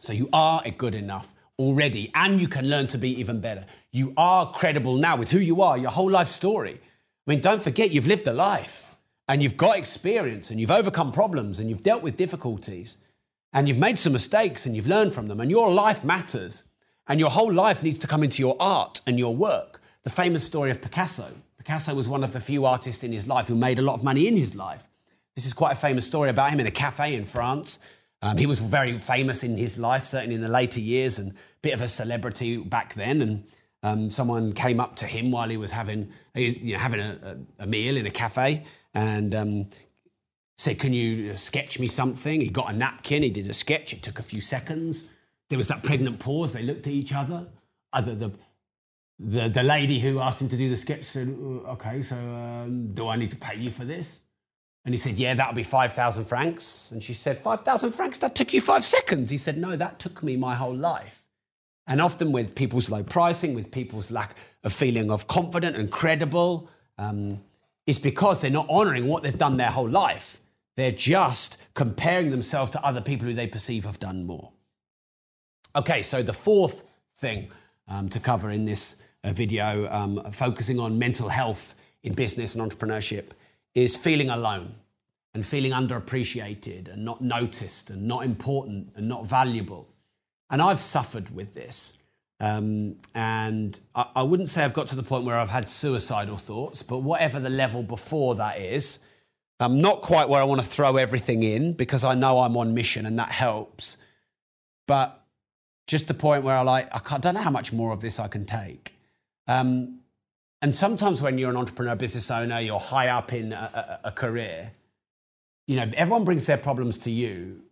So 0.00 0.12
you 0.12 0.28
are 0.32 0.62
a 0.64 0.70
good 0.70 0.94
enough 0.94 1.32
already, 1.60 2.10
and 2.14 2.40
you 2.40 2.48
can 2.48 2.68
learn 2.68 2.86
to 2.88 2.98
be 2.98 3.20
even 3.20 3.40
better. 3.40 3.66
You 3.92 4.14
are 4.16 4.50
credible 4.50 4.96
now 4.96 5.16
with 5.16 5.30
who 5.30 5.38
you 5.38 5.60
are, 5.60 5.76
your 5.76 5.90
whole 5.90 6.10
life 6.10 6.28
story. 6.28 6.80
I 7.26 7.30
mean, 7.30 7.40
don't 7.40 7.62
forget, 7.62 7.90
you've 7.90 8.06
lived 8.06 8.26
a 8.26 8.32
life 8.32 8.96
and 9.28 9.42
you've 9.42 9.56
got 9.56 9.76
experience 9.76 10.50
and 10.50 10.58
you've 10.58 10.70
overcome 10.70 11.12
problems 11.12 11.60
and 11.60 11.68
you've 11.68 11.82
dealt 11.82 12.02
with 12.02 12.16
difficulties 12.16 12.96
and 13.52 13.68
you've 13.68 13.78
made 13.78 13.98
some 13.98 14.14
mistakes 14.14 14.64
and 14.64 14.74
you've 14.74 14.88
learned 14.88 15.12
from 15.12 15.28
them 15.28 15.38
and 15.38 15.50
your 15.50 15.70
life 15.70 16.02
matters 16.02 16.64
and 17.06 17.20
your 17.20 17.30
whole 17.30 17.52
life 17.52 17.82
needs 17.82 17.98
to 17.98 18.06
come 18.06 18.22
into 18.22 18.42
your 18.42 18.56
art 18.58 19.02
and 19.06 19.18
your 19.18 19.36
work 19.36 19.80
the 20.02 20.10
famous 20.10 20.44
story 20.44 20.70
of 20.70 20.80
Picasso. 20.80 21.26
Picasso 21.58 21.94
was 21.94 22.08
one 22.08 22.24
of 22.24 22.32
the 22.32 22.40
few 22.40 22.64
artists 22.64 23.04
in 23.04 23.12
his 23.12 23.28
life 23.28 23.48
who 23.48 23.54
made 23.54 23.78
a 23.78 23.82
lot 23.82 23.94
of 23.94 24.02
money 24.02 24.26
in 24.26 24.36
his 24.36 24.54
life. 24.54 24.88
This 25.36 25.44
is 25.44 25.52
quite 25.52 25.72
a 25.72 25.76
famous 25.76 26.06
story 26.06 26.30
about 26.30 26.50
him 26.50 26.60
in 26.60 26.66
a 26.66 26.70
cafe 26.70 27.14
in 27.14 27.24
France. 27.24 27.78
Um, 28.22 28.36
he 28.36 28.46
was 28.46 28.60
very 28.60 28.98
famous 28.98 29.42
in 29.42 29.56
his 29.56 29.78
life, 29.78 30.06
certainly 30.06 30.34
in 30.34 30.42
the 30.42 30.48
later 30.48 30.80
years, 30.80 31.18
and 31.18 31.32
a 31.32 31.34
bit 31.62 31.72
of 31.72 31.80
a 31.80 31.88
celebrity 31.88 32.58
back 32.58 32.94
then. 32.94 33.22
And 33.22 33.44
um, 33.82 34.10
someone 34.10 34.52
came 34.52 34.78
up 34.78 34.96
to 34.96 35.06
him 35.06 35.30
while 35.30 35.48
he 35.48 35.56
was 35.56 35.70
having, 35.70 36.12
you 36.34 36.74
know, 36.74 36.78
having 36.78 37.00
a, 37.00 37.38
a, 37.58 37.66
meal 37.66 37.96
in 37.96 38.06
a 38.06 38.10
cafe 38.10 38.64
and 38.92 39.34
um, 39.34 39.70
said, 40.58 40.78
Can 40.78 40.92
you 40.92 41.34
sketch 41.36 41.78
me 41.78 41.86
something? 41.86 42.42
He 42.42 42.50
got 42.50 42.72
a 42.72 42.76
napkin, 42.76 43.22
he 43.22 43.30
did 43.30 43.48
a 43.48 43.54
sketch, 43.54 43.94
it 43.94 44.02
took 44.02 44.18
a 44.18 44.22
few 44.22 44.42
seconds. 44.42 45.08
There 45.48 45.58
was 45.58 45.68
that 45.68 45.82
pregnant 45.82 46.20
pause, 46.20 46.52
they 46.52 46.62
looked 46.62 46.86
at 46.86 46.92
each 46.92 47.14
other. 47.14 47.48
Other, 47.92 48.14
the, 48.14 48.32
the, 49.18 49.48
the 49.48 49.62
lady 49.62 49.98
who 49.98 50.20
asked 50.20 50.40
him 50.40 50.48
to 50.48 50.56
do 50.56 50.68
the 50.68 50.76
sketch 50.76 51.04
said, 51.04 51.28
uh, 51.28 51.72
okay, 51.72 52.02
so 52.02 52.16
um, 52.16 52.92
do 52.92 53.08
I 53.08 53.16
need 53.16 53.30
to 53.30 53.36
pay 53.36 53.56
you 53.56 53.70
for 53.70 53.84
this? 53.84 54.22
And 54.84 54.94
he 54.94 54.98
said, 54.98 55.16
yeah, 55.16 55.34
that'll 55.34 55.54
be 55.54 55.62
5,000 55.62 56.24
francs. 56.24 56.90
And 56.90 57.02
she 57.02 57.12
said, 57.12 57.42
5,000 57.42 57.92
francs? 57.92 58.18
That 58.18 58.34
took 58.34 58.52
you 58.54 58.60
five 58.60 58.82
seconds. 58.84 59.30
He 59.30 59.36
said, 59.36 59.58
no, 59.58 59.76
that 59.76 59.98
took 59.98 60.22
me 60.22 60.36
my 60.36 60.54
whole 60.54 60.74
life. 60.74 61.22
And 61.86 62.00
often 62.00 62.32
with 62.32 62.54
people's 62.54 62.88
low 62.88 63.02
pricing, 63.02 63.54
with 63.54 63.70
people's 63.70 64.10
lack 64.10 64.36
of 64.64 64.72
feeling 64.72 65.10
of 65.10 65.26
confident 65.26 65.76
and 65.76 65.90
credible, 65.90 66.70
um, 66.96 67.40
it's 67.86 67.98
because 67.98 68.40
they're 68.40 68.50
not 68.50 68.66
honoring 68.70 69.06
what 69.06 69.22
they've 69.22 69.36
done 69.36 69.56
their 69.56 69.70
whole 69.70 69.88
life. 69.88 70.40
They're 70.76 70.92
just 70.92 71.58
comparing 71.74 72.30
themselves 72.30 72.70
to 72.72 72.84
other 72.84 73.00
people 73.00 73.26
who 73.26 73.34
they 73.34 73.46
perceive 73.46 73.84
have 73.84 73.98
done 73.98 74.24
more. 74.24 74.52
Okay, 75.76 76.02
so 76.02 76.22
the 76.22 76.32
fourth 76.32 76.84
thing 77.16 77.50
um, 77.86 78.08
to 78.08 78.20
cover 78.20 78.50
in 78.50 78.64
this 78.64 78.96
a 79.22 79.32
video 79.32 79.90
um, 79.90 80.22
focusing 80.32 80.80
on 80.80 80.98
mental 80.98 81.28
health 81.28 81.74
in 82.02 82.14
business 82.14 82.54
and 82.54 82.70
entrepreneurship 82.70 83.32
is 83.74 83.96
feeling 83.96 84.30
alone 84.30 84.74
and 85.34 85.46
feeling 85.46 85.72
underappreciated 85.72 86.92
and 86.92 87.04
not 87.04 87.20
noticed 87.20 87.90
and 87.90 88.06
not 88.06 88.24
important 88.24 88.92
and 88.96 89.08
not 89.08 89.26
valuable. 89.26 89.88
And 90.50 90.60
I've 90.60 90.80
suffered 90.80 91.34
with 91.34 91.54
this. 91.54 91.92
Um, 92.40 92.96
and 93.14 93.78
I, 93.94 94.06
I, 94.16 94.22
wouldn't 94.22 94.48
say 94.48 94.64
I've 94.64 94.72
got 94.72 94.86
to 94.88 94.96
the 94.96 95.02
point 95.02 95.24
where 95.24 95.36
I've 95.36 95.50
had 95.50 95.68
suicidal 95.68 96.38
thoughts, 96.38 96.82
but 96.82 96.98
whatever 96.98 97.38
the 97.38 97.50
level 97.50 97.82
before 97.82 98.34
that 98.36 98.58
is, 98.58 98.98
I'm 99.60 99.80
not 99.82 100.00
quite 100.00 100.28
where 100.30 100.40
I 100.40 100.44
want 100.44 100.62
to 100.62 100.66
throw 100.66 100.96
everything 100.96 101.42
in 101.42 101.74
because 101.74 102.02
I 102.02 102.14
know 102.14 102.40
I'm 102.40 102.56
on 102.56 102.72
mission 102.72 103.04
and 103.04 103.18
that 103.18 103.30
helps. 103.30 103.98
But 104.86 105.22
just 105.86 106.08
the 106.08 106.14
point 106.14 106.42
where 106.42 106.56
I 106.56 106.62
like, 106.62 107.12
I 107.12 107.18
don't 107.18 107.34
know 107.34 107.42
how 107.42 107.50
much 107.50 107.72
more 107.72 107.92
of 107.92 108.00
this 108.00 108.18
I 108.18 108.26
can 108.26 108.46
take. 108.46 108.94
Um, 109.46 109.99
and 110.62 110.74
sometimes 110.74 111.22
when 111.22 111.38
you're 111.38 111.50
an 111.50 111.56
entrepreneur, 111.56 111.96
business 111.96 112.30
owner, 112.30 112.60
you're 112.60 112.78
high 112.78 113.08
up 113.08 113.32
in 113.32 113.52
a, 113.52 114.00
a, 114.04 114.08
a 114.08 114.12
career, 114.12 114.72
you 115.66 115.76
know, 115.76 115.90
everyone 115.94 116.24
brings 116.24 116.46
their 116.46 116.58
problems 116.58 116.98
to 116.98 117.10
you. 117.10 117.62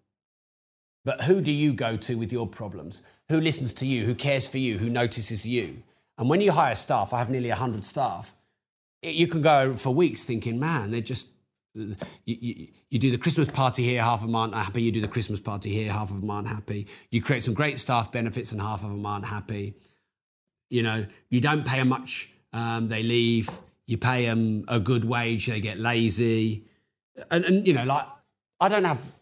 But 1.04 1.22
who 1.22 1.40
do 1.40 1.50
you 1.50 1.72
go 1.72 1.96
to 1.96 2.16
with 2.16 2.32
your 2.32 2.46
problems? 2.46 3.02
Who 3.28 3.40
listens 3.40 3.72
to 3.74 3.86
you? 3.86 4.04
Who 4.04 4.14
cares 4.14 4.48
for 4.48 4.58
you? 4.58 4.78
Who 4.78 4.88
notices 4.88 5.46
you? 5.46 5.82
And 6.16 6.28
when 6.28 6.40
you 6.40 6.52
hire 6.52 6.74
staff, 6.74 7.12
I 7.12 7.18
have 7.18 7.30
nearly 7.30 7.48
100 7.50 7.84
staff, 7.84 8.34
you 9.02 9.26
can 9.26 9.42
go 9.42 9.74
for 9.74 9.94
weeks 9.94 10.24
thinking, 10.24 10.58
man, 10.58 10.90
they're 10.90 11.00
just, 11.00 11.28
you, 11.74 11.94
you, 12.24 12.68
you, 12.90 12.98
do 12.98 13.10
the 13.10 13.18
Christmas 13.18 13.48
party 13.48 13.84
here, 13.84 14.02
half 14.02 14.20
of 14.20 14.26
them 14.26 14.34
aren't 14.34 14.54
happy. 14.54 14.82
You 14.82 14.90
do 14.90 15.00
the 15.00 15.08
Christmas 15.08 15.40
party 15.40 15.72
here, 15.72 15.92
half 15.92 16.10
of 16.10 16.20
them 16.20 16.30
aren't 16.30 16.48
happy. 16.48 16.88
You 17.10 17.22
create 17.22 17.44
some 17.44 17.54
great 17.54 17.78
staff 17.78 18.10
benefits 18.10 18.50
and 18.50 18.60
half 18.60 18.82
of 18.82 18.90
them 18.90 19.06
aren't 19.06 19.26
happy. 19.26 19.74
You 20.70 20.82
know, 20.82 21.06
you 21.30 21.40
don't 21.40 21.64
pay 21.64 21.78
them 21.78 21.88
much, 21.88 22.32
um, 22.52 22.88
they 22.88 23.02
leave. 23.02 23.48
You 23.86 23.98
pay 23.98 24.26
them 24.26 24.64
a 24.68 24.78
good 24.80 25.04
wage, 25.04 25.46
they 25.46 25.60
get 25.60 25.78
lazy. 25.78 26.64
And, 27.30 27.44
and, 27.44 27.66
you 27.66 27.72
know, 27.72 27.84
like, 27.84 28.06
I 28.60 28.68
don't 28.68 28.84
have, 28.84 29.12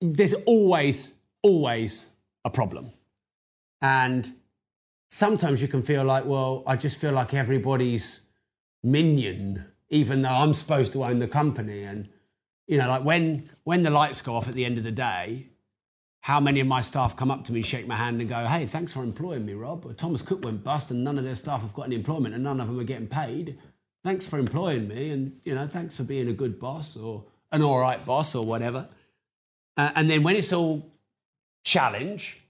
there's 0.00 0.34
always, 0.46 1.14
always 1.42 2.08
a 2.44 2.50
problem. 2.50 2.90
And 3.80 4.32
sometimes 5.10 5.62
you 5.62 5.68
can 5.68 5.82
feel 5.82 6.04
like, 6.04 6.24
well, 6.24 6.62
I 6.66 6.76
just 6.76 7.00
feel 7.00 7.12
like 7.12 7.32
everybody's 7.32 8.26
minion, 8.82 9.64
even 9.88 10.22
though 10.22 10.30
I'm 10.30 10.54
supposed 10.54 10.92
to 10.92 11.04
own 11.04 11.18
the 11.18 11.28
company. 11.28 11.84
And, 11.84 12.08
you 12.66 12.78
know, 12.78 12.88
like 12.88 13.04
when, 13.04 13.48
when 13.64 13.82
the 13.82 13.90
lights 13.90 14.20
go 14.20 14.34
off 14.34 14.48
at 14.48 14.54
the 14.54 14.64
end 14.64 14.78
of 14.78 14.84
the 14.84 14.92
day, 14.92 15.48
how 16.22 16.38
many 16.38 16.60
of 16.60 16.68
my 16.68 16.80
staff 16.80 17.16
come 17.16 17.32
up 17.32 17.44
to 17.44 17.52
me, 17.52 17.62
shake 17.62 17.86
my 17.86 17.96
hand, 17.96 18.20
and 18.20 18.30
go, 18.30 18.46
"Hey, 18.46 18.64
thanks 18.64 18.92
for 18.92 19.02
employing 19.02 19.44
me, 19.44 19.54
Rob." 19.54 19.96
Thomas 19.96 20.22
Cook 20.22 20.44
went 20.44 20.62
bust, 20.62 20.90
and 20.90 21.02
none 21.02 21.18
of 21.18 21.24
their 21.24 21.34
staff 21.34 21.62
have 21.62 21.74
got 21.74 21.86
any 21.86 21.96
employment, 21.96 22.34
and 22.34 22.44
none 22.44 22.60
of 22.60 22.68
them 22.68 22.78
are 22.78 22.84
getting 22.84 23.08
paid. 23.08 23.58
Thanks 24.04 24.26
for 24.26 24.38
employing 24.38 24.86
me, 24.88 25.10
and 25.10 25.40
you 25.44 25.54
know, 25.54 25.66
thanks 25.66 25.96
for 25.96 26.04
being 26.04 26.28
a 26.28 26.32
good 26.32 26.58
boss 26.58 26.96
or 26.96 27.24
an 27.50 27.62
all 27.62 27.78
right 27.80 28.04
boss 28.06 28.34
or 28.34 28.44
whatever. 28.44 28.88
Uh, 29.76 29.90
and 29.96 30.08
then 30.08 30.22
when 30.22 30.36
it's 30.36 30.52
all 30.52 30.92
challenge, 31.64 32.40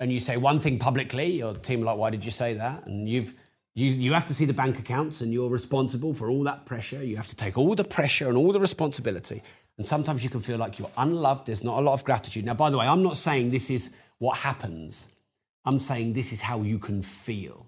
and 0.00 0.12
you 0.12 0.18
say 0.18 0.36
one 0.36 0.58
thing 0.58 0.78
publicly, 0.78 1.26
your 1.26 1.54
team 1.54 1.82
are 1.82 1.84
like, 1.84 1.98
"Why 1.98 2.10
did 2.10 2.24
you 2.24 2.32
say 2.32 2.54
that?" 2.54 2.86
And 2.86 3.08
you've 3.08 3.34
you, 3.74 3.86
you 3.86 4.12
have 4.12 4.26
to 4.26 4.34
see 4.34 4.44
the 4.44 4.52
bank 4.52 4.78
accounts 4.78 5.20
and 5.20 5.32
you're 5.32 5.48
responsible 5.48 6.12
for 6.12 6.28
all 6.28 6.42
that 6.44 6.66
pressure. 6.66 7.02
You 7.02 7.16
have 7.16 7.28
to 7.28 7.36
take 7.36 7.56
all 7.56 7.74
the 7.74 7.84
pressure 7.84 8.28
and 8.28 8.36
all 8.36 8.52
the 8.52 8.60
responsibility. 8.60 9.42
And 9.80 9.86
sometimes 9.86 10.22
you 10.22 10.28
can 10.28 10.40
feel 10.40 10.58
like 10.58 10.78
you're 10.78 10.90
unloved, 10.98 11.46
there's 11.46 11.64
not 11.64 11.78
a 11.78 11.80
lot 11.80 11.94
of 11.94 12.04
gratitude. 12.04 12.44
Now, 12.44 12.52
by 12.52 12.68
the 12.68 12.76
way, 12.76 12.86
I'm 12.86 13.02
not 13.02 13.16
saying 13.16 13.50
this 13.50 13.70
is 13.70 13.94
what 14.18 14.36
happens, 14.36 15.08
I'm 15.64 15.78
saying 15.78 16.12
this 16.12 16.34
is 16.34 16.42
how 16.42 16.60
you 16.60 16.78
can 16.78 17.00
feel. 17.00 17.66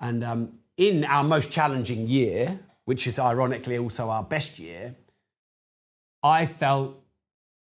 And 0.00 0.24
um, 0.24 0.58
in 0.76 1.04
our 1.04 1.22
most 1.22 1.52
challenging 1.52 2.08
year, 2.08 2.58
which 2.86 3.06
is 3.06 3.20
ironically 3.20 3.78
also 3.78 4.10
our 4.10 4.24
best 4.24 4.58
year, 4.58 4.96
I 6.24 6.44
felt 6.44 7.00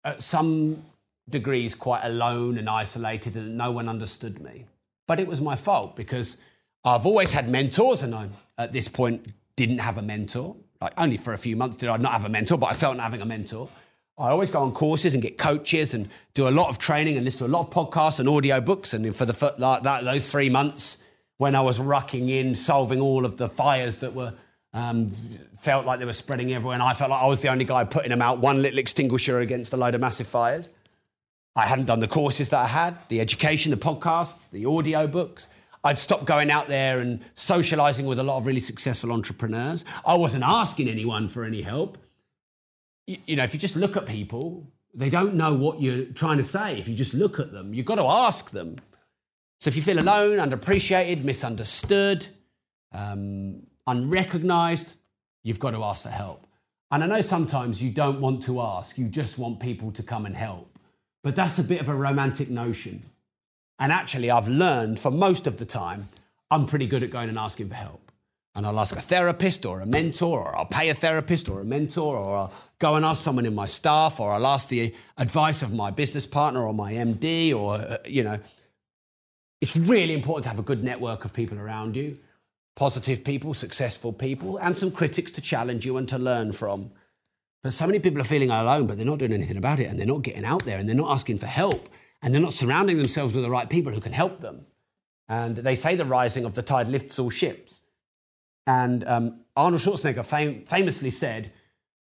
at 0.04 0.24
some 0.24 0.84
degrees 1.30 1.76
quite 1.76 2.04
alone 2.04 2.58
and 2.58 2.68
isolated, 2.68 3.36
and 3.36 3.60
no 3.60 3.72
one 3.72 3.88
understood 3.88 4.42
me. 4.42 4.66
But 5.06 5.20
it 5.20 5.28
was 5.28 5.40
my 5.40 5.56
fault 5.56 5.96
because 5.96 6.38
I've 6.84 7.06
always 7.06 7.32
had 7.32 7.48
mentors, 7.48 8.02
and 8.02 8.16
I, 8.16 8.30
at 8.58 8.72
this 8.74 8.88
point, 8.88 9.28
didn't 9.56 9.78
have 9.78 10.00
a 10.00 10.02
mentor. 10.02 10.56
Like 10.82 10.94
only 10.98 11.18
for 11.18 11.34
a 11.34 11.38
few 11.38 11.56
months 11.56 11.78
did 11.78 11.90
I 11.90 11.98
not 11.98 12.12
have 12.12 12.26
a 12.26 12.30
mentor, 12.30 12.58
but 12.58 12.72
I 12.72 12.74
felt 12.74 12.98
not 12.98 13.04
having 13.04 13.22
a 13.22 13.26
mentor. 13.26 13.70
I 14.18 14.30
always 14.30 14.50
go 14.50 14.62
on 14.62 14.72
courses 14.72 15.14
and 15.14 15.22
get 15.22 15.38
coaches 15.38 15.94
and 15.94 16.10
do 16.34 16.48
a 16.48 16.50
lot 16.50 16.70
of 16.70 16.80
training 16.80 17.18
and 17.18 17.26
listen 17.26 17.40
to 17.40 17.46
a 17.46 17.54
lot 17.56 17.68
of 17.68 17.70
podcasts 17.70 18.20
and 18.20 18.28
audio 18.28 18.60
books. 18.60 18.94
And 18.94 19.16
for 19.16 19.26
the 19.26 19.54
like 19.58 19.84
that, 19.84 20.04
those 20.04 20.30
three 20.32 20.50
months 20.50 20.98
when 21.38 21.54
I 21.56 21.62
was 21.62 21.80
rucking 21.80 22.30
in, 22.30 22.56
solving 22.56 23.00
all 23.00 23.26
of 23.26 23.38
the 23.38 23.48
fires 23.48 24.00
that 24.00 24.14
were 24.14 24.34
um, 24.74 25.12
felt 25.60 25.86
like 25.86 26.00
they 26.00 26.06
were 26.06 26.14
spreading 26.14 26.52
everywhere, 26.52 26.74
and 26.74 26.84
I 26.84 26.94
felt 26.94 27.12
like 27.12 27.22
I 27.22 27.28
was 27.28 27.42
the 27.42 27.50
only 27.50 27.66
guy 27.66 27.84
putting 27.84 28.10
them 28.10 28.22
out, 28.22 28.40
one 28.40 28.62
little 28.62 28.80
extinguisher 28.80 29.40
against 29.40 29.74
a 29.74 29.78
load 29.78 29.96
of 29.96 30.02
massive 30.02 30.28
fires. 30.28 30.70
I 31.56 31.66
hadn't 31.66 31.86
done 31.86 32.00
the 32.00 32.08
courses 32.08 32.50
that 32.50 32.60
I 32.60 32.68
had, 32.68 32.98
the 33.10 33.20
education, 33.20 33.72
the 33.72 33.78
podcasts, 33.78 34.50
the 34.52 34.66
audio 34.66 35.08
books. 35.08 35.48
I'd 35.88 35.98
stopped 35.98 36.26
going 36.26 36.52
out 36.52 36.68
there 36.68 37.00
and 37.00 37.22
socializing 37.36 38.06
with 38.06 38.20
a 38.20 38.24
lot 38.24 38.38
of 38.38 38.46
really 38.46 38.60
successful 38.60 39.14
entrepreneurs. 39.14 39.86
I 40.06 40.18
wasn't 40.18 40.44
asking 40.44 40.90
anyone 40.90 41.30
for 41.30 41.46
any 41.46 41.62
help. 41.62 41.98
You, 43.06 43.18
you 43.26 43.36
know, 43.38 43.46
if 43.46 43.54
you 43.54 43.60
just 43.60 43.78
look 43.78 43.96
at 43.96 44.06
people, 44.06 44.70
they 44.94 45.10
don't 45.10 45.36
know 45.36 45.54
what 45.54 45.82
you're 45.82 46.04
trying 46.06 46.40
to 46.40 46.44
say. 46.44 46.78
If 46.78 46.90
you 46.90 46.96
just 46.96 47.14
look 47.14 47.40
at 47.40 47.54
them, 47.54 47.74
you've 47.74 47.86
got 47.86 47.96
to 47.96 48.04
ask 48.04 48.52
them. 48.52 48.76
So 49.62 49.70
if 49.70 49.78
you 49.78 49.82
feel 49.82 49.98
alone, 49.98 50.40
underappreciated, 50.40 51.24
misunderstood, 51.24 52.28
um, 52.92 53.68
unrecognized, 53.88 54.98
you've 55.44 55.60
got 55.60 55.72
to 55.72 55.84
ask 55.86 56.04
for 56.04 56.10
help. 56.10 56.46
And 56.92 57.02
I 57.02 57.08
know 57.08 57.22
sometimes 57.22 57.82
you 57.82 57.92
don't 57.92 58.20
want 58.20 58.44
to 58.44 58.60
ask, 58.60 58.98
you 58.98 59.08
just 59.08 59.38
want 59.38 59.62
people 59.62 59.94
to 59.94 60.04
come 60.04 60.26
and 60.26 60.36
help. 60.36 60.78
But 61.24 61.38
that's 61.38 61.60
a 61.60 61.64
bit 61.64 61.80
of 61.80 61.88
a 61.88 61.96
romantic 61.96 62.50
notion. 62.50 63.04
And 63.80 63.92
actually, 63.92 64.32
I've 64.32 64.48
learned 64.48 65.00
for 65.00 65.12
most 65.12 65.48
of 65.48 65.58
the 65.58 65.66
time, 65.66 66.10
I'm 66.50 66.66
pretty 66.66 66.88
good 66.88 67.04
at 67.04 67.10
going 67.10 67.30
and 67.30 67.38
asking 67.38 67.70
for 67.70 67.76
help. 67.76 68.12
And 68.56 68.66
I'll 68.66 68.80
ask 68.80 68.96
a 68.96 69.02
therapist 69.02 69.66
or 69.66 69.82
a 69.82 69.86
mentor, 69.86 70.40
or 70.40 70.58
I'll 70.58 70.66
pay 70.66 70.90
a 70.90 70.96
therapist 70.96 71.48
or 71.48 71.62
a 71.62 71.66
mentor, 71.66 72.18
or 72.18 72.36
I'll 72.36 72.54
go 72.80 72.96
and 72.96 73.06
ask 73.06 73.24
someone 73.24 73.46
in 73.46 73.54
my 73.54 73.68
staff, 73.68 74.20
or 74.20 74.32
I'll 74.32 74.48
ask 74.48 74.70
the 74.70 74.96
advice 75.18 75.62
of 75.62 75.74
my 75.74 75.92
business 75.92 76.26
partner 76.26 76.66
or 76.66 76.74
my 76.74 76.94
MD, 76.94 77.54
or, 77.54 77.76
uh, 77.76 77.98
you 78.06 78.24
know. 78.24 78.40
It's 79.62 79.76
really 79.76 80.14
important 80.14 80.44
to 80.44 80.50
have 80.50 80.60
a 80.60 80.64
good 80.64 80.84
network 80.84 81.26
of 81.26 81.34
people 81.34 81.60
around 81.60 81.96
you 81.96 82.18
positive 82.78 83.24
people, 83.24 83.56
successful 83.56 84.14
people, 84.14 84.58
and 84.58 84.78
some 84.78 84.92
critics 84.92 85.32
to 85.32 85.42
challenge 85.42 85.84
you 85.84 85.98
and 85.98 86.08
to 86.08 86.18
learn 86.18 86.54
from. 86.54 86.92
But 87.64 87.74
so 87.74 87.88
many 87.88 87.98
people 87.98 88.22
are 88.22 88.24
feeling 88.24 88.52
alone, 88.52 88.86
but 88.86 88.98
they're 88.98 89.06
not 89.06 89.18
doing 89.18 89.34
anything 89.34 89.58
about 89.58 89.80
it, 89.80 89.86
and 89.86 90.00
they're 90.00 90.06
not 90.06 90.22
getting 90.22 90.46
out 90.46 90.64
there, 90.64 90.78
and 90.78 90.88
they're 90.88 90.96
not 90.96 91.10
asking 91.10 91.40
for 91.40 91.48
help, 91.48 91.90
and 92.22 92.34
they're 92.34 92.42
not 92.42 92.54
surrounding 92.54 92.98
themselves 92.98 93.36
with 93.36 93.44
the 93.44 93.50
right 93.50 93.70
people 93.70 93.92
who 93.92 94.02
can 94.02 94.14
help 94.14 94.42
them. 94.42 94.66
And 95.30 95.58
they 95.58 95.76
say 95.76 95.96
the 95.96 96.06
rising 96.06 96.46
of 96.46 96.56
the 96.56 96.62
tide 96.62 96.88
lifts 96.88 97.20
all 97.20 97.30
ships. 97.30 97.82
And 98.66 99.04
um, 99.08 99.42
Arnold 99.56 99.82
Schwarzenegger 99.82 100.26
fam- 100.26 100.66
famously 100.66 101.10
said, 101.10 101.52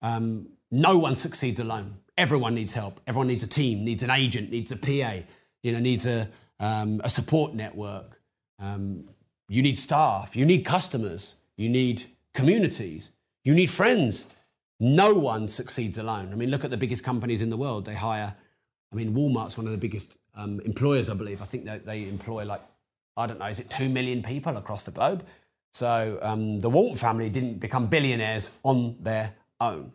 um, 0.01 0.49
"No 0.71 0.97
one 0.97 1.15
succeeds 1.15 1.59
alone. 1.59 1.97
Everyone 2.17 2.55
needs 2.55 2.73
help. 2.73 2.99
Everyone 3.07 3.27
needs 3.27 3.43
a 3.43 3.47
team, 3.47 3.83
needs 3.83 4.03
an 4.03 4.09
agent, 4.09 4.51
needs 4.51 4.71
a 4.71 4.77
PA, 4.77 5.25
you 5.63 5.71
know, 5.71 5.79
needs 5.79 6.05
a, 6.05 6.29
um, 6.59 7.01
a 7.03 7.09
support 7.09 7.53
network." 7.53 8.19
Um, 8.59 9.09
you 9.49 9.61
need 9.61 9.77
staff, 9.77 10.35
you 10.35 10.45
need 10.45 10.65
customers, 10.65 11.35
you 11.57 11.69
need 11.69 12.05
communities, 12.33 13.11
you 13.43 13.53
need 13.53 13.69
friends. 13.69 14.25
No 14.79 15.13
one 15.13 15.47
succeeds 15.47 15.97
alone. 15.97 16.31
I 16.31 16.35
mean, 16.35 16.49
look 16.49 16.65
at 16.65 16.71
the 16.71 16.77
biggest 16.77 17.03
companies 17.03 17.41
in 17.41 17.49
the 17.49 17.57
world. 17.57 17.85
They 17.85 17.93
hire, 17.93 18.35
I 18.91 18.95
mean, 18.95 19.13
Walmart's 19.13 19.57
one 19.57 19.65
of 19.65 19.71
the 19.71 19.77
biggest 19.77 20.17
um, 20.35 20.59
employers, 20.61 21.09
I 21.09 21.13
believe. 21.13 21.41
I 21.41 21.45
think 21.45 21.65
that 21.65 21.85
they 21.85 22.07
employ 22.07 22.45
like, 22.45 22.61
I 23.17 23.27
don't 23.27 23.39
know, 23.39 23.45
is 23.47 23.59
it 23.59 23.69
2 23.69 23.89
million 23.89 24.21
people 24.21 24.55
across 24.57 24.83
the 24.83 24.91
globe? 24.91 25.25
So 25.73 26.19
um, 26.21 26.59
the 26.61 26.69
Walton 26.69 26.95
family 26.95 27.29
didn't 27.29 27.59
become 27.59 27.87
billionaires 27.87 28.51
on 28.63 28.97
their 29.01 29.33
own. 29.59 29.91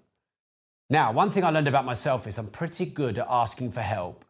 Now, 0.91 1.13
one 1.13 1.31
thing 1.31 1.45
I 1.45 1.51
learned 1.51 1.69
about 1.69 1.85
myself 1.85 2.27
is 2.27 2.37
I'm 2.37 2.49
pretty 2.49 2.85
good 2.85 3.17
at 3.17 3.27
asking 3.31 3.73
for 3.73 3.81
help 3.81 4.25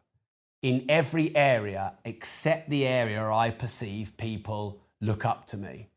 in 0.61 0.85
every 0.87 1.35
area 1.35 1.93
except 2.05 2.69
the 2.69 2.87
area 2.87 3.27
I 3.29 3.49
perceive 3.49 4.15
people 4.15 4.79
look 5.01 5.25
up 5.25 5.47
to 5.47 5.57
me. 5.57 5.89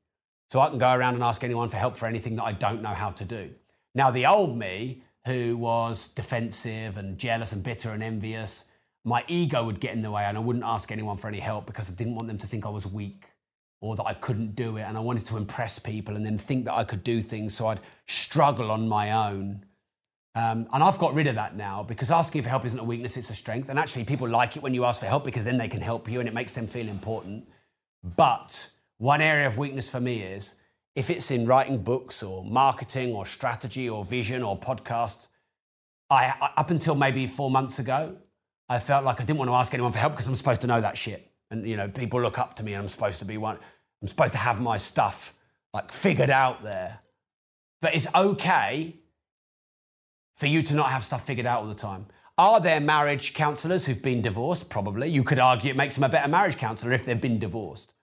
So 0.50 0.60
I 0.60 0.68
can 0.70 0.78
go 0.78 0.92
around 0.92 1.14
and 1.14 1.22
ask 1.22 1.44
anyone 1.44 1.68
for 1.68 1.76
help 1.76 1.94
for 1.96 2.06
anything 2.06 2.36
that 2.36 2.44
I 2.44 2.52
don't 2.52 2.82
know 2.82 2.88
how 2.88 3.10
to 3.10 3.24
do. 3.24 3.50
Now, 3.94 4.10
the 4.10 4.26
old 4.26 4.58
me, 4.58 5.02
who 5.26 5.56
was 5.56 6.08
defensive 6.08 6.96
and 6.96 7.18
jealous 7.18 7.52
and 7.52 7.62
bitter 7.62 7.90
and 7.90 8.02
envious, 8.02 8.64
my 9.04 9.24
ego 9.28 9.64
would 9.64 9.80
get 9.80 9.92
in 9.92 10.02
the 10.02 10.10
way 10.10 10.24
and 10.24 10.36
I 10.36 10.40
wouldn't 10.40 10.64
ask 10.64 10.90
anyone 10.90 11.16
for 11.16 11.28
any 11.28 11.40
help 11.40 11.66
because 11.66 11.90
I 11.90 11.94
didn't 11.94 12.14
want 12.14 12.28
them 12.28 12.38
to 12.38 12.46
think 12.46 12.66
I 12.66 12.70
was 12.70 12.86
weak 12.86 13.26
or 13.80 13.96
that 13.96 14.04
I 14.04 14.14
couldn't 14.14 14.56
do 14.56 14.78
it. 14.78 14.82
And 14.82 14.96
I 14.96 15.00
wanted 15.00 15.26
to 15.26 15.36
impress 15.36 15.78
people 15.78 16.16
and 16.16 16.24
then 16.24 16.38
think 16.38 16.64
that 16.64 16.74
I 16.74 16.84
could 16.84 17.04
do 17.04 17.20
things. 17.20 17.54
So 17.54 17.66
I'd 17.66 17.80
struggle 18.06 18.70
on 18.70 18.88
my 18.88 19.30
own. 19.30 19.64
Um, 20.34 20.66
and 20.72 20.82
I've 20.82 20.98
got 20.98 21.14
rid 21.14 21.26
of 21.26 21.36
that 21.36 21.54
now 21.54 21.82
because 21.82 22.10
asking 22.10 22.42
for 22.42 22.48
help 22.48 22.64
isn't 22.64 22.78
a 22.78 22.84
weakness, 22.84 23.16
it's 23.16 23.30
a 23.30 23.34
strength. 23.34 23.68
And 23.68 23.78
actually, 23.78 24.04
people 24.04 24.28
like 24.28 24.56
it 24.56 24.62
when 24.62 24.74
you 24.74 24.84
ask 24.84 25.00
for 25.00 25.06
help 25.06 25.24
because 25.24 25.44
then 25.44 25.58
they 25.58 25.68
can 25.68 25.80
help 25.80 26.10
you 26.10 26.18
and 26.18 26.28
it 26.28 26.34
makes 26.34 26.52
them 26.52 26.66
feel 26.66 26.88
important. 26.88 27.46
But 28.02 28.70
one 28.98 29.20
area 29.20 29.46
of 29.46 29.58
weakness 29.58 29.90
for 29.90 30.00
me 30.00 30.22
is 30.22 30.56
if 30.94 31.10
it's 31.10 31.30
in 31.30 31.46
writing 31.46 31.78
books 31.78 32.22
or 32.22 32.44
marketing 32.44 33.14
or 33.14 33.26
strategy 33.26 33.88
or 33.88 34.04
vision 34.04 34.42
or 34.42 34.58
podcast, 34.58 35.28
I, 36.08 36.34
up 36.56 36.70
until 36.70 36.94
maybe 36.94 37.26
four 37.26 37.50
months 37.50 37.78
ago, 37.78 38.16
I 38.68 38.78
felt 38.78 39.04
like 39.04 39.20
I 39.20 39.24
didn't 39.24 39.38
want 39.38 39.50
to 39.50 39.54
ask 39.54 39.74
anyone 39.74 39.92
for 39.92 39.98
help 39.98 40.12
because 40.12 40.26
I'm 40.26 40.34
supposed 40.34 40.60
to 40.60 40.66
know 40.66 40.80
that 40.80 40.96
shit. 40.96 41.30
And, 41.50 41.66
you 41.66 41.76
know, 41.76 41.88
people 41.88 42.20
look 42.20 42.38
up 42.38 42.54
to 42.54 42.62
me 42.62 42.74
and 42.74 42.82
I'm 42.82 42.88
supposed 42.88 43.18
to 43.18 43.24
be 43.24 43.36
one, 43.38 43.58
I'm 44.00 44.08
supposed 44.08 44.32
to 44.32 44.38
have 44.38 44.60
my 44.60 44.76
stuff 44.76 45.34
like 45.72 45.90
figured 45.90 46.30
out 46.30 46.62
there. 46.62 47.00
But 47.82 47.94
it's 47.94 48.12
okay 48.14 48.96
for 50.36 50.46
you 50.46 50.62
to 50.62 50.74
not 50.74 50.90
have 50.90 51.04
stuff 51.04 51.26
figured 51.26 51.46
out 51.46 51.62
all 51.62 51.68
the 51.68 51.74
time. 51.74 52.06
Are 52.36 52.60
there 52.60 52.80
marriage 52.80 53.34
counselors 53.34 53.86
who've 53.86 54.02
been 54.02 54.20
divorced? 54.20 54.68
Probably. 54.68 55.08
You 55.08 55.22
could 55.22 55.38
argue 55.38 55.70
it 55.70 55.76
makes 55.76 55.94
them 55.94 56.04
a 56.04 56.08
better 56.08 56.28
marriage 56.28 56.56
counselor 56.56 56.92
if 56.92 57.04
they've 57.04 57.20
been 57.20 57.38
divorced. 57.38 57.93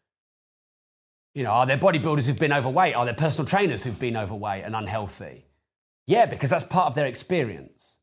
You 1.33 1.43
know, 1.43 1.51
are 1.51 1.65
there 1.65 1.77
bodybuilders 1.77 2.27
who've 2.27 2.37
been 2.39 2.51
overweight? 2.51 2.95
Are 2.95 3.05
there 3.05 3.13
personal 3.13 3.47
trainers 3.47 3.83
who've 3.83 3.97
been 3.97 4.17
overweight 4.17 4.65
and 4.65 4.75
unhealthy? 4.75 5.45
Yeah, 6.05 6.25
because 6.25 6.49
that's 6.49 6.65
part 6.65 6.87
of 6.87 6.95
their 6.95 7.05
experience. 7.05 7.97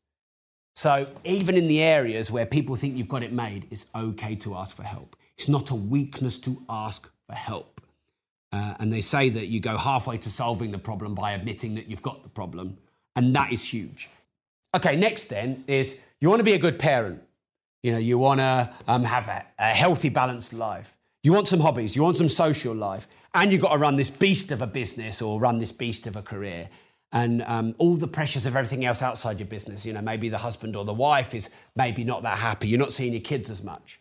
So 0.75 1.07
even 1.25 1.55
in 1.55 1.67
the 1.67 1.81
areas 1.81 2.31
where 2.31 2.45
people 2.45 2.75
think 2.75 2.97
you've 2.97 3.09
got 3.09 3.21
it 3.21 3.31
made, 3.31 3.67
it's 3.69 3.85
okay 3.93 4.35
to 4.35 4.55
ask 4.55 4.75
for 4.75 4.83
help. 4.83 5.15
It's 5.37 5.49
not 5.49 5.69
a 5.69 5.75
weakness 5.75 6.39
to 6.39 6.63
ask 6.69 7.11
for 7.27 7.35
help. 7.35 7.81
Uh, 8.51 8.73
and 8.79 8.91
they 8.91 9.01
say 9.01 9.29
that 9.29 9.47
you 9.47 9.59
go 9.59 9.77
halfway 9.77 10.17
to 10.17 10.29
solving 10.31 10.71
the 10.71 10.79
problem 10.79 11.13
by 11.13 11.33
admitting 11.33 11.75
that 11.75 11.87
you've 11.87 12.01
got 12.01 12.23
the 12.23 12.29
problem. 12.29 12.77
And 13.15 13.35
that 13.35 13.51
is 13.51 13.63
huge. 13.63 14.09
Okay, 14.73 14.95
next 14.95 15.25
then 15.25 15.63
is 15.67 15.99
you 16.19 16.29
want 16.29 16.39
to 16.39 16.43
be 16.45 16.53
a 16.53 16.59
good 16.59 16.79
parent. 16.79 17.21
You 17.83 17.91
know, 17.91 17.97
you 17.99 18.17
want 18.17 18.39
to 18.39 18.73
um, 18.87 19.03
have 19.03 19.27
a, 19.27 19.45
a 19.59 19.67
healthy, 19.67 20.09
balanced 20.09 20.53
life. 20.53 20.97
You 21.23 21.33
want 21.33 21.47
some 21.47 21.59
hobbies, 21.59 21.95
you 21.95 22.03
want 22.03 22.17
some 22.17 22.29
social 22.29 22.73
life, 22.73 23.07
and 23.33 23.51
you've 23.51 23.61
got 23.61 23.73
to 23.73 23.77
run 23.77 23.95
this 23.95 24.09
beast 24.09 24.51
of 24.51 24.61
a 24.61 24.67
business 24.67 25.21
or 25.21 25.39
run 25.39 25.59
this 25.59 25.71
beast 25.71 26.07
of 26.07 26.15
a 26.15 26.21
career. 26.21 26.69
And 27.11 27.41
um, 27.43 27.75
all 27.79 27.95
the 27.95 28.07
pressures 28.07 28.45
of 28.45 28.55
everything 28.55 28.85
else 28.85 29.01
outside 29.01 29.39
your 29.39 29.47
business. 29.47 29.85
You 29.85 29.93
know, 29.93 30.01
maybe 30.01 30.29
the 30.29 30.37
husband 30.37 30.75
or 30.75 30.85
the 30.85 30.93
wife 30.93 31.33
is 31.33 31.49
maybe 31.75 32.03
not 32.03 32.23
that 32.23 32.37
happy. 32.37 32.67
You're 32.67 32.79
not 32.79 32.91
seeing 32.91 33.13
your 33.13 33.21
kids 33.21 33.49
as 33.49 33.63
much. 33.63 33.99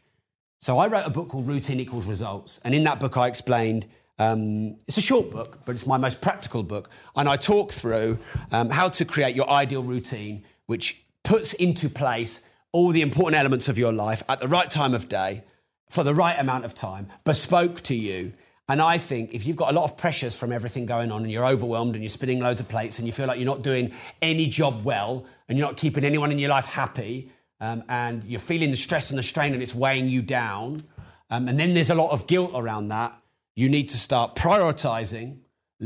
So 0.61 0.79
I 0.79 0.89
wrote 0.89 1.07
a 1.07 1.11
book 1.11 1.29
called 1.29 1.47
Routine 1.47 1.81
Equals 1.81 2.07
Results. 2.07 2.61
And 2.65 2.75
in 2.75 2.85
that 2.85 3.01
book, 3.01 3.17
I 3.17 3.29
explained 3.29 3.87
um, 4.19 4.77
it's 4.87 4.99
a 4.99 5.03
short 5.03 5.31
book, 5.31 5.61
but 5.65 5.73
it's 5.73 5.87
my 5.87 5.97
most 5.97 6.21
practical 6.21 6.63
book. 6.63 6.91
And 7.17 7.29
I 7.29 7.37
talk 7.37 7.73
through 7.73 8.19
um, 8.51 8.71
how 8.71 8.89
to 8.89 9.05
create 9.05 9.37
your 9.37 9.49
ideal 9.49 9.83
routine, 9.83 10.45
which 10.67 11.03
puts 11.23 11.55
into 11.55 11.89
place 11.89 12.43
all 12.73 12.91
the 12.91 13.03
important 13.03 13.39
elements 13.39 13.69
of 13.69 13.79
your 13.79 13.93
life 13.93 14.23
at 14.29 14.41
the 14.41 14.49
right 14.49 14.69
time 14.69 14.95
of 14.95 15.09
day 15.09 15.45
for 15.89 16.03
the 16.03 16.15
right 16.15 16.39
amount 16.39 16.65
of 16.65 16.75
time, 16.75 17.09
bespoke 17.25 17.81
to 17.83 17.95
you. 17.95 18.33
And 18.69 18.83
I 18.83 18.99
think 18.99 19.33
if 19.33 19.47
you've 19.47 19.57
got 19.57 19.71
a 19.71 19.73
lot 19.73 19.85
of 19.85 19.97
pressures 19.97 20.35
from 20.35 20.53
everything 20.53 20.85
going 20.85 21.11
on 21.11 21.23
and 21.23 21.31
you're 21.31 21.47
overwhelmed 21.47 21.95
and 21.95 22.05
you're 22.05 22.11
spinning 22.11 22.41
loads 22.41 22.61
of 22.61 22.69
plates 22.69 22.99
and 22.99 23.07
you 23.07 23.13
feel 23.13 23.27
like 23.27 23.39
you're 23.39 23.47
not 23.47 23.63
doing 23.63 23.93
any 24.21 24.47
job 24.47 24.85
well 24.85 25.25
and 25.49 25.57
you're 25.57 25.67
not 25.67 25.79
keeping 25.79 26.05
anyone 26.05 26.31
in 26.31 26.39
your 26.39 26.51
life 26.51 26.67
happy 26.67 27.31
um, 27.61 27.83
and 27.89 28.25
you're 28.25 28.41
feeling 28.41 28.71
the 28.71 28.77
stress 28.77 29.11
and 29.11 29.19
the 29.19 29.23
strain 29.23 29.55
and 29.55 29.63
it's 29.63 29.75
weighing 29.75 30.09
you 30.09 30.23
down, 30.23 30.83
um, 31.31 31.49
and 31.49 31.59
then 31.59 31.75
there's 31.75 31.91
a 31.91 31.95
lot 31.95 32.13
of 32.13 32.27
guilt 32.27 32.53
around 32.55 32.89
that, 32.89 33.13
you 33.57 33.69
need 33.69 33.89
to 33.89 33.99
start 33.99 34.37
prioritizing, 34.37 35.39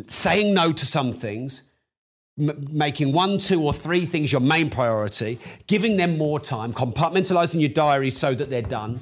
saying 0.06 0.52
no 0.52 0.72
to 0.72 0.84
some 0.84 1.12
things, 1.12 1.62
m- 2.38 2.68
making 2.70 3.12
one, 3.12 3.38
two, 3.38 3.62
or 3.62 3.72
three 3.72 4.04
things 4.04 4.30
your 4.30 4.42
main 4.42 4.68
priority, 4.68 5.38
giving 5.66 5.96
them 5.96 6.18
more 6.18 6.38
time, 6.38 6.74
compartmentalizing 6.74 7.60
your 7.60 7.70
diary 7.70 8.10
so 8.10 8.34
that 8.34 8.50
they're 8.50 8.60
done 8.60 9.00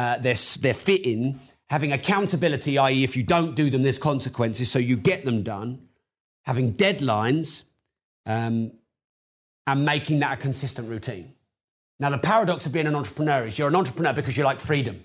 uh, 0.00 0.16
they're, 0.18 0.36
they're 0.60 0.72
fitting, 0.72 1.38
having 1.70 1.92
accountability, 1.92 2.76
i.e., 2.78 3.04
if 3.04 3.16
you 3.16 3.22
don't 3.22 3.54
do 3.54 3.70
them, 3.70 3.82
there's 3.82 3.98
consequences, 3.98 4.70
so 4.70 4.78
you 4.78 4.96
get 4.96 5.24
them 5.24 5.42
done, 5.42 5.80
having 6.42 6.74
deadlines, 6.74 7.62
um, 8.26 8.72
and 9.66 9.84
making 9.84 10.18
that 10.18 10.38
a 10.38 10.40
consistent 10.40 10.88
routine. 10.88 11.32
Now, 12.00 12.10
the 12.10 12.18
paradox 12.18 12.66
of 12.66 12.72
being 12.72 12.88
an 12.88 12.96
entrepreneur 12.96 13.46
is 13.46 13.58
you're 13.58 13.68
an 13.68 13.76
entrepreneur 13.76 14.12
because 14.12 14.36
you 14.36 14.42
like 14.42 14.58
freedom. 14.58 15.04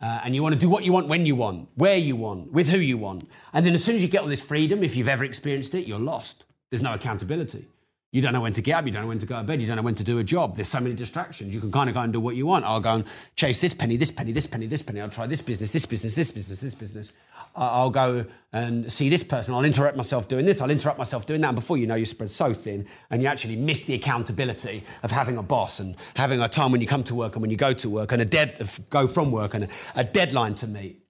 Uh, 0.00 0.20
and 0.24 0.34
you 0.34 0.42
want 0.42 0.54
to 0.54 0.58
do 0.58 0.70
what 0.70 0.82
you 0.82 0.92
want 0.92 1.08
when 1.08 1.26
you 1.26 1.36
want, 1.36 1.68
where 1.74 1.98
you 1.98 2.16
want, 2.16 2.50
with 2.50 2.70
who 2.70 2.78
you 2.78 2.96
want. 2.96 3.28
And 3.52 3.66
then 3.66 3.74
as 3.74 3.84
soon 3.84 3.96
as 3.96 4.02
you 4.02 4.08
get 4.08 4.22
all 4.22 4.28
this 4.28 4.40
freedom, 4.40 4.82
if 4.82 4.96
you've 4.96 5.08
ever 5.08 5.24
experienced 5.24 5.74
it, 5.74 5.86
you're 5.86 5.98
lost. 5.98 6.46
There's 6.70 6.80
no 6.80 6.94
accountability. 6.94 7.66
You 8.12 8.20
don't 8.22 8.32
know 8.32 8.40
when 8.40 8.52
to 8.54 8.62
get 8.62 8.74
up, 8.74 8.86
you 8.86 8.90
don't 8.90 9.02
know 9.02 9.08
when 9.08 9.20
to 9.20 9.26
go 9.26 9.36
to 9.36 9.44
bed, 9.44 9.60
you 9.62 9.68
don't 9.68 9.76
know 9.76 9.82
when 9.82 9.94
to 9.94 10.02
do 10.02 10.18
a 10.18 10.24
job. 10.24 10.56
There's 10.56 10.66
so 10.66 10.80
many 10.80 10.96
distractions. 10.96 11.54
You 11.54 11.60
can 11.60 11.70
kind 11.70 11.88
of 11.88 11.94
go 11.94 12.00
and 12.00 12.12
do 12.12 12.18
what 12.18 12.34
you 12.34 12.44
want. 12.44 12.64
I'll 12.64 12.80
go 12.80 12.94
and 12.96 13.04
chase 13.36 13.60
this 13.60 13.72
penny, 13.72 13.96
this 13.96 14.10
penny, 14.10 14.32
this 14.32 14.46
penny, 14.48 14.66
this 14.66 14.82
penny. 14.82 15.00
I'll 15.00 15.10
try 15.10 15.26
this 15.26 15.40
business, 15.40 15.70
this 15.70 15.86
business, 15.86 16.16
this 16.16 16.32
business, 16.32 16.60
this 16.60 16.74
business. 16.74 17.12
I'll 17.54 17.90
go 17.90 18.26
and 18.52 18.90
see 18.90 19.08
this 19.08 19.22
person. 19.22 19.54
I'll 19.54 19.64
interrupt 19.64 19.96
myself 19.96 20.28
doing 20.28 20.46
this. 20.46 20.60
I'll 20.60 20.70
interrupt 20.70 20.98
myself 20.98 21.26
doing 21.26 21.40
that. 21.40 21.48
And 21.48 21.56
before 21.56 21.76
you 21.76 21.86
know, 21.86 21.96
you 21.96 22.04
spread 22.04 22.30
so 22.30 22.52
thin 22.52 22.86
and 23.10 23.22
you 23.22 23.28
actually 23.28 23.56
miss 23.56 23.84
the 23.84 23.94
accountability 23.94 24.84
of 25.02 25.10
having 25.10 25.36
a 25.36 25.42
boss 25.42 25.80
and 25.80 25.96
having 26.14 26.40
a 26.40 26.48
time 26.48 26.72
when 26.72 26.80
you 26.80 26.86
come 26.86 27.02
to 27.04 27.14
work 27.14 27.34
and 27.34 27.42
when 27.42 27.50
you 27.50 27.56
go 27.56 27.72
to 27.72 27.90
work 27.90 28.12
and 28.12 28.22
a 28.22 28.24
dead 28.24 28.60
go 28.88 29.06
from 29.08 29.32
work 29.32 29.54
and 29.54 29.64
a, 29.64 29.68
a 29.96 30.04
deadline 30.04 30.54
to 30.56 30.66
meet. 30.66 31.04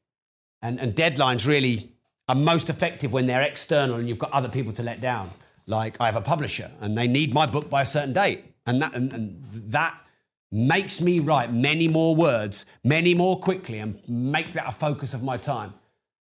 And, 0.62 0.80
and 0.80 0.94
deadlines 0.94 1.46
really 1.46 1.92
are 2.28 2.34
most 2.34 2.70
effective 2.70 3.12
when 3.12 3.26
they're 3.26 3.42
external 3.42 3.96
and 3.96 4.09
you've 4.09 4.18
got 4.18 4.32
other 4.32 4.48
people 4.48 4.72
to 4.74 4.82
let 4.82 5.01
down 5.01 5.30
like 5.70 5.96
I 6.00 6.06
have 6.06 6.16
a 6.16 6.20
publisher 6.20 6.70
and 6.80 6.98
they 6.98 7.06
need 7.06 7.32
my 7.32 7.46
book 7.46 7.70
by 7.70 7.82
a 7.82 7.86
certain 7.86 8.12
date. 8.12 8.44
And 8.66 8.82
that, 8.82 8.94
and, 8.94 9.12
and 9.12 9.42
that 9.72 9.98
makes 10.52 11.00
me 11.00 11.20
write 11.20 11.52
many 11.52 11.88
more 11.88 12.14
words, 12.14 12.66
many 12.84 13.14
more 13.14 13.38
quickly, 13.38 13.78
and 13.78 14.00
make 14.08 14.52
that 14.54 14.68
a 14.68 14.72
focus 14.72 15.14
of 15.14 15.22
my 15.22 15.36
time. 15.36 15.74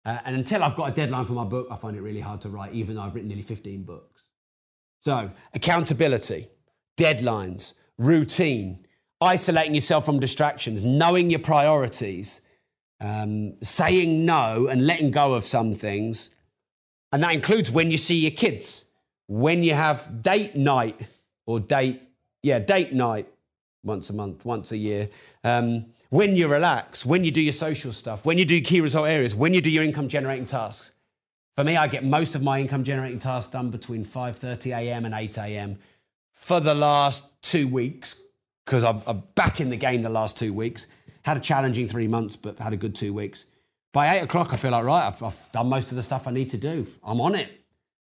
Uh, 0.04 0.18
and 0.24 0.36
until 0.36 0.62
I've 0.62 0.76
got 0.76 0.90
a 0.90 0.94
deadline 0.94 1.24
for 1.24 1.32
my 1.32 1.44
book, 1.44 1.66
I 1.70 1.76
find 1.76 1.96
it 1.96 2.02
really 2.02 2.20
hard 2.20 2.40
to 2.42 2.48
write, 2.48 2.72
even 2.72 2.96
though 2.96 3.02
I've 3.02 3.14
written 3.14 3.28
nearly 3.28 3.42
15 3.42 3.82
books. 3.82 4.24
So, 5.00 5.32
accountability, 5.54 6.48
deadlines, 6.96 7.74
routine, 7.98 8.86
isolating 9.20 9.74
yourself 9.74 10.04
from 10.04 10.20
distractions, 10.20 10.84
knowing 10.84 11.30
your 11.30 11.40
priorities, 11.40 12.40
um, 13.00 13.54
saying 13.62 14.24
no 14.24 14.66
and 14.66 14.86
letting 14.86 15.10
go 15.10 15.34
of 15.34 15.44
some 15.44 15.74
things. 15.74 16.30
And 17.12 17.22
that 17.22 17.34
includes 17.34 17.70
when 17.70 17.90
you 17.90 17.96
see 17.96 18.16
your 18.16 18.32
kids 18.32 18.84
when 19.28 19.62
you 19.62 19.74
have 19.74 20.22
date 20.22 20.56
night 20.56 21.00
or 21.46 21.60
date, 21.60 22.02
yeah, 22.42 22.58
date 22.58 22.92
night 22.92 23.28
once 23.84 24.10
a 24.10 24.12
month, 24.12 24.44
once 24.44 24.72
a 24.72 24.76
year, 24.76 25.08
um, 25.44 25.86
when 26.10 26.34
you 26.34 26.48
relax, 26.48 27.06
when 27.06 27.22
you 27.22 27.30
do 27.30 27.40
your 27.40 27.52
social 27.52 27.92
stuff, 27.92 28.24
when 28.24 28.38
you 28.38 28.44
do 28.44 28.60
key 28.60 28.80
result 28.80 29.06
areas, 29.06 29.34
when 29.34 29.54
you 29.54 29.60
do 29.60 29.70
your 29.70 29.84
income 29.84 30.08
generating 30.08 30.46
tasks. 30.46 30.92
For 31.54 31.64
me, 31.64 31.76
I 31.76 31.88
get 31.88 32.04
most 32.04 32.34
of 32.34 32.42
my 32.42 32.60
income 32.60 32.84
generating 32.84 33.18
tasks 33.18 33.52
done 33.52 33.70
between 33.70 34.04
5:30 34.04 34.76
a.m. 34.76 35.04
and 35.04 35.14
8 35.14 35.36
a.m. 35.38 35.78
For 36.32 36.60
the 36.60 36.74
last 36.74 37.42
two 37.42 37.68
weeks, 37.68 38.20
because 38.64 38.84
I'm, 38.84 39.02
I'm 39.06 39.24
back 39.34 39.60
in 39.60 39.68
the 39.68 39.76
game 39.76 40.02
the 40.02 40.08
last 40.08 40.38
two 40.38 40.54
weeks. 40.54 40.86
Had 41.22 41.36
a 41.36 41.40
challenging 41.40 41.88
three 41.88 42.08
months, 42.08 42.36
but 42.36 42.58
had 42.58 42.72
a 42.72 42.76
good 42.76 42.94
two 42.94 43.12
weeks. 43.12 43.44
By 43.92 44.16
eight 44.16 44.20
o'clock, 44.20 44.54
I 44.54 44.56
feel 44.56 44.70
like 44.70 44.84
right. 44.84 45.06
I've, 45.06 45.22
I've 45.22 45.52
done 45.52 45.68
most 45.68 45.90
of 45.90 45.96
the 45.96 46.02
stuff 46.02 46.26
I 46.28 46.30
need 46.30 46.50
to 46.50 46.56
do. 46.56 46.86
I'm 47.02 47.20
on 47.20 47.34
it 47.34 47.57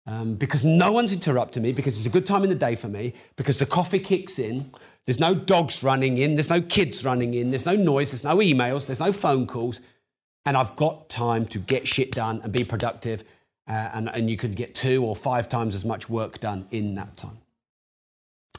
um, 0.05 0.35
because 0.35 0.65
no 0.65 0.91
one's 0.91 1.13
interrupting 1.13 1.63
me, 1.63 1.71
because 1.71 1.97
it's 1.97 2.05
a 2.05 2.09
good 2.09 2.25
time 2.25 2.43
in 2.43 2.49
the 2.49 2.55
day 2.55 2.75
for 2.75 2.89
me, 2.89 3.13
because 3.35 3.59
the 3.59 3.65
coffee 3.65 3.99
kicks 3.99 4.37
in, 4.37 4.69
there's 5.05 5.19
no 5.19 5.33
dogs 5.33 5.83
running 5.83 6.17
in, 6.17 6.35
there's 6.35 6.49
no 6.49 6.61
kids 6.61 7.05
running 7.05 7.33
in, 7.33 7.51
there's 7.51 7.65
no 7.65 7.75
noise, 7.75 8.11
there's 8.11 8.23
no 8.23 8.37
emails, 8.37 8.85
there's 8.85 8.99
no 8.99 9.13
phone 9.13 9.47
calls, 9.47 9.79
and 10.45 10.57
I've 10.57 10.75
got 10.75 11.09
time 11.09 11.45
to 11.47 11.59
get 11.59 11.87
shit 11.87 12.11
done 12.11 12.41
and 12.43 12.51
be 12.51 12.65
productive, 12.65 13.23
uh, 13.67 13.91
and, 13.93 14.09
and 14.13 14.29
you 14.29 14.35
could 14.35 14.55
get 14.55 14.75
two 14.75 15.05
or 15.05 15.15
five 15.15 15.47
times 15.47 15.73
as 15.73 15.85
much 15.85 16.09
work 16.09 16.39
done 16.39 16.67
in 16.71 16.95
that 16.95 17.15
time. 17.15 17.37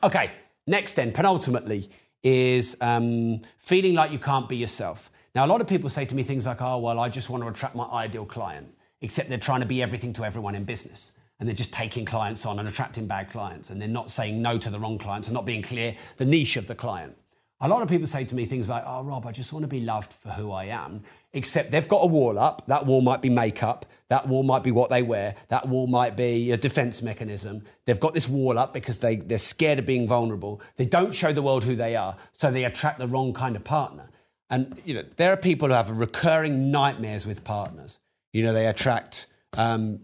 Okay, 0.03 0.31
next 0.67 0.95
then, 0.95 1.13
penultimately, 1.13 1.91
is 2.23 2.75
um, 2.81 3.43
feeling 3.59 3.95
like 3.95 4.11
you 4.11 4.19
can't 4.19 4.49
be 4.49 4.57
yourself. 4.57 5.11
Now, 5.35 5.45
a 5.45 5.49
lot 5.49 5.61
of 5.61 5.67
people 5.67 5.91
say 5.91 6.07
to 6.07 6.15
me 6.15 6.23
things 6.23 6.47
like, 6.47 6.63
oh, 6.63 6.79
well, 6.79 6.99
I 6.99 7.11
just 7.11 7.29
want 7.29 7.43
to 7.43 7.49
attract 7.51 7.75
my 7.75 7.85
ideal 7.85 8.25
client, 8.25 8.75
except 9.03 9.29
they're 9.29 9.37
trying 9.37 9.61
to 9.61 9.67
be 9.67 9.83
everything 9.83 10.15
to 10.15 10.25
everyone 10.25 10.55
in 10.55 10.65
business 10.65 11.13
and 11.39 11.49
they're 11.49 11.55
just 11.55 11.72
taking 11.72 12.05
clients 12.05 12.47
on 12.47 12.59
and 12.59 12.68
attracting 12.68 13.07
bad 13.07 13.28
clients 13.28 13.70
and 13.70 13.80
they're 13.80 13.89
not 13.89 14.11
saying 14.11 14.41
no 14.41 14.59
to 14.59 14.70
the 14.70 14.78
wrong 14.78 14.99
clients 14.99 15.28
and 15.28 15.35
not 15.35 15.45
being 15.45 15.62
clear 15.62 15.97
the 16.16 16.24
niche 16.24 16.57
of 16.57 16.66
the 16.66 16.74
client. 16.74 17.16
A 17.61 17.68
lot 17.68 17.82
of 17.82 17.89
people 17.89 18.07
say 18.07 18.24
to 18.24 18.35
me 18.35 18.45
things 18.45 18.68
like, 18.68 18.85
Oh, 18.87 19.03
Rob, 19.05 19.26
I 19.26 19.32
just 19.32 19.53
want 19.53 19.62
to 19.62 19.68
be 19.68 19.80
loved 19.80 20.12
for 20.12 20.30
who 20.30 20.53
I 20.53 20.64
am. 20.64 21.03
Except 21.32 21.70
they've 21.70 21.89
got 21.89 22.03
a 22.03 22.07
wall 22.07 22.39
up. 22.39 22.66
That 22.66 22.85
wall 22.87 23.01
might 23.01 23.22
be 23.22 23.30
makeup. 23.30 23.87
That 24.09 24.28
wall 24.28 24.43
might 24.43 24.62
be 24.62 24.70
what 24.70 24.91
they 24.91 25.03
wear. 25.03 25.35
That 25.49 25.68
wall 25.68 25.87
might 25.87 26.16
be 26.16 26.53
a 26.53 26.57
defense 26.57 27.01
mechanism. 27.01 27.64
They've 27.87 27.99
got 27.99 28.12
this 28.14 28.28
wall 28.28 28.59
up 28.59 28.74
because 28.74 29.01
they, 29.01 29.16
they're 29.16 29.39
scared 29.39 29.78
of 29.78 29.87
being 29.87 30.07
vulnerable. 30.07 30.61
They 30.76 30.87
don't 30.87 31.14
show 31.14 31.32
the 31.32 31.43
world 31.43 31.64
who 31.64 31.74
they 31.74 31.97
are. 31.97 32.16
So 32.32 32.51
they 32.51 32.64
attract 32.64 32.99
the 32.99 33.09
wrong 33.09 33.32
kind 33.32 33.57
of 33.57 33.64
partner. 33.64 34.11
And, 34.51 34.80
you 34.85 34.95
know, 34.95 35.05
there 35.16 35.32
are 35.32 35.37
people 35.37 35.68
who 35.68 35.74
have 35.74 35.91
recurring 35.91 36.70
nightmares 36.70 37.26
with 37.26 37.45
partners. 37.45 37.99
You 38.32 38.43
know, 38.43 38.53
they 38.53 38.66
attract 38.66 39.26
um, 39.57 40.01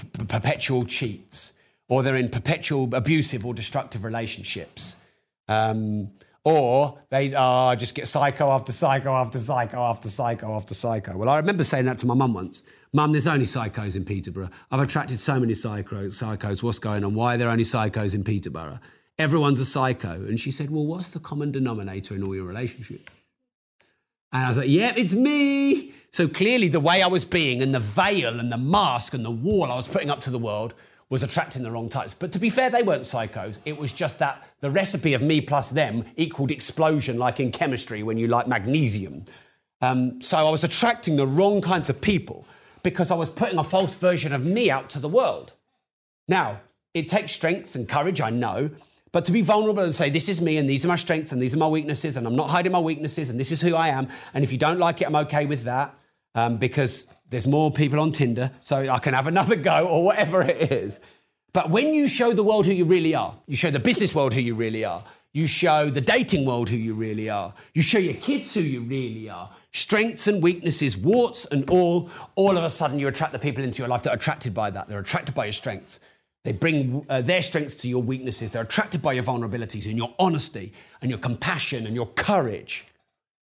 p- 0.00 0.24
perpetual 0.26 0.84
cheats, 0.84 1.52
or 1.88 2.02
they're 2.02 2.16
in 2.16 2.28
perpetual 2.28 2.88
abusive 2.94 3.44
or 3.44 3.54
destructive 3.54 4.04
relationships. 4.04 4.96
Um, 5.48 6.10
or 6.44 6.98
they 7.10 7.34
uh, 7.34 7.76
just 7.76 7.94
get 7.94 8.08
psycho 8.08 8.48
after 8.50 8.72
psycho 8.72 9.12
after 9.12 9.38
psycho 9.38 9.82
after 9.82 10.08
psycho 10.08 10.54
after 10.54 10.74
psycho. 10.74 11.16
Well, 11.16 11.28
I 11.28 11.38
remember 11.38 11.64
saying 11.64 11.84
that 11.86 11.98
to 11.98 12.06
my 12.06 12.14
mum 12.14 12.32
once. 12.32 12.62
Mum, 12.92 13.12
there's 13.12 13.26
only 13.26 13.44
psychos 13.44 13.96
in 13.96 14.04
Peterborough. 14.04 14.48
I've 14.70 14.80
attracted 14.80 15.20
so 15.20 15.38
many 15.38 15.52
psycho, 15.52 16.08
psychos. 16.08 16.62
What's 16.62 16.78
going 16.78 17.04
on? 17.04 17.14
Why 17.14 17.34
are 17.34 17.38
there 17.38 17.50
only 17.50 17.64
psychos 17.64 18.14
in 18.14 18.24
Peterborough? 18.24 18.78
Everyone's 19.18 19.60
a 19.60 19.66
psycho. 19.66 20.12
And 20.12 20.40
she 20.40 20.50
said, 20.50 20.70
Well, 20.70 20.86
what's 20.86 21.10
the 21.10 21.20
common 21.20 21.50
denominator 21.50 22.14
in 22.14 22.22
all 22.22 22.34
your 22.34 22.44
relationships? 22.46 23.04
And 24.32 24.44
I 24.44 24.48
was 24.48 24.58
like, 24.58 24.68
Yep, 24.68 24.96
yeah, 24.96 25.02
it's 25.02 25.14
me. 25.14 25.92
So 26.10 26.28
clearly, 26.28 26.68
the 26.68 26.80
way 26.80 27.02
I 27.02 27.06
was 27.06 27.24
being 27.24 27.62
and 27.62 27.74
the 27.74 27.80
veil 27.80 28.40
and 28.40 28.50
the 28.50 28.58
mask 28.58 29.14
and 29.14 29.24
the 29.24 29.30
wall 29.30 29.70
I 29.70 29.76
was 29.76 29.88
putting 29.88 30.10
up 30.10 30.20
to 30.22 30.30
the 30.30 30.38
world 30.38 30.74
was 31.10 31.22
attracting 31.22 31.62
the 31.62 31.70
wrong 31.70 31.88
types. 31.88 32.12
But 32.14 32.32
to 32.32 32.38
be 32.38 32.50
fair, 32.50 32.70
they 32.70 32.82
weren't 32.82 33.02
psychos. 33.02 33.60
It 33.64 33.78
was 33.78 33.92
just 33.92 34.18
that 34.18 34.46
the 34.60 34.70
recipe 34.70 35.14
of 35.14 35.22
me 35.22 35.40
plus 35.40 35.70
them 35.70 36.04
equaled 36.16 36.50
explosion, 36.50 37.18
like 37.18 37.40
in 37.40 37.50
chemistry 37.50 38.02
when 38.02 38.18
you 38.18 38.26
like 38.26 38.46
magnesium. 38.46 39.24
Um, 39.80 40.20
so 40.20 40.36
I 40.36 40.50
was 40.50 40.64
attracting 40.64 41.16
the 41.16 41.26
wrong 41.26 41.60
kinds 41.60 41.88
of 41.88 42.00
people 42.00 42.46
because 42.82 43.10
I 43.10 43.14
was 43.14 43.28
putting 43.28 43.58
a 43.58 43.64
false 43.64 43.94
version 43.94 44.32
of 44.32 44.44
me 44.44 44.70
out 44.70 44.90
to 44.90 44.98
the 44.98 45.08
world. 45.08 45.54
Now, 46.26 46.60
it 46.94 47.08
takes 47.08 47.32
strength 47.32 47.74
and 47.74 47.88
courage, 47.88 48.20
I 48.20 48.30
know, 48.30 48.70
but 49.12 49.24
to 49.24 49.32
be 49.32 49.42
vulnerable 49.42 49.82
and 49.82 49.94
say, 49.94 50.10
this 50.10 50.28
is 50.28 50.40
me 50.40 50.58
and 50.58 50.68
these 50.68 50.84
are 50.84 50.88
my 50.88 50.96
strengths 50.96 51.32
and 51.32 51.40
these 51.40 51.54
are 51.54 51.58
my 51.58 51.68
weaknesses 51.68 52.16
and 52.16 52.26
I'm 52.26 52.36
not 52.36 52.50
hiding 52.50 52.72
my 52.72 52.78
weaknesses 52.78 53.30
and 53.30 53.40
this 53.40 53.52
is 53.52 53.60
who 53.60 53.74
I 53.74 53.88
am. 53.88 54.08
And 54.34 54.44
if 54.44 54.52
you 54.52 54.58
don't 54.58 54.78
like 54.78 55.00
it, 55.00 55.06
I'm 55.06 55.16
okay 55.16 55.46
with 55.46 55.64
that 55.64 55.94
um, 56.34 56.58
because 56.58 57.06
there's 57.30 57.46
more 57.46 57.70
people 57.70 58.00
on 58.00 58.12
Tinder, 58.12 58.50
so 58.60 58.88
I 58.88 58.98
can 58.98 59.14
have 59.14 59.26
another 59.26 59.56
go 59.56 59.86
or 59.86 60.04
whatever 60.04 60.42
it 60.42 60.72
is. 60.72 61.00
But 61.52 61.70
when 61.70 61.94
you 61.94 62.08
show 62.08 62.32
the 62.32 62.44
world 62.44 62.66
who 62.66 62.72
you 62.72 62.84
really 62.84 63.14
are, 63.14 63.34
you 63.46 63.56
show 63.56 63.70
the 63.70 63.80
business 63.80 64.14
world 64.14 64.34
who 64.34 64.40
you 64.40 64.54
really 64.54 64.84
are, 64.84 65.02
you 65.32 65.46
show 65.46 65.90
the 65.90 66.00
dating 66.00 66.46
world 66.46 66.68
who 66.68 66.76
you 66.76 66.94
really 66.94 67.28
are, 67.28 67.54
you 67.74 67.82
show 67.82 67.98
your 67.98 68.14
kids 68.14 68.54
who 68.54 68.60
you 68.60 68.80
really 68.80 69.28
are, 69.28 69.50
strengths 69.72 70.26
and 70.26 70.42
weaknesses, 70.42 70.96
warts 70.96 71.44
and 71.46 71.68
all, 71.70 72.10
all 72.34 72.56
of 72.56 72.64
a 72.64 72.70
sudden 72.70 72.98
you 72.98 73.08
attract 73.08 73.32
the 73.32 73.38
people 73.38 73.62
into 73.62 73.78
your 73.78 73.88
life 73.88 74.02
that 74.02 74.10
are 74.10 74.16
attracted 74.16 74.54
by 74.54 74.70
that. 74.70 74.88
They're 74.88 75.00
attracted 75.00 75.34
by 75.34 75.46
your 75.46 75.52
strengths. 75.52 76.00
They 76.44 76.52
bring 76.52 77.04
uh, 77.08 77.22
their 77.22 77.42
strengths 77.42 77.76
to 77.76 77.88
your 77.88 78.02
weaknesses. 78.02 78.52
They're 78.52 78.62
attracted 78.62 79.02
by 79.02 79.14
your 79.14 79.24
vulnerabilities 79.24 79.86
and 79.86 79.98
your 79.98 80.14
honesty 80.18 80.72
and 81.02 81.10
your 81.10 81.18
compassion 81.18 81.86
and 81.86 81.94
your 81.94 82.06
courage. 82.06 82.84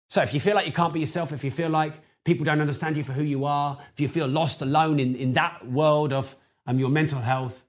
So 0.08 0.22
if 0.22 0.34
you 0.34 0.40
feel 0.40 0.54
like 0.54 0.66
you 0.66 0.72
can't 0.72 0.92
be 0.92 1.00
yourself, 1.00 1.32
if 1.32 1.44
you 1.44 1.50
feel 1.50 1.70
like 1.70 1.92
people 2.24 2.44
don't 2.44 2.60
understand 2.60 2.96
you 2.96 3.04
for 3.04 3.12
who 3.12 3.22
you 3.22 3.44
are, 3.44 3.78
if 3.92 4.00
you 4.00 4.08
feel 4.08 4.26
lost 4.26 4.60
alone 4.62 4.98
in, 4.98 5.14
in 5.14 5.34
that 5.34 5.66
world 5.66 6.12
of 6.12 6.34
um, 6.66 6.78
your 6.78 6.90
mental 6.90 7.20
health, 7.20 7.64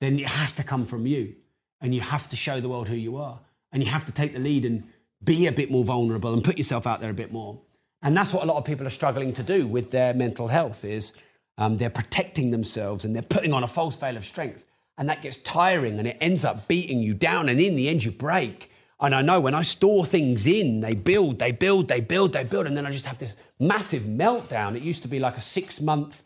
then 0.00 0.18
it 0.18 0.26
has 0.26 0.52
to 0.54 0.64
come 0.64 0.84
from 0.84 1.06
you. 1.06 1.34
And 1.80 1.94
you 1.94 2.00
have 2.00 2.28
to 2.30 2.36
show 2.36 2.60
the 2.60 2.68
world 2.68 2.88
who 2.88 2.96
you 2.96 3.16
are. 3.16 3.40
And 3.70 3.84
you 3.84 3.90
have 3.90 4.04
to 4.06 4.12
take 4.12 4.32
the 4.32 4.40
lead 4.40 4.64
and 4.64 4.84
be 5.22 5.46
a 5.46 5.52
bit 5.52 5.70
more 5.70 5.84
vulnerable 5.84 6.32
and 6.32 6.42
put 6.42 6.56
yourself 6.58 6.86
out 6.86 7.00
there 7.00 7.10
a 7.10 7.14
bit 7.14 7.32
more. 7.32 7.60
And 8.02 8.16
that's 8.16 8.32
what 8.32 8.42
a 8.42 8.46
lot 8.46 8.56
of 8.56 8.64
people 8.64 8.86
are 8.86 8.90
struggling 8.90 9.32
to 9.34 9.42
do 9.42 9.66
with 9.66 9.90
their 9.90 10.14
mental 10.14 10.48
health 10.48 10.84
is 10.84 11.12
um, 11.58 11.76
they're 11.76 11.90
protecting 11.90 12.50
themselves 12.50 13.04
and 13.04 13.14
they're 13.14 13.22
putting 13.22 13.52
on 13.52 13.62
a 13.62 13.66
false 13.66 13.96
veil 13.96 14.16
of 14.16 14.24
strength. 14.24 14.66
And 14.98 15.08
that 15.08 15.22
gets 15.22 15.36
tiring 15.38 15.98
and 15.98 16.08
it 16.08 16.16
ends 16.20 16.44
up 16.44 16.68
beating 16.68 17.00
you 17.00 17.14
down. 17.14 17.48
And 17.48 17.60
in 17.60 17.76
the 17.76 17.88
end, 17.88 18.04
you 18.04 18.10
break. 18.10 18.70
And 18.98 19.14
I 19.14 19.20
know 19.20 19.40
when 19.40 19.54
I 19.54 19.62
store 19.62 20.06
things 20.06 20.46
in, 20.46 20.80
they 20.80 20.94
build, 20.94 21.38
they 21.38 21.52
build, 21.52 21.88
they 21.88 22.00
build, 22.00 22.32
they 22.32 22.44
build. 22.44 22.66
And 22.66 22.76
then 22.76 22.86
I 22.86 22.90
just 22.90 23.06
have 23.06 23.18
this 23.18 23.36
massive 23.58 24.04
meltdown. 24.04 24.74
It 24.74 24.82
used 24.82 25.02
to 25.02 25.08
be 25.08 25.18
like 25.18 25.36
a 25.36 25.42
six 25.42 25.80
month 25.80 26.22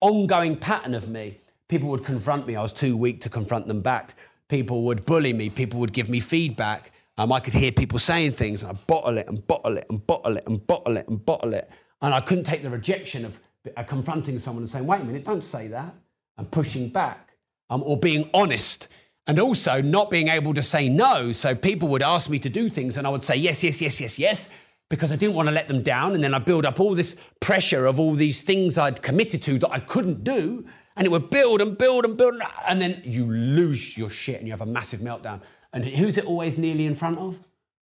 ongoing 0.00 0.56
pattern 0.56 0.94
of 0.94 1.08
me. 1.08 1.38
People 1.68 1.88
would 1.90 2.04
confront 2.04 2.46
me. 2.46 2.56
I 2.56 2.62
was 2.62 2.72
too 2.72 2.96
weak 2.96 3.20
to 3.22 3.28
confront 3.28 3.66
them 3.66 3.82
back. 3.82 4.14
People 4.48 4.82
would 4.84 5.04
bully 5.04 5.32
me. 5.32 5.50
People 5.50 5.80
would 5.80 5.92
give 5.92 6.08
me 6.08 6.20
feedback. 6.20 6.92
Um, 7.18 7.32
I 7.32 7.40
could 7.40 7.54
hear 7.54 7.72
people 7.72 7.98
saying 7.98 8.32
things 8.32 8.62
and 8.62 8.72
I 8.72 8.74
bottle 8.86 9.18
it 9.18 9.26
and 9.28 9.44
bottle 9.46 9.76
it 9.76 9.86
and 9.88 10.04
bottle 10.06 10.36
it 10.36 10.46
and 10.46 10.64
bottle 10.66 10.96
it 10.96 11.08
and 11.08 11.24
bottle 11.24 11.54
it. 11.54 11.70
And 12.02 12.12
I 12.12 12.20
couldn't 12.20 12.44
take 12.44 12.62
the 12.62 12.70
rejection 12.70 13.24
of 13.24 13.40
confronting 13.84 14.38
someone 14.38 14.62
and 14.62 14.70
saying, 14.70 14.86
wait 14.86 15.00
a 15.00 15.04
minute, 15.04 15.24
don't 15.24 15.44
say 15.44 15.68
that, 15.68 15.94
and 16.36 16.50
pushing 16.50 16.88
back, 16.88 17.36
um, 17.70 17.82
or 17.84 17.98
being 17.98 18.30
honest 18.32 18.88
And 19.28 19.40
also 19.40 19.82
not 19.82 20.08
being 20.10 20.28
able 20.28 20.54
to 20.54 20.62
say 20.62 20.88
no. 20.88 21.32
So 21.32 21.54
people 21.54 21.88
would 21.88 22.02
ask 22.02 22.30
me 22.30 22.38
to 22.38 22.48
do 22.48 22.68
things 22.68 22.96
and 22.96 23.06
I 23.06 23.10
would 23.10 23.24
say 23.24 23.34
yes, 23.36 23.64
yes, 23.64 23.82
yes, 23.82 24.00
yes, 24.00 24.18
yes, 24.18 24.48
because 24.88 25.10
I 25.10 25.16
didn't 25.16 25.34
want 25.34 25.48
to 25.48 25.54
let 25.54 25.66
them 25.66 25.82
down. 25.82 26.14
And 26.14 26.22
then 26.22 26.32
I 26.32 26.38
build 26.38 26.64
up 26.64 26.78
all 26.78 26.94
this 26.94 27.20
pressure 27.40 27.86
of 27.86 27.98
all 27.98 28.14
these 28.14 28.42
things 28.42 28.78
I'd 28.78 29.02
committed 29.02 29.42
to 29.42 29.58
that 29.58 29.72
I 29.72 29.80
couldn't 29.80 30.22
do. 30.22 30.64
And 30.96 31.06
it 31.06 31.10
would 31.10 31.28
build 31.28 31.60
and 31.60 31.76
build 31.76 32.04
and 32.04 32.16
build. 32.16 32.40
And 32.68 32.80
then 32.80 33.02
you 33.04 33.26
lose 33.26 33.98
your 33.98 34.10
shit 34.10 34.38
and 34.38 34.46
you 34.46 34.52
have 34.52 34.60
a 34.60 34.66
massive 34.66 35.00
meltdown. 35.00 35.42
And 35.72 35.84
who's 35.84 36.16
it 36.16 36.24
always 36.24 36.56
nearly 36.56 36.86
in 36.86 36.94
front 36.94 37.18
of? 37.18 37.40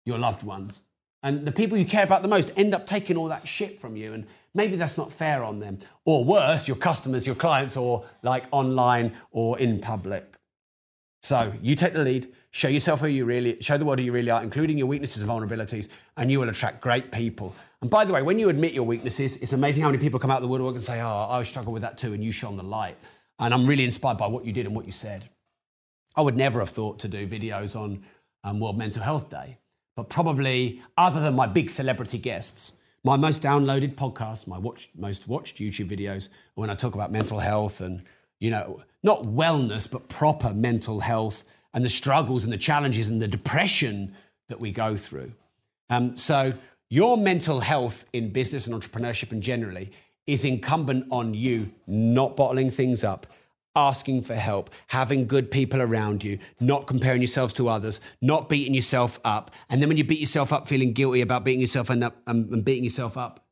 Your 0.05 0.19
loved 0.19 0.43
ones. 0.43 0.83
And 1.23 1.45
the 1.45 1.51
people 1.51 1.77
you 1.77 1.85
care 1.85 2.03
about 2.03 2.21
the 2.21 2.27
most 2.27 2.51
end 2.55 2.73
up 2.73 2.85
taking 2.85 3.17
all 3.17 3.27
that 3.29 3.47
shit 3.47 3.81
from 3.81 3.95
you. 3.95 4.13
And 4.13 4.27
maybe 4.53 4.75
that's 4.75 4.97
not 4.97 5.11
fair 5.11 5.43
on 5.43 5.59
them. 5.59 5.79
Or 6.05 6.23
worse, 6.25 6.67
your 6.67 6.77
customers, 6.77 7.25
your 7.25 7.35
clients, 7.35 7.77
or 7.77 8.05
like 8.21 8.45
online 8.51 9.13
or 9.31 9.59
in 9.59 9.79
public. 9.79 10.37
So 11.23 11.53
you 11.61 11.75
take 11.75 11.93
the 11.93 12.03
lead, 12.03 12.33
show 12.49 12.67
yourself 12.67 13.01
who 13.01 13.07
you 13.07 13.25
really, 13.25 13.61
show 13.61 13.77
the 13.77 13.85
world 13.85 13.99
who 13.99 14.05
you 14.05 14.11
really 14.11 14.31
are, 14.31 14.41
including 14.41 14.77
your 14.77 14.87
weaknesses 14.87 15.21
and 15.21 15.31
vulnerabilities, 15.31 15.87
and 16.17 16.31
you 16.31 16.39
will 16.39 16.49
attract 16.49 16.81
great 16.81 17.11
people. 17.11 17.55
And 17.81 17.91
by 17.91 18.05
the 18.05 18.13
way, 18.13 18.21
when 18.21 18.39
you 18.39 18.49
admit 18.49 18.73
your 18.73 18.85
weaknesses, 18.85 19.37
it's 19.37 19.53
amazing 19.53 19.83
how 19.83 19.89
many 19.89 20.01
people 20.01 20.19
come 20.19 20.31
out 20.31 20.37
of 20.37 20.43
the 20.43 20.47
woodwork 20.47 20.73
and 20.73 20.83
say, 20.83 20.99
"Oh, 20.99 21.27
I 21.29 21.43
struggle 21.43 21.73
with 21.73 21.83
that 21.83 21.97
too," 21.97 22.13
and 22.13 22.23
you 22.23 22.31
shone 22.31 22.57
the 22.57 22.63
light. 22.63 22.97
And 23.39 23.53
I'm 23.53 23.65
really 23.65 23.85
inspired 23.85 24.17
by 24.17 24.27
what 24.27 24.45
you 24.45 24.51
did 24.51 24.65
and 24.65 24.75
what 24.75 24.85
you 24.85 24.91
said. 24.91 25.29
I 26.15 26.21
would 26.21 26.35
never 26.35 26.59
have 26.59 26.69
thought 26.69 26.99
to 26.99 27.07
do 27.07 27.27
videos 27.27 27.75
on 27.75 28.03
um, 28.43 28.59
World 28.59 28.77
Mental 28.77 29.01
Health 29.01 29.29
Day, 29.29 29.59
but 29.95 30.09
probably 30.09 30.81
other 30.97 31.21
than 31.21 31.35
my 31.35 31.47
big 31.47 31.69
celebrity 31.69 32.17
guests, 32.17 32.73
my 33.03 33.17
most 33.17 33.41
downloaded 33.41 33.95
podcasts, 33.95 34.47
my 34.47 34.57
watch, 34.57 34.89
most 34.95 35.27
watched 35.27 35.57
YouTube 35.57 35.89
videos, 35.89 36.29
when 36.55 36.69
I 36.69 36.75
talk 36.75 36.93
about 36.93 37.11
mental 37.11 37.39
health 37.39 37.81
and, 37.81 38.03
you 38.39 38.51
know, 38.51 38.83
not 39.03 39.23
wellness, 39.23 39.89
but 39.89 40.07
proper 40.07 40.53
mental 40.53 40.99
health 40.99 41.43
and 41.73 41.83
the 41.83 41.89
struggles 41.89 42.43
and 42.43 42.53
the 42.53 42.57
challenges 42.57 43.09
and 43.09 43.21
the 43.21 43.27
depression 43.27 44.13
that 44.49 44.59
we 44.59 44.71
go 44.71 44.95
through. 44.95 45.33
Um, 45.89 46.15
so, 46.15 46.51
your 46.89 47.17
mental 47.17 47.61
health 47.61 48.09
in 48.11 48.31
business 48.31 48.67
and 48.67 48.79
entrepreneurship 48.79 49.31
and 49.31 49.41
generally 49.41 49.91
is 50.27 50.43
incumbent 50.43 51.05
on 51.09 51.33
you 51.33 51.71
not 51.87 52.35
bottling 52.35 52.69
things 52.69 53.03
up 53.03 53.27
asking 53.75 54.21
for 54.23 54.35
help, 54.35 54.69
having 54.87 55.27
good 55.27 55.49
people 55.51 55.81
around 55.81 56.23
you, 56.23 56.39
not 56.59 56.87
comparing 56.87 57.21
yourselves 57.21 57.53
to 57.53 57.69
others, 57.69 58.01
not 58.21 58.49
beating 58.49 58.73
yourself 58.73 59.19
up. 59.23 59.51
And 59.69 59.81
then 59.81 59.87
when 59.87 59.97
you 59.97 60.03
beat 60.03 60.19
yourself 60.19 60.51
up, 60.51 60.67
feeling 60.67 60.93
guilty 60.93 61.21
about 61.21 61.43
beating 61.43 61.61
yourself 61.61 61.89
up, 61.89 62.15
and 62.27 62.65
beating 62.65 62.83
yourself 62.83 63.17
up 63.17 63.45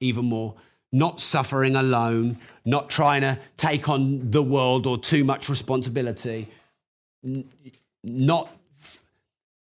even 0.00 0.24
more, 0.24 0.54
not 0.92 1.20
suffering 1.20 1.76
alone, 1.76 2.38
not 2.64 2.88
trying 2.88 3.20
to 3.20 3.38
take 3.56 3.88
on 3.88 4.30
the 4.30 4.42
world 4.42 4.86
or 4.86 4.98
too 4.98 5.24
much 5.24 5.48
responsibility, 5.48 6.48
not 8.02 8.50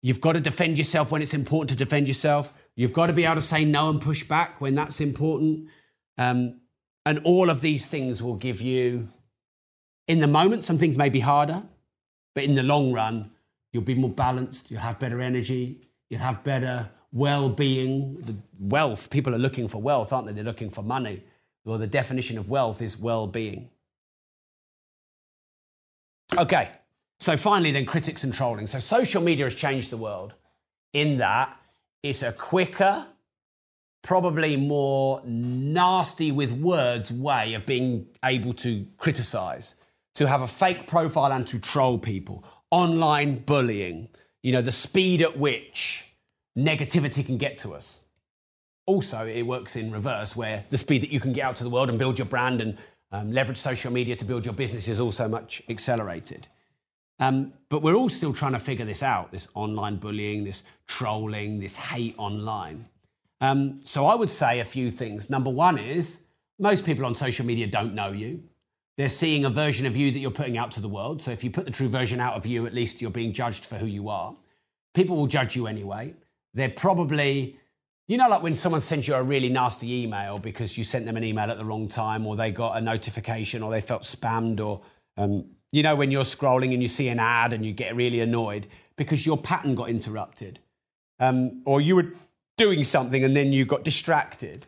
You've 0.00 0.20
got 0.20 0.32
to 0.32 0.40
defend 0.40 0.78
yourself 0.78 1.10
when 1.10 1.22
it's 1.22 1.34
important 1.34 1.70
to 1.70 1.76
defend 1.76 2.06
yourself. 2.06 2.52
You've 2.76 2.92
got 2.92 3.06
to 3.06 3.12
be 3.12 3.24
able 3.24 3.36
to 3.36 3.42
say 3.42 3.64
no 3.64 3.90
and 3.90 4.00
push 4.00 4.22
back 4.22 4.60
when 4.60 4.74
that's 4.74 5.00
important. 5.00 5.68
Um, 6.16 6.60
and 7.04 7.18
all 7.24 7.50
of 7.50 7.60
these 7.60 7.88
things 7.88 8.22
will 8.22 8.36
give 8.36 8.60
you 8.60 9.08
in 10.08 10.20
the 10.20 10.26
moment, 10.26 10.64
some 10.64 10.78
things 10.78 10.96
may 10.96 11.10
be 11.10 11.20
harder, 11.20 11.62
but 12.34 12.44
in 12.44 12.54
the 12.54 12.62
long 12.62 12.92
run, 12.92 13.30
you'll 13.72 13.82
be 13.82 13.94
more 13.94 14.10
balanced, 14.10 14.70
you'll 14.70 14.80
have 14.80 14.98
better 14.98 15.20
energy, 15.20 15.82
you'll 16.08 16.20
have 16.20 16.42
better 16.42 16.88
well 17.12 17.50
being. 17.50 18.20
The 18.22 18.36
wealth, 18.58 19.10
people 19.10 19.34
are 19.34 19.38
looking 19.38 19.68
for 19.68 19.80
wealth, 19.80 20.12
aren't 20.12 20.26
they? 20.26 20.32
They're 20.32 20.44
looking 20.44 20.70
for 20.70 20.82
money. 20.82 21.22
Well, 21.64 21.76
the 21.76 21.86
definition 21.86 22.38
of 22.38 22.48
wealth 22.48 22.80
is 22.80 22.98
well 22.98 23.26
being. 23.26 23.68
Okay, 26.36 26.70
so 27.20 27.36
finally, 27.36 27.70
then 27.70 27.84
critics 27.84 28.24
and 28.24 28.32
trolling. 28.32 28.66
So 28.66 28.78
social 28.78 29.22
media 29.22 29.44
has 29.44 29.54
changed 29.54 29.90
the 29.90 29.96
world 29.98 30.32
in 30.94 31.18
that 31.18 31.54
it's 32.02 32.22
a 32.22 32.32
quicker, 32.32 33.06
probably 34.02 34.56
more 34.56 35.20
nasty 35.24 36.32
with 36.32 36.52
words 36.52 37.12
way 37.12 37.52
of 37.52 37.66
being 37.66 38.06
able 38.24 38.54
to 38.54 38.86
criticize 38.96 39.74
to 40.18 40.26
have 40.26 40.42
a 40.42 40.48
fake 40.48 40.88
profile 40.88 41.32
and 41.32 41.46
to 41.46 41.60
troll 41.60 41.96
people, 41.96 42.44
online 42.72 43.36
bullying, 43.36 44.08
you 44.42 44.50
know, 44.50 44.60
the 44.60 44.72
speed 44.72 45.22
at 45.22 45.38
which 45.38 46.08
negativity 46.58 47.24
can 47.24 47.38
get 47.38 47.56
to 47.56 47.72
us. 47.72 48.02
Also, 48.84 49.28
it 49.28 49.42
works 49.42 49.76
in 49.76 49.92
reverse, 49.92 50.34
where 50.34 50.64
the 50.70 50.76
speed 50.76 51.02
that 51.02 51.12
you 51.12 51.20
can 51.20 51.32
get 51.32 51.44
out 51.44 51.54
to 51.54 51.62
the 51.62 51.70
world 51.70 51.88
and 51.88 52.00
build 52.00 52.18
your 52.18 52.26
brand 52.26 52.60
and 52.60 52.76
um, 53.12 53.30
leverage 53.30 53.58
social 53.58 53.92
media 53.92 54.16
to 54.16 54.24
build 54.24 54.44
your 54.44 54.54
business 54.54 54.88
is 54.88 54.98
also 54.98 55.28
much 55.28 55.62
accelerated. 55.68 56.48
Um, 57.20 57.52
but 57.68 57.82
we're 57.82 57.94
all 57.94 58.08
still 58.08 58.32
trying 58.32 58.54
to 58.54 58.58
figure 58.58 58.84
this 58.84 59.04
out 59.04 59.30
this 59.30 59.46
online 59.54 59.96
bullying, 59.98 60.42
this 60.42 60.64
trolling, 60.88 61.60
this 61.60 61.76
hate 61.76 62.16
online. 62.18 62.86
Um, 63.40 63.82
so 63.84 64.06
I 64.06 64.16
would 64.16 64.30
say 64.30 64.58
a 64.58 64.64
few 64.64 64.90
things. 64.90 65.30
Number 65.30 65.50
one 65.50 65.78
is 65.78 66.24
most 66.58 66.84
people 66.84 67.06
on 67.06 67.14
social 67.14 67.46
media 67.46 67.68
don't 67.68 67.94
know 67.94 68.10
you. 68.10 68.42
They're 68.98 69.08
seeing 69.08 69.44
a 69.44 69.50
version 69.50 69.86
of 69.86 69.96
you 69.96 70.10
that 70.10 70.18
you're 70.18 70.32
putting 70.32 70.58
out 70.58 70.72
to 70.72 70.80
the 70.80 70.88
world. 70.88 71.22
So 71.22 71.30
if 71.30 71.44
you 71.44 71.52
put 71.52 71.64
the 71.64 71.70
true 71.70 71.88
version 71.88 72.18
out 72.20 72.34
of 72.34 72.44
you, 72.44 72.66
at 72.66 72.74
least 72.74 73.00
you're 73.00 73.12
being 73.12 73.32
judged 73.32 73.64
for 73.64 73.76
who 73.76 73.86
you 73.86 74.08
are. 74.08 74.34
People 74.92 75.16
will 75.16 75.28
judge 75.28 75.54
you 75.54 75.68
anyway. 75.68 76.16
They're 76.52 76.68
probably, 76.68 77.56
you 78.08 78.16
know, 78.16 78.28
like 78.28 78.42
when 78.42 78.56
someone 78.56 78.80
sends 78.80 79.06
you 79.06 79.14
a 79.14 79.22
really 79.22 79.50
nasty 79.50 80.02
email 80.02 80.40
because 80.40 80.76
you 80.76 80.82
sent 80.82 81.06
them 81.06 81.16
an 81.16 81.22
email 81.22 81.48
at 81.48 81.58
the 81.58 81.64
wrong 81.64 81.86
time, 81.86 82.26
or 82.26 82.34
they 82.34 82.50
got 82.50 82.76
a 82.76 82.80
notification, 82.80 83.62
or 83.62 83.70
they 83.70 83.80
felt 83.80 84.02
spammed, 84.02 84.58
or, 84.58 84.80
um, 85.16 85.44
you 85.70 85.84
know, 85.84 85.94
when 85.94 86.10
you're 86.10 86.24
scrolling 86.24 86.72
and 86.72 86.82
you 86.82 86.88
see 86.88 87.06
an 87.06 87.20
ad 87.20 87.52
and 87.52 87.64
you 87.64 87.72
get 87.72 87.94
really 87.94 88.20
annoyed 88.20 88.66
because 88.96 89.24
your 89.24 89.38
pattern 89.38 89.76
got 89.76 89.90
interrupted. 89.90 90.58
Um, 91.20 91.62
or 91.64 91.80
you 91.80 91.94
were 91.94 92.12
doing 92.56 92.82
something 92.82 93.22
and 93.22 93.36
then 93.36 93.52
you 93.52 93.64
got 93.64 93.84
distracted. 93.84 94.66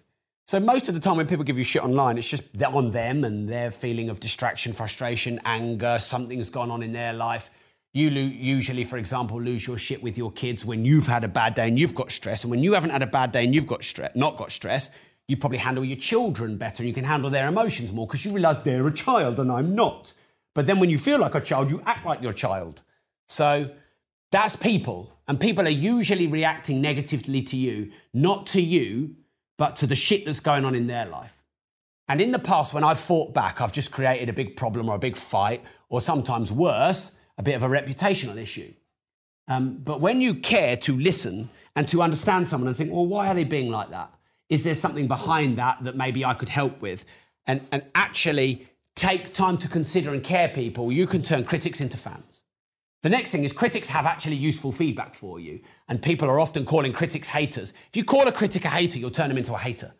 So 0.51 0.59
most 0.59 0.88
of 0.88 0.96
the 0.96 1.01
time 1.01 1.16
when 1.16 1.28
people 1.28 1.44
give 1.44 1.59
you 1.59 1.62
shit 1.62 1.84
online, 1.84 2.18
it's 2.18 2.28
just 2.28 2.42
on 2.61 2.90
them 2.90 3.22
and 3.22 3.48
their 3.48 3.70
feeling 3.70 4.09
of 4.09 4.18
distraction, 4.18 4.72
frustration, 4.72 5.38
anger, 5.44 5.98
something's 6.01 6.51
gone 6.51 6.72
on 6.72 6.82
in 6.82 6.90
their 6.90 7.12
life. 7.12 7.53
You 7.94 8.11
lo- 8.11 8.20
usually, 8.20 8.82
for 8.82 8.98
example, 8.98 9.40
lose 9.40 9.64
your 9.64 9.78
shit 9.78 10.03
with 10.03 10.18
your 10.18 10.32
kids 10.32 10.64
when 10.64 10.84
you've 10.84 11.07
had 11.07 11.22
a 11.22 11.28
bad 11.28 11.55
day 11.55 11.68
and 11.68 11.78
you've 11.78 11.94
got 11.94 12.11
stress. 12.11 12.42
And 12.42 12.51
when 12.51 12.64
you 12.64 12.72
haven't 12.72 12.90
had 12.90 13.05
a 13.05 13.07
bad 13.07 13.30
day 13.30 13.44
and 13.44 13.55
you've 13.55 13.68
got 13.68 13.84
stress, 13.84 14.16
not 14.16 14.36
got 14.36 14.51
stress, 14.51 14.90
you 15.28 15.36
probably 15.36 15.59
handle 15.59 15.84
your 15.84 15.98
children 15.98 16.57
better 16.57 16.82
and 16.82 16.88
you 16.88 16.94
can 16.94 17.05
handle 17.05 17.30
their 17.30 17.46
emotions 17.46 17.92
more 17.92 18.09
because 18.09 18.24
you 18.24 18.32
realize 18.32 18.61
they're 18.64 18.88
a 18.88 18.92
child 18.92 19.38
and 19.38 19.53
I'm 19.53 19.76
not. 19.76 20.14
But 20.57 20.66
then 20.66 20.80
when 20.80 20.90
you 20.90 20.98
feel 20.98 21.20
like 21.20 21.36
a 21.36 21.40
child, 21.40 21.70
you 21.70 21.80
act 21.86 22.05
like 22.05 22.22
your 22.22 22.32
child. 22.32 22.82
So 23.28 23.70
that's 24.32 24.57
people. 24.57 25.16
And 25.28 25.38
people 25.38 25.64
are 25.64 25.70
usually 25.70 26.26
reacting 26.26 26.80
negatively 26.80 27.40
to 27.42 27.57
you, 27.57 27.92
not 28.12 28.46
to 28.46 28.61
you, 28.61 29.14
but 29.61 29.77
to 29.77 29.87
the 29.87 29.95
shit 29.95 30.25
that's 30.25 30.41
going 30.41 30.65
on 30.65 30.75
in 30.75 30.87
their 30.87 31.05
life. 31.05 31.43
And 32.09 32.19
in 32.19 32.33
the 32.33 32.39
past, 32.39 32.73
when 32.73 32.83
I've 32.83 32.99
fought 32.99 33.35
back, 33.35 33.61
I've 33.61 33.73
just 33.73 33.93
created 33.93 34.31
a 34.31 34.33
big 34.33 34.57
problem 34.57 34.89
or 34.89 34.95
a 34.95 34.99
big 34.99 35.17
fight, 35.17 35.63
or 35.91 36.01
sometimes 36.01 36.51
worse, 36.51 37.15
a 37.37 37.43
bit 37.43 37.57
of 37.57 37.63
a 37.63 37.69
reputational 37.69 38.39
issue. 38.39 38.73
Um, 39.49 39.77
but 39.85 40.01
when 40.01 40.23
you 40.23 40.33
care 40.35 40.77
to 40.79 40.97
listen 40.97 41.51
and 41.77 41.87
to 41.89 42.01
understand 42.01 42.49
someone 42.49 42.69
and 42.69 42.77
think, 42.77 42.91
well, 42.91 43.05
why 43.05 43.29
are 43.29 43.35
they 43.35 43.45
being 43.45 43.71
like 43.71 43.91
that? 43.91 44.11
Is 44.49 44.65
there 44.65 44.75
something 44.75 45.07
behind 45.07 45.59
that 45.59 45.85
that 45.85 45.95
maybe 45.95 46.25
I 46.25 46.33
could 46.33 46.49
help 46.49 46.81
with? 46.81 47.05
And, 47.47 47.61
and 47.71 47.83
actually 47.95 48.67
take 48.97 49.35
time 49.35 49.59
to 49.59 49.69
consider 49.69 50.15
and 50.15 50.25
care 50.25 50.49
people, 50.49 50.91
you 50.91 51.07
can 51.07 51.21
turn 51.21 51.45
critics 51.45 51.83
into 51.83 51.99
fans. 51.99 52.39
The 53.03 53.09
next 53.09 53.30
thing 53.30 53.44
is 53.44 53.53
critics 53.53 53.88
have 53.88 54.05
actually 54.05 54.36
useful 54.36 54.72
feedback 54.72 55.14
for 55.14 55.40
you, 55.40 55.61
and 55.88 56.03
people 56.03 56.28
are 56.28 56.38
often 56.38 56.64
calling 56.66 56.92
critics 56.92 57.30
haters. 57.30 57.72
If 57.88 57.96
you 57.96 58.05
call 58.05 58.28
a 58.28 58.32
critic 58.32 58.64
a 58.64 58.68
hater, 58.68 58.98
you'll 58.98 59.11
turn 59.11 59.28
them 59.28 59.38
into 59.38 59.55
a 59.55 59.59
hater. 59.59 59.94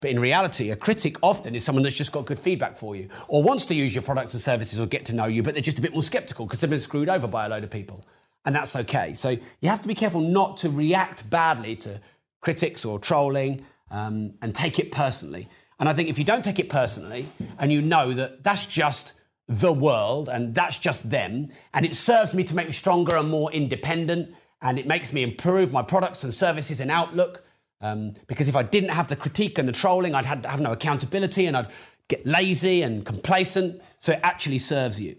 But 0.00 0.10
in 0.10 0.20
reality, 0.20 0.70
a 0.70 0.76
critic 0.76 1.16
often 1.22 1.54
is 1.54 1.64
someone 1.64 1.82
that's 1.82 1.96
just 1.96 2.12
got 2.12 2.26
good 2.26 2.38
feedback 2.38 2.76
for 2.76 2.94
you, 2.94 3.08
or 3.26 3.42
wants 3.42 3.66
to 3.66 3.74
use 3.74 3.94
your 3.94 4.02
products 4.02 4.34
and 4.34 4.40
services 4.40 4.78
or 4.78 4.86
get 4.86 5.04
to 5.06 5.14
know 5.14 5.26
you, 5.26 5.42
but 5.42 5.54
they're 5.54 5.62
just 5.62 5.78
a 5.78 5.82
bit 5.82 5.92
more 5.92 6.02
skeptical 6.02 6.46
because 6.46 6.60
they've 6.60 6.70
been 6.70 6.78
screwed 6.78 7.08
over 7.08 7.26
by 7.26 7.46
a 7.46 7.48
load 7.48 7.64
of 7.64 7.70
people. 7.70 8.04
And 8.44 8.54
that's 8.54 8.76
okay. 8.76 9.14
So 9.14 9.30
you 9.30 9.68
have 9.68 9.80
to 9.80 9.88
be 9.88 9.94
careful 9.94 10.20
not 10.20 10.58
to 10.58 10.70
react 10.70 11.28
badly 11.30 11.74
to 11.76 12.00
critics 12.40 12.84
or 12.84 12.98
trolling 12.98 13.62
um, 13.90 14.34
and 14.42 14.54
take 14.54 14.78
it 14.78 14.92
personally. 14.92 15.48
And 15.80 15.88
I 15.88 15.94
think 15.94 16.08
if 16.08 16.18
you 16.18 16.24
don't 16.24 16.44
take 16.44 16.58
it 16.58 16.68
personally 16.68 17.26
and 17.58 17.72
you 17.72 17.80
know 17.82 18.12
that 18.12 18.44
that's 18.44 18.66
just 18.66 19.14
the 19.46 19.72
world 19.72 20.28
and 20.28 20.54
that's 20.54 20.78
just 20.78 21.10
them. 21.10 21.48
And 21.72 21.84
it 21.84 21.94
serves 21.94 22.34
me 22.34 22.44
to 22.44 22.54
make 22.54 22.66
me 22.66 22.72
stronger 22.72 23.16
and 23.16 23.30
more 23.30 23.52
independent. 23.52 24.34
And 24.62 24.78
it 24.78 24.86
makes 24.86 25.12
me 25.12 25.22
improve 25.22 25.72
my 25.72 25.82
products 25.82 26.24
and 26.24 26.32
services 26.32 26.80
and 26.80 26.90
outlook. 26.90 27.44
Um, 27.80 28.12
because 28.26 28.48
if 28.48 28.56
I 28.56 28.62
didn't 28.62 28.90
have 28.90 29.08
the 29.08 29.16
critique 29.16 29.58
and 29.58 29.68
the 29.68 29.72
trolling, 29.72 30.14
I'd 30.14 30.24
have 30.24 30.60
no 30.60 30.72
accountability 30.72 31.46
and 31.46 31.56
I'd 31.56 31.70
get 32.08 32.24
lazy 32.26 32.82
and 32.82 33.04
complacent. 33.04 33.82
So 33.98 34.12
it 34.12 34.20
actually 34.22 34.58
serves 34.58 34.98
you. 34.98 35.16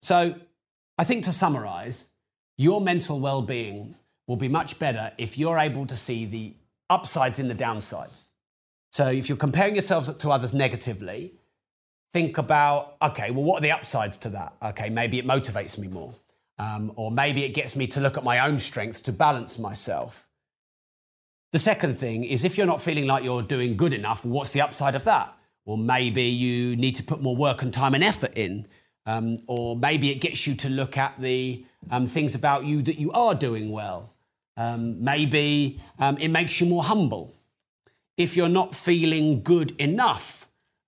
So 0.00 0.34
I 0.96 1.04
think 1.04 1.24
to 1.24 1.32
summarize, 1.32 2.08
your 2.56 2.80
mental 2.80 3.20
well 3.20 3.42
being 3.42 3.96
will 4.26 4.36
be 4.36 4.48
much 4.48 4.78
better 4.78 5.12
if 5.18 5.36
you're 5.36 5.58
able 5.58 5.86
to 5.86 5.96
see 5.96 6.24
the 6.24 6.54
upsides 6.88 7.38
in 7.38 7.48
the 7.48 7.54
downsides. 7.54 8.28
So 8.92 9.08
if 9.10 9.28
you're 9.28 9.38
comparing 9.38 9.74
yourselves 9.74 10.12
to 10.12 10.30
others 10.30 10.52
negatively, 10.52 11.34
think 12.12 12.38
about 12.38 12.96
okay, 13.02 13.30
well, 13.30 13.44
what 13.44 13.58
are 13.58 13.62
the 13.62 13.72
upsides 13.72 14.18
to 14.18 14.30
that? 14.30 14.54
Okay, 14.62 14.90
maybe 14.90 15.18
it 15.18 15.26
motivates 15.26 15.78
me 15.78 15.88
more. 15.88 16.14
Um, 16.58 16.92
or 16.96 17.10
maybe 17.10 17.44
it 17.44 17.54
gets 17.54 17.74
me 17.74 17.86
to 17.88 18.00
look 18.00 18.16
at 18.16 18.24
my 18.24 18.46
own 18.46 18.58
strengths 18.58 19.00
to 19.02 19.12
balance 19.12 19.58
myself. 19.58 20.28
The 21.50 21.58
second 21.58 21.98
thing 21.98 22.24
is 22.24 22.44
if 22.44 22.56
you're 22.56 22.66
not 22.66 22.80
feeling 22.80 23.06
like 23.06 23.24
you're 23.24 23.42
doing 23.42 23.76
good 23.76 23.92
enough, 23.92 24.24
what's 24.24 24.52
the 24.52 24.60
upside 24.60 24.94
of 24.94 25.04
that? 25.04 25.34
Well, 25.64 25.76
maybe 25.76 26.22
you 26.22 26.76
need 26.76 26.96
to 26.96 27.02
put 27.02 27.20
more 27.20 27.36
work 27.36 27.62
and 27.62 27.72
time 27.72 27.94
and 27.94 28.04
effort 28.04 28.32
in. 28.36 28.66
Um, 29.04 29.36
or 29.48 29.76
maybe 29.76 30.10
it 30.10 30.20
gets 30.20 30.46
you 30.46 30.54
to 30.56 30.68
look 30.68 30.96
at 30.96 31.20
the 31.20 31.64
um, 31.90 32.06
things 32.06 32.34
about 32.34 32.64
you 32.64 32.82
that 32.82 32.98
you 32.98 33.10
are 33.12 33.34
doing 33.34 33.70
well. 33.70 34.14
Um, 34.56 35.02
maybe 35.02 35.80
um, 35.98 36.18
it 36.18 36.28
makes 36.28 36.60
you 36.60 36.66
more 36.66 36.84
humble. 36.84 37.34
If 38.16 38.36
you're 38.36 38.48
not 38.48 38.74
feeling 38.74 39.42
good 39.42 39.72
enough, 39.80 40.41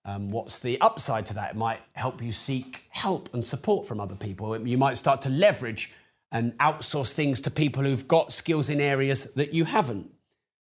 um, 0.04 0.30
what's 0.30 0.58
the 0.58 0.80
upside 0.80 1.26
to 1.26 1.34
that? 1.34 1.52
It 1.52 1.56
might 1.56 1.80
help 1.92 2.22
you 2.22 2.32
seek 2.32 2.84
help 2.90 3.32
and 3.32 3.44
support 3.44 3.86
from 3.86 4.00
other 4.00 4.16
people. 4.16 4.56
You 4.66 4.76
might 4.76 4.96
start 4.96 5.22
to 5.22 5.30
leverage 5.30 5.92
and 6.30 6.56
outsource 6.58 7.12
things 7.12 7.40
to 7.42 7.50
people 7.50 7.84
who've 7.84 8.06
got 8.06 8.32
skills 8.32 8.68
in 8.68 8.80
areas 8.80 9.32
that 9.34 9.54
you 9.54 9.64
haven't. 9.64 10.10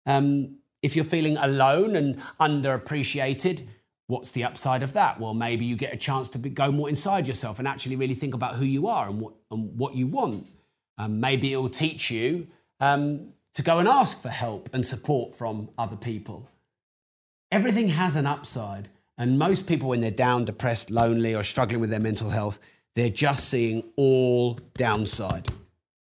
Um, 0.06 0.58
if 0.82 0.96
you're 0.96 1.06
feeling 1.06 1.38
alone 1.38 1.96
and 1.96 2.20
underappreciated, 2.40 3.66
what's 4.08 4.32
the 4.32 4.44
upside 4.44 4.84
of 4.84 4.94
that? 4.94 5.20
Well, 5.20 5.34
maybe 5.34 5.66
you 5.66 5.78
get 5.78 5.94
a 5.94 5.98
chance 5.98 6.30
to 6.30 6.40
be, 6.40 6.50
go 6.50 6.72
more 6.72 6.90
inside 6.90 7.28
yourself 7.28 7.58
and 7.58 7.68
actually 7.68 7.96
really 7.96 8.14
think 8.14 8.34
about 8.34 8.56
who 8.56 8.66
you 8.66 8.88
are 8.88 9.10
and 9.10 9.22
what, 9.22 9.34
and 9.50 9.78
what 9.78 9.96
you 9.96 10.06
want. 10.06 10.48
Um, 10.98 11.20
maybe 11.20 11.54
it 11.54 11.58
will 11.58 11.70
teach 11.70 12.12
you 12.12 12.48
um, 12.80 13.34
to 13.56 13.64
go 13.64 13.80
and 13.80 13.88
ask 13.88 14.22
for 14.22 14.30
help 14.30 14.70
and 14.74 14.86
support 14.86 15.34
from 15.34 15.70
other 15.78 15.96
people. 15.96 16.50
Everything 17.52 17.90
has 17.90 18.16
an 18.16 18.26
upside. 18.26 18.90
And 19.18 19.38
most 19.38 19.68
people, 19.68 19.90
when 19.90 20.02
they're 20.02 20.12
down, 20.12 20.46
depressed, 20.46 20.90
lonely, 20.90 21.36
or 21.36 21.44
struggling 21.44 21.82
with 21.82 21.90
their 21.90 22.00
mental 22.00 22.30
health, 22.32 22.60
they're 22.96 23.10
just 23.10 23.50
seeing 23.50 23.84
all 23.96 24.56
downside. 24.76 25.50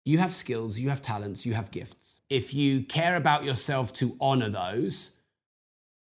You 0.05 0.17
have 0.17 0.33
skills, 0.33 0.79
you 0.79 0.89
have 0.89 1.01
talents, 1.01 1.45
you 1.45 1.53
have 1.53 1.71
gifts. 1.71 2.21
If 2.29 2.53
you 2.53 2.83
care 2.83 3.15
about 3.15 3.43
yourself 3.43 3.93
to 3.93 4.17
honor 4.19 4.49
those, 4.49 5.11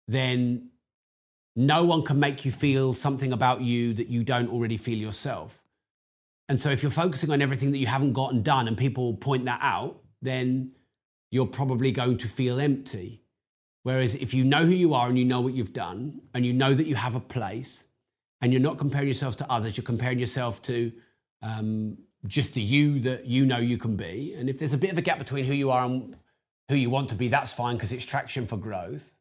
then 0.08 0.70
no 1.54 1.84
one 1.84 2.02
can 2.02 2.18
make 2.18 2.44
you 2.44 2.50
feel 2.50 2.92
something 2.92 3.32
about 3.32 3.60
you 3.60 3.92
that 3.94 4.08
you 4.08 4.24
don't 4.24 4.48
already 4.48 4.76
feel 4.76 4.98
yourself. 4.98 5.62
And 6.48 6.60
so 6.60 6.70
if 6.70 6.82
you're 6.82 6.90
focusing 6.90 7.30
on 7.30 7.40
everything 7.40 7.70
that 7.72 7.78
you 7.78 7.86
haven't 7.86 8.12
gotten 8.12 8.42
done 8.42 8.66
and 8.66 8.76
people 8.76 9.14
point 9.14 9.44
that 9.44 9.60
out, 9.62 10.02
then 10.20 10.72
you're 11.30 11.46
probably 11.46 11.92
going 11.92 12.18
to 12.18 12.28
feel 12.28 12.60
empty. 12.60 13.21
Whereas 13.82 14.14
if 14.14 14.32
you 14.32 14.44
know 14.44 14.64
who 14.64 14.72
you 14.72 14.94
are 14.94 15.08
and 15.08 15.18
you 15.18 15.24
know 15.24 15.40
what 15.40 15.54
you've 15.54 15.72
done 15.72 16.22
and 16.34 16.46
you 16.46 16.52
know 16.52 16.72
that 16.72 16.86
you 16.86 16.94
have 16.94 17.14
a 17.14 17.20
place 17.20 17.86
and 18.40 18.52
you're 18.52 18.62
not 18.62 18.78
comparing 18.78 19.08
yourself 19.08 19.36
to 19.38 19.50
others, 19.50 19.76
you're 19.76 19.84
comparing 19.84 20.18
yourself 20.18 20.62
to 20.62 20.92
um, 21.42 21.98
just 22.26 22.54
the 22.54 22.62
you 22.62 23.00
that 23.00 23.26
you 23.26 23.44
know 23.44 23.58
you 23.58 23.78
can 23.78 23.96
be. 23.96 24.34
And 24.36 24.48
if 24.48 24.58
there's 24.58 24.72
a 24.72 24.78
bit 24.78 24.92
of 24.92 24.98
a 24.98 25.02
gap 25.02 25.18
between 25.18 25.44
who 25.44 25.52
you 25.52 25.70
are 25.70 25.84
and 25.84 26.16
who 26.68 26.76
you 26.76 26.90
want 26.90 27.08
to 27.08 27.16
be, 27.16 27.28
that's 27.28 27.52
fine 27.52 27.76
because 27.76 27.92
it's 27.92 28.04
traction 28.04 28.46
for 28.46 28.56
growth. 28.56 29.14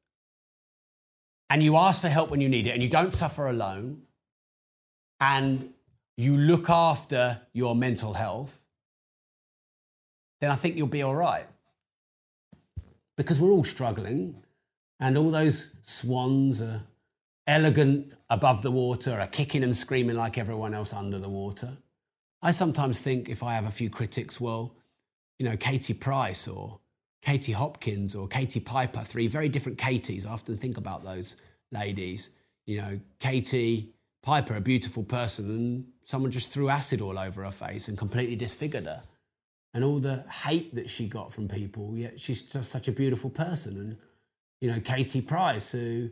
And 1.50 1.64
you 1.64 1.76
ask 1.76 2.02
for 2.02 2.10
help 2.10 2.30
when 2.30 2.40
you 2.40 2.48
need 2.48 2.68
it 2.68 2.72
and 2.72 2.84
you 2.84 2.90
don't 2.90 3.12
suffer 3.12 3.48
alone. 3.48 4.04
And 5.20 5.74
you 6.18 6.38
look 6.38 6.70
after 6.70 7.42
your 7.54 7.76
mental 7.76 8.14
health, 8.14 8.64
then 10.40 10.52
I 10.52 10.56
think 10.56 10.78
you'll 10.78 10.88
be 10.88 11.04
all 11.04 11.16
right. 11.16 11.46
Because 13.18 13.40
we're 13.40 13.52
all 13.52 13.64
struggling 13.64 14.44
and 15.02 15.18
all 15.18 15.32
those 15.32 15.72
swans 15.82 16.62
are 16.62 16.84
elegant 17.48 18.14
above 18.30 18.62
the 18.62 18.72
water, 18.72 19.20
are 19.20 19.28
kicking 19.28 19.64
and 19.64 19.76
screaming 19.76 20.16
like 20.16 20.38
everyone 20.38 20.74
else 20.76 20.94
under 20.94 21.18
the 21.18 21.28
water. 21.28 21.78
I 22.42 22.52
sometimes 22.52 23.02
think 23.02 23.28
if 23.28 23.44
I 23.44 23.56
have 23.56 23.66
a 23.66 23.72
few 23.72 23.90
critics, 23.90 24.40
well, 24.40 24.76
you 25.40 25.46
know, 25.46 25.58
Katie 25.58 25.96
Price 25.96 26.48
or 26.48 26.80
Katie 27.24 27.52
Hopkins 27.52 28.16
or 28.16 28.28
Katie 28.28 28.60
Piper, 28.60 29.02
three 29.02 29.28
very 29.28 29.50
different 29.50 29.80
Katies. 29.80 30.26
I 30.26 30.32
often 30.32 30.56
think 30.56 30.78
about 30.78 31.04
those 31.04 31.36
ladies. 31.72 32.30
You 32.68 32.82
know, 32.82 33.00
Katie 33.20 33.94
Piper, 34.22 34.56
a 34.56 34.62
beautiful 34.62 35.04
person, 35.04 35.50
and 35.50 35.86
someone 36.04 36.32
just 36.32 36.52
threw 36.52 36.70
acid 36.70 37.02
all 37.02 37.18
over 37.18 37.44
her 37.44 37.52
face 37.52 37.88
and 37.88 37.98
completely 37.98 38.36
disfigured 38.36 38.86
her. 38.86 39.02
And 39.74 39.84
all 39.84 40.00
the 40.00 40.26
hate 40.30 40.76
that 40.76 40.90
she 40.90 41.08
got 41.08 41.34
from 41.34 41.48
people, 41.48 41.98
yet 41.98 42.20
she's 42.20 42.44
just 42.44 42.72
such 42.72 42.88
a 42.88 42.92
beautiful 42.92 43.30
person. 43.32 43.78
And 43.78 43.98
you 44.62 44.72
know, 44.72 44.80
Katie 44.80 45.22
Price, 45.22 45.72
who 45.72 46.10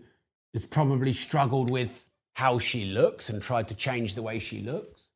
has 0.53 0.65
probably 0.65 1.13
struggled 1.13 1.69
with 1.69 2.09
how 2.33 2.57
she 2.57 2.85
looks 2.85 3.29
and 3.29 3.41
tried 3.41 3.67
to 3.67 3.75
change 3.75 4.15
the 4.15 4.21
way 4.21 4.39
she 4.39 4.61
looks, 4.61 5.09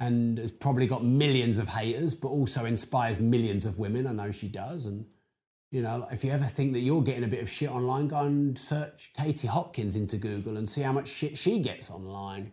and 0.00 0.38
has 0.38 0.50
probably 0.50 0.86
got 0.86 1.04
millions 1.04 1.58
of 1.58 1.68
haters, 1.68 2.14
but 2.14 2.28
also 2.28 2.64
inspires 2.64 3.20
millions 3.20 3.66
of 3.66 3.78
women. 3.78 4.06
I 4.06 4.12
know 4.12 4.32
she 4.32 4.48
does. 4.48 4.86
And, 4.86 5.04
you 5.70 5.82
know, 5.82 6.08
if 6.10 6.24
you 6.24 6.32
ever 6.32 6.44
think 6.44 6.72
that 6.72 6.80
you're 6.80 7.02
getting 7.02 7.24
a 7.24 7.28
bit 7.28 7.40
of 7.40 7.48
shit 7.48 7.70
online, 7.70 8.08
go 8.08 8.20
and 8.20 8.58
search 8.58 9.12
Katie 9.16 9.46
Hopkins 9.46 9.94
into 9.94 10.16
Google 10.16 10.56
and 10.56 10.68
see 10.68 10.80
how 10.80 10.92
much 10.92 11.08
shit 11.08 11.38
she 11.38 11.60
gets 11.60 11.90
online. 11.90 12.52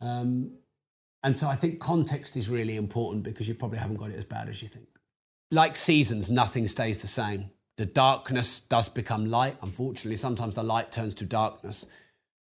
Um, 0.00 0.52
and 1.24 1.36
so 1.36 1.48
I 1.48 1.56
think 1.56 1.80
context 1.80 2.36
is 2.36 2.48
really 2.48 2.76
important 2.76 3.24
because 3.24 3.48
you 3.48 3.54
probably 3.54 3.78
haven't 3.78 3.96
got 3.96 4.10
it 4.10 4.16
as 4.16 4.24
bad 4.24 4.48
as 4.48 4.62
you 4.62 4.68
think. 4.68 4.86
Like 5.50 5.76
seasons, 5.76 6.30
nothing 6.30 6.68
stays 6.68 7.00
the 7.00 7.08
same 7.08 7.50
the 7.78 7.86
darkness 7.86 8.58
does 8.58 8.88
become 8.88 9.26
light. 9.26 9.56
Unfortunately, 9.62 10.16
sometimes 10.16 10.56
the 10.56 10.64
light 10.64 10.90
turns 10.90 11.14
to 11.14 11.24
darkness. 11.24 11.86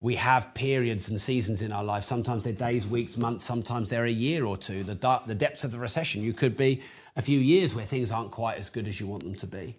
We 0.00 0.14
have 0.16 0.54
periods 0.54 1.10
and 1.10 1.20
seasons 1.20 1.60
in 1.60 1.72
our 1.72 1.84
life. 1.84 2.04
Sometimes 2.04 2.44
they're 2.44 2.54
days, 2.54 2.86
weeks, 2.86 3.18
months, 3.18 3.44
sometimes 3.44 3.90
they're 3.90 4.06
a 4.06 4.10
year 4.10 4.46
or 4.46 4.56
two. 4.56 4.82
The, 4.82 4.94
dark, 4.94 5.26
the 5.26 5.34
depths 5.34 5.62
of 5.62 5.72
the 5.72 5.78
recession, 5.78 6.22
you 6.22 6.32
could 6.32 6.56
be 6.56 6.80
a 7.16 7.22
few 7.22 7.38
years 7.38 7.74
where 7.74 7.84
things 7.84 8.10
aren't 8.10 8.30
quite 8.30 8.56
as 8.56 8.70
good 8.70 8.88
as 8.88 8.98
you 8.98 9.06
want 9.06 9.24
them 9.24 9.34
to 9.34 9.46
be. 9.46 9.76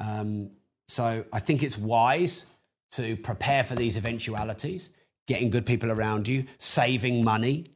Um, 0.00 0.52
so 0.88 1.26
I 1.30 1.40
think 1.40 1.62
it's 1.62 1.76
wise 1.76 2.46
to 2.92 3.16
prepare 3.16 3.64
for 3.64 3.74
these 3.74 3.98
eventualities, 3.98 4.88
getting 5.26 5.50
good 5.50 5.66
people 5.66 5.90
around 5.90 6.26
you, 6.26 6.46
saving 6.56 7.22
money, 7.22 7.66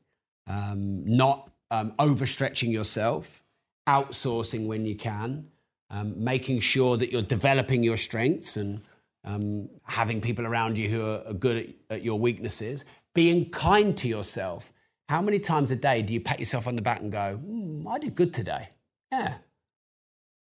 um, 0.47 1.05
not 1.05 1.51
um, 1.71 1.93
overstretching 1.99 2.73
yourself, 2.73 3.43
outsourcing 3.87 4.67
when 4.67 4.87
you 4.87 4.95
can, 4.95 5.49
um, 5.91 6.23
making 6.23 6.61
sure 6.61 6.97
that 6.97 7.11
you're 7.11 7.23
developing 7.23 7.83
your 7.83 7.97
strengths 7.97 8.57
and 8.57 8.81
um, 9.25 9.69
having 9.85 10.21
people 10.21 10.47
around 10.47 10.79
you 10.79 10.89
who 10.89 11.07
are 11.07 11.33
good 11.35 11.57
at, 11.57 11.97
at, 11.97 12.03
your 12.03 12.19
weaknesses, 12.19 12.85
being 13.15 13.51
kind 13.51 13.97
to 13.99 14.09
yourself. 14.09 14.73
How 15.09 15.21
many 15.21 15.41
times 15.41 15.71
a 15.71 15.77
day 15.77 16.03
do 16.03 16.13
you 16.13 16.21
pat 16.21 16.39
yourself 16.39 16.67
on 16.67 16.77
the 16.77 16.83
back 16.83 17.01
and 17.01 17.11
go, 17.11 17.41
mm, 17.45 17.87
I 17.87 17.99
did 17.99 18.15
good 18.15 18.33
today? 18.33 18.69
Yeah. 19.11 19.35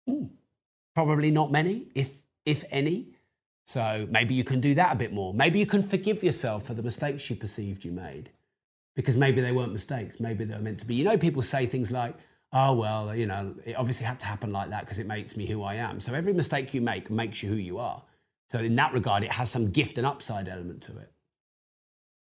Mm. 0.08 0.30
Probably 0.94 1.30
not 1.30 1.50
many, 1.50 1.88
if, 1.94 2.22
if 2.44 2.64
any. 2.70 3.08
So 3.66 4.06
maybe 4.10 4.34
you 4.34 4.44
can 4.44 4.60
do 4.60 4.74
that 4.74 4.92
a 4.92 4.96
bit 4.96 5.12
more. 5.12 5.34
Maybe 5.34 5.58
you 5.58 5.66
can 5.66 5.82
forgive 5.82 6.22
yourself 6.22 6.66
for 6.66 6.74
the 6.74 6.82
mistakes 6.82 7.28
you 7.28 7.36
perceived 7.36 7.84
you 7.84 7.92
made 7.92 8.30
because 8.94 9.16
maybe 9.16 9.40
they 9.40 9.52
weren't 9.52 9.72
mistakes. 9.72 10.20
Maybe 10.20 10.44
they 10.44 10.54
were 10.54 10.62
meant 10.62 10.80
to 10.80 10.86
be. 10.86 10.94
You 10.94 11.04
know, 11.04 11.16
people 11.16 11.42
say 11.42 11.66
things 11.66 11.92
like, 11.92 12.14
oh, 12.52 12.74
well, 12.74 13.14
you 13.14 13.26
know, 13.26 13.54
it 13.64 13.74
obviously 13.76 14.06
had 14.06 14.18
to 14.20 14.26
happen 14.26 14.50
like 14.50 14.70
that 14.70 14.80
because 14.80 14.98
it 14.98 15.06
makes 15.06 15.36
me 15.36 15.46
who 15.46 15.62
I 15.62 15.74
am. 15.74 16.00
So 16.00 16.14
every 16.14 16.32
mistake 16.32 16.72
you 16.72 16.80
make 16.80 17.10
makes 17.10 17.42
you 17.42 17.50
who 17.50 17.56
you 17.56 17.78
are. 17.78 18.02
So 18.50 18.60
in 18.60 18.76
that 18.76 18.94
regard, 18.94 19.24
it 19.24 19.32
has 19.32 19.50
some 19.50 19.70
gift 19.70 19.98
and 19.98 20.06
upside 20.06 20.48
element 20.48 20.82
to 20.82 20.92
it. 20.98 21.12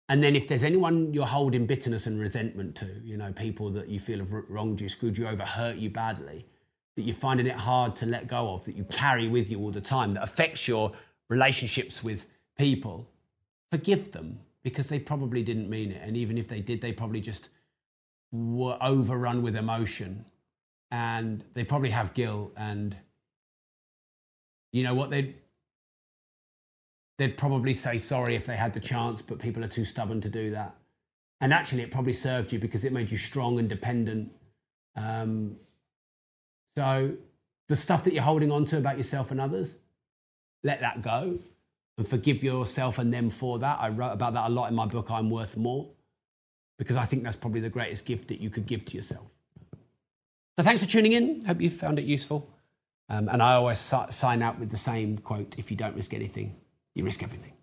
And 0.10 0.24
then 0.24 0.36
if 0.36 0.48
there's 0.48 0.64
anyone 0.64 1.14
you're 1.14 1.26
holding 1.26 1.66
bitterness 1.66 2.08
and 2.08 2.20
resentment 2.20 2.76
to, 2.78 2.88
you 3.04 3.18
know, 3.18 3.32
people 3.34 3.70
that 3.72 3.90
you 3.90 4.00
feel 4.00 4.20
have 4.20 4.32
wronged 4.32 4.80
you, 4.80 4.90
screwed 4.90 5.18
you 5.18 5.28
over, 5.28 5.44
hurt 5.44 5.76
you 5.76 5.90
badly, 5.90 6.46
that 6.96 7.04
you're 7.04 7.16
finding 7.16 7.46
it 7.46 7.56
hard 7.56 7.96
to 7.98 8.06
let 8.06 8.28
go 8.28 8.54
of, 8.54 8.66
that 8.66 8.76
you 8.76 8.86
carry 8.86 9.28
with 9.28 9.52
you 9.52 9.60
all 9.60 9.70
the 9.70 9.82
time, 9.82 10.14
that 10.14 10.24
affects 10.24 10.68
your 10.68 10.94
relationships 11.30 12.04
with 12.04 12.26
people, 12.58 13.10
forgive 13.70 14.14
them 14.14 14.40
because 14.64 14.88
they 14.88 14.98
probably 14.98 15.44
didn't 15.44 15.70
mean 15.70 15.92
it. 15.92 16.02
And 16.02 16.18
even 16.18 16.38
if 16.38 16.48
they 16.48 16.62
did, 16.62 16.82
they 16.82 16.94
probably 16.94 17.22
just 17.22 17.50
were 18.32 18.78
overrun 18.82 19.42
with 19.42 19.56
emotion 19.56 20.26
and 20.92 21.44
they 21.54 21.64
probably 21.64 21.90
have 21.90 22.14
guilt 22.14 22.52
and 22.56 22.96
you 24.72 24.84
know 24.84 24.94
what 24.94 25.10
they'd 25.10 25.36
they'd 27.18 27.38
probably 27.38 27.74
say 27.74 27.98
sorry 27.98 28.36
if 28.36 28.46
they 28.46 28.56
had 28.56 28.74
the 28.74 28.80
chance 28.80 29.22
but 29.22 29.40
people 29.40 29.64
are 29.64 29.70
too 29.70 29.84
stubborn 29.84 30.22
to 30.22 30.30
do 30.30 30.52
that. 30.52 30.76
And 31.40 31.54
actually 31.54 31.84
it 31.84 31.92
probably 31.92 32.14
served 32.14 32.52
you 32.52 32.60
because 32.60 32.84
it 32.84 32.94
made 32.94 33.12
you 33.12 33.18
strong 33.18 33.60
and 33.60 33.68
dependent. 33.68 34.32
Um, 34.96 35.58
so 36.76 37.16
the 37.68 37.76
stuff 37.76 38.04
that 38.04 38.14
you're 38.14 38.24
holding 38.24 38.52
on 38.52 38.66
to 38.66 38.78
about 38.78 38.98
yourself 38.98 39.32
and 39.32 39.42
others 39.42 39.76
let 40.64 40.82
that 40.82 41.02
go 41.02 41.40
and 41.98 42.08
forgive 42.08 42.44
yourself 42.44 43.00
and 43.00 43.14
them 43.14 43.30
for 43.30 43.60
that. 43.60 43.80
I 43.80 43.90
wrote 43.90 44.12
about 44.12 44.34
that 44.34 44.50
a 44.50 44.54
lot 44.54 44.70
in 44.70 44.76
my 44.76 44.86
book 44.86 45.10
i'm 45.10 45.30
worth 45.30 45.58
more 45.58 45.90
because 46.78 46.96
I 46.96 47.06
think 47.06 47.24
that's 47.24 47.36
probably 47.36 47.62
the 47.62 47.70
greatest 47.70 48.06
gift 48.06 48.28
that 48.30 48.40
you 48.40 48.50
could 48.50 48.66
give 48.66 48.86
to 48.86 48.96
yourself. 48.96 49.28
So 50.58 50.64
thanks 50.64 50.84
for 50.84 50.90
tuning 50.90 51.12
in. 51.12 51.46
Hope 51.46 51.62
you 51.62 51.70
found 51.70 52.00
it 52.00 52.06
useful. 52.06 52.50
Um, 53.10 53.30
and 53.30 53.42
I 53.42 53.54
always 53.54 53.80
si- 53.80 54.12
sign 54.12 54.42
out 54.42 54.60
with 54.60 54.70
the 54.70 54.78
same 54.78 55.18
quote 55.18 55.58
if 55.58 55.72
you 55.72 55.78
don't 55.78 55.96
risk 55.96 56.14
anything, 56.14 56.58
you 56.94 57.04
risk 57.06 57.24
everything. 57.24 57.54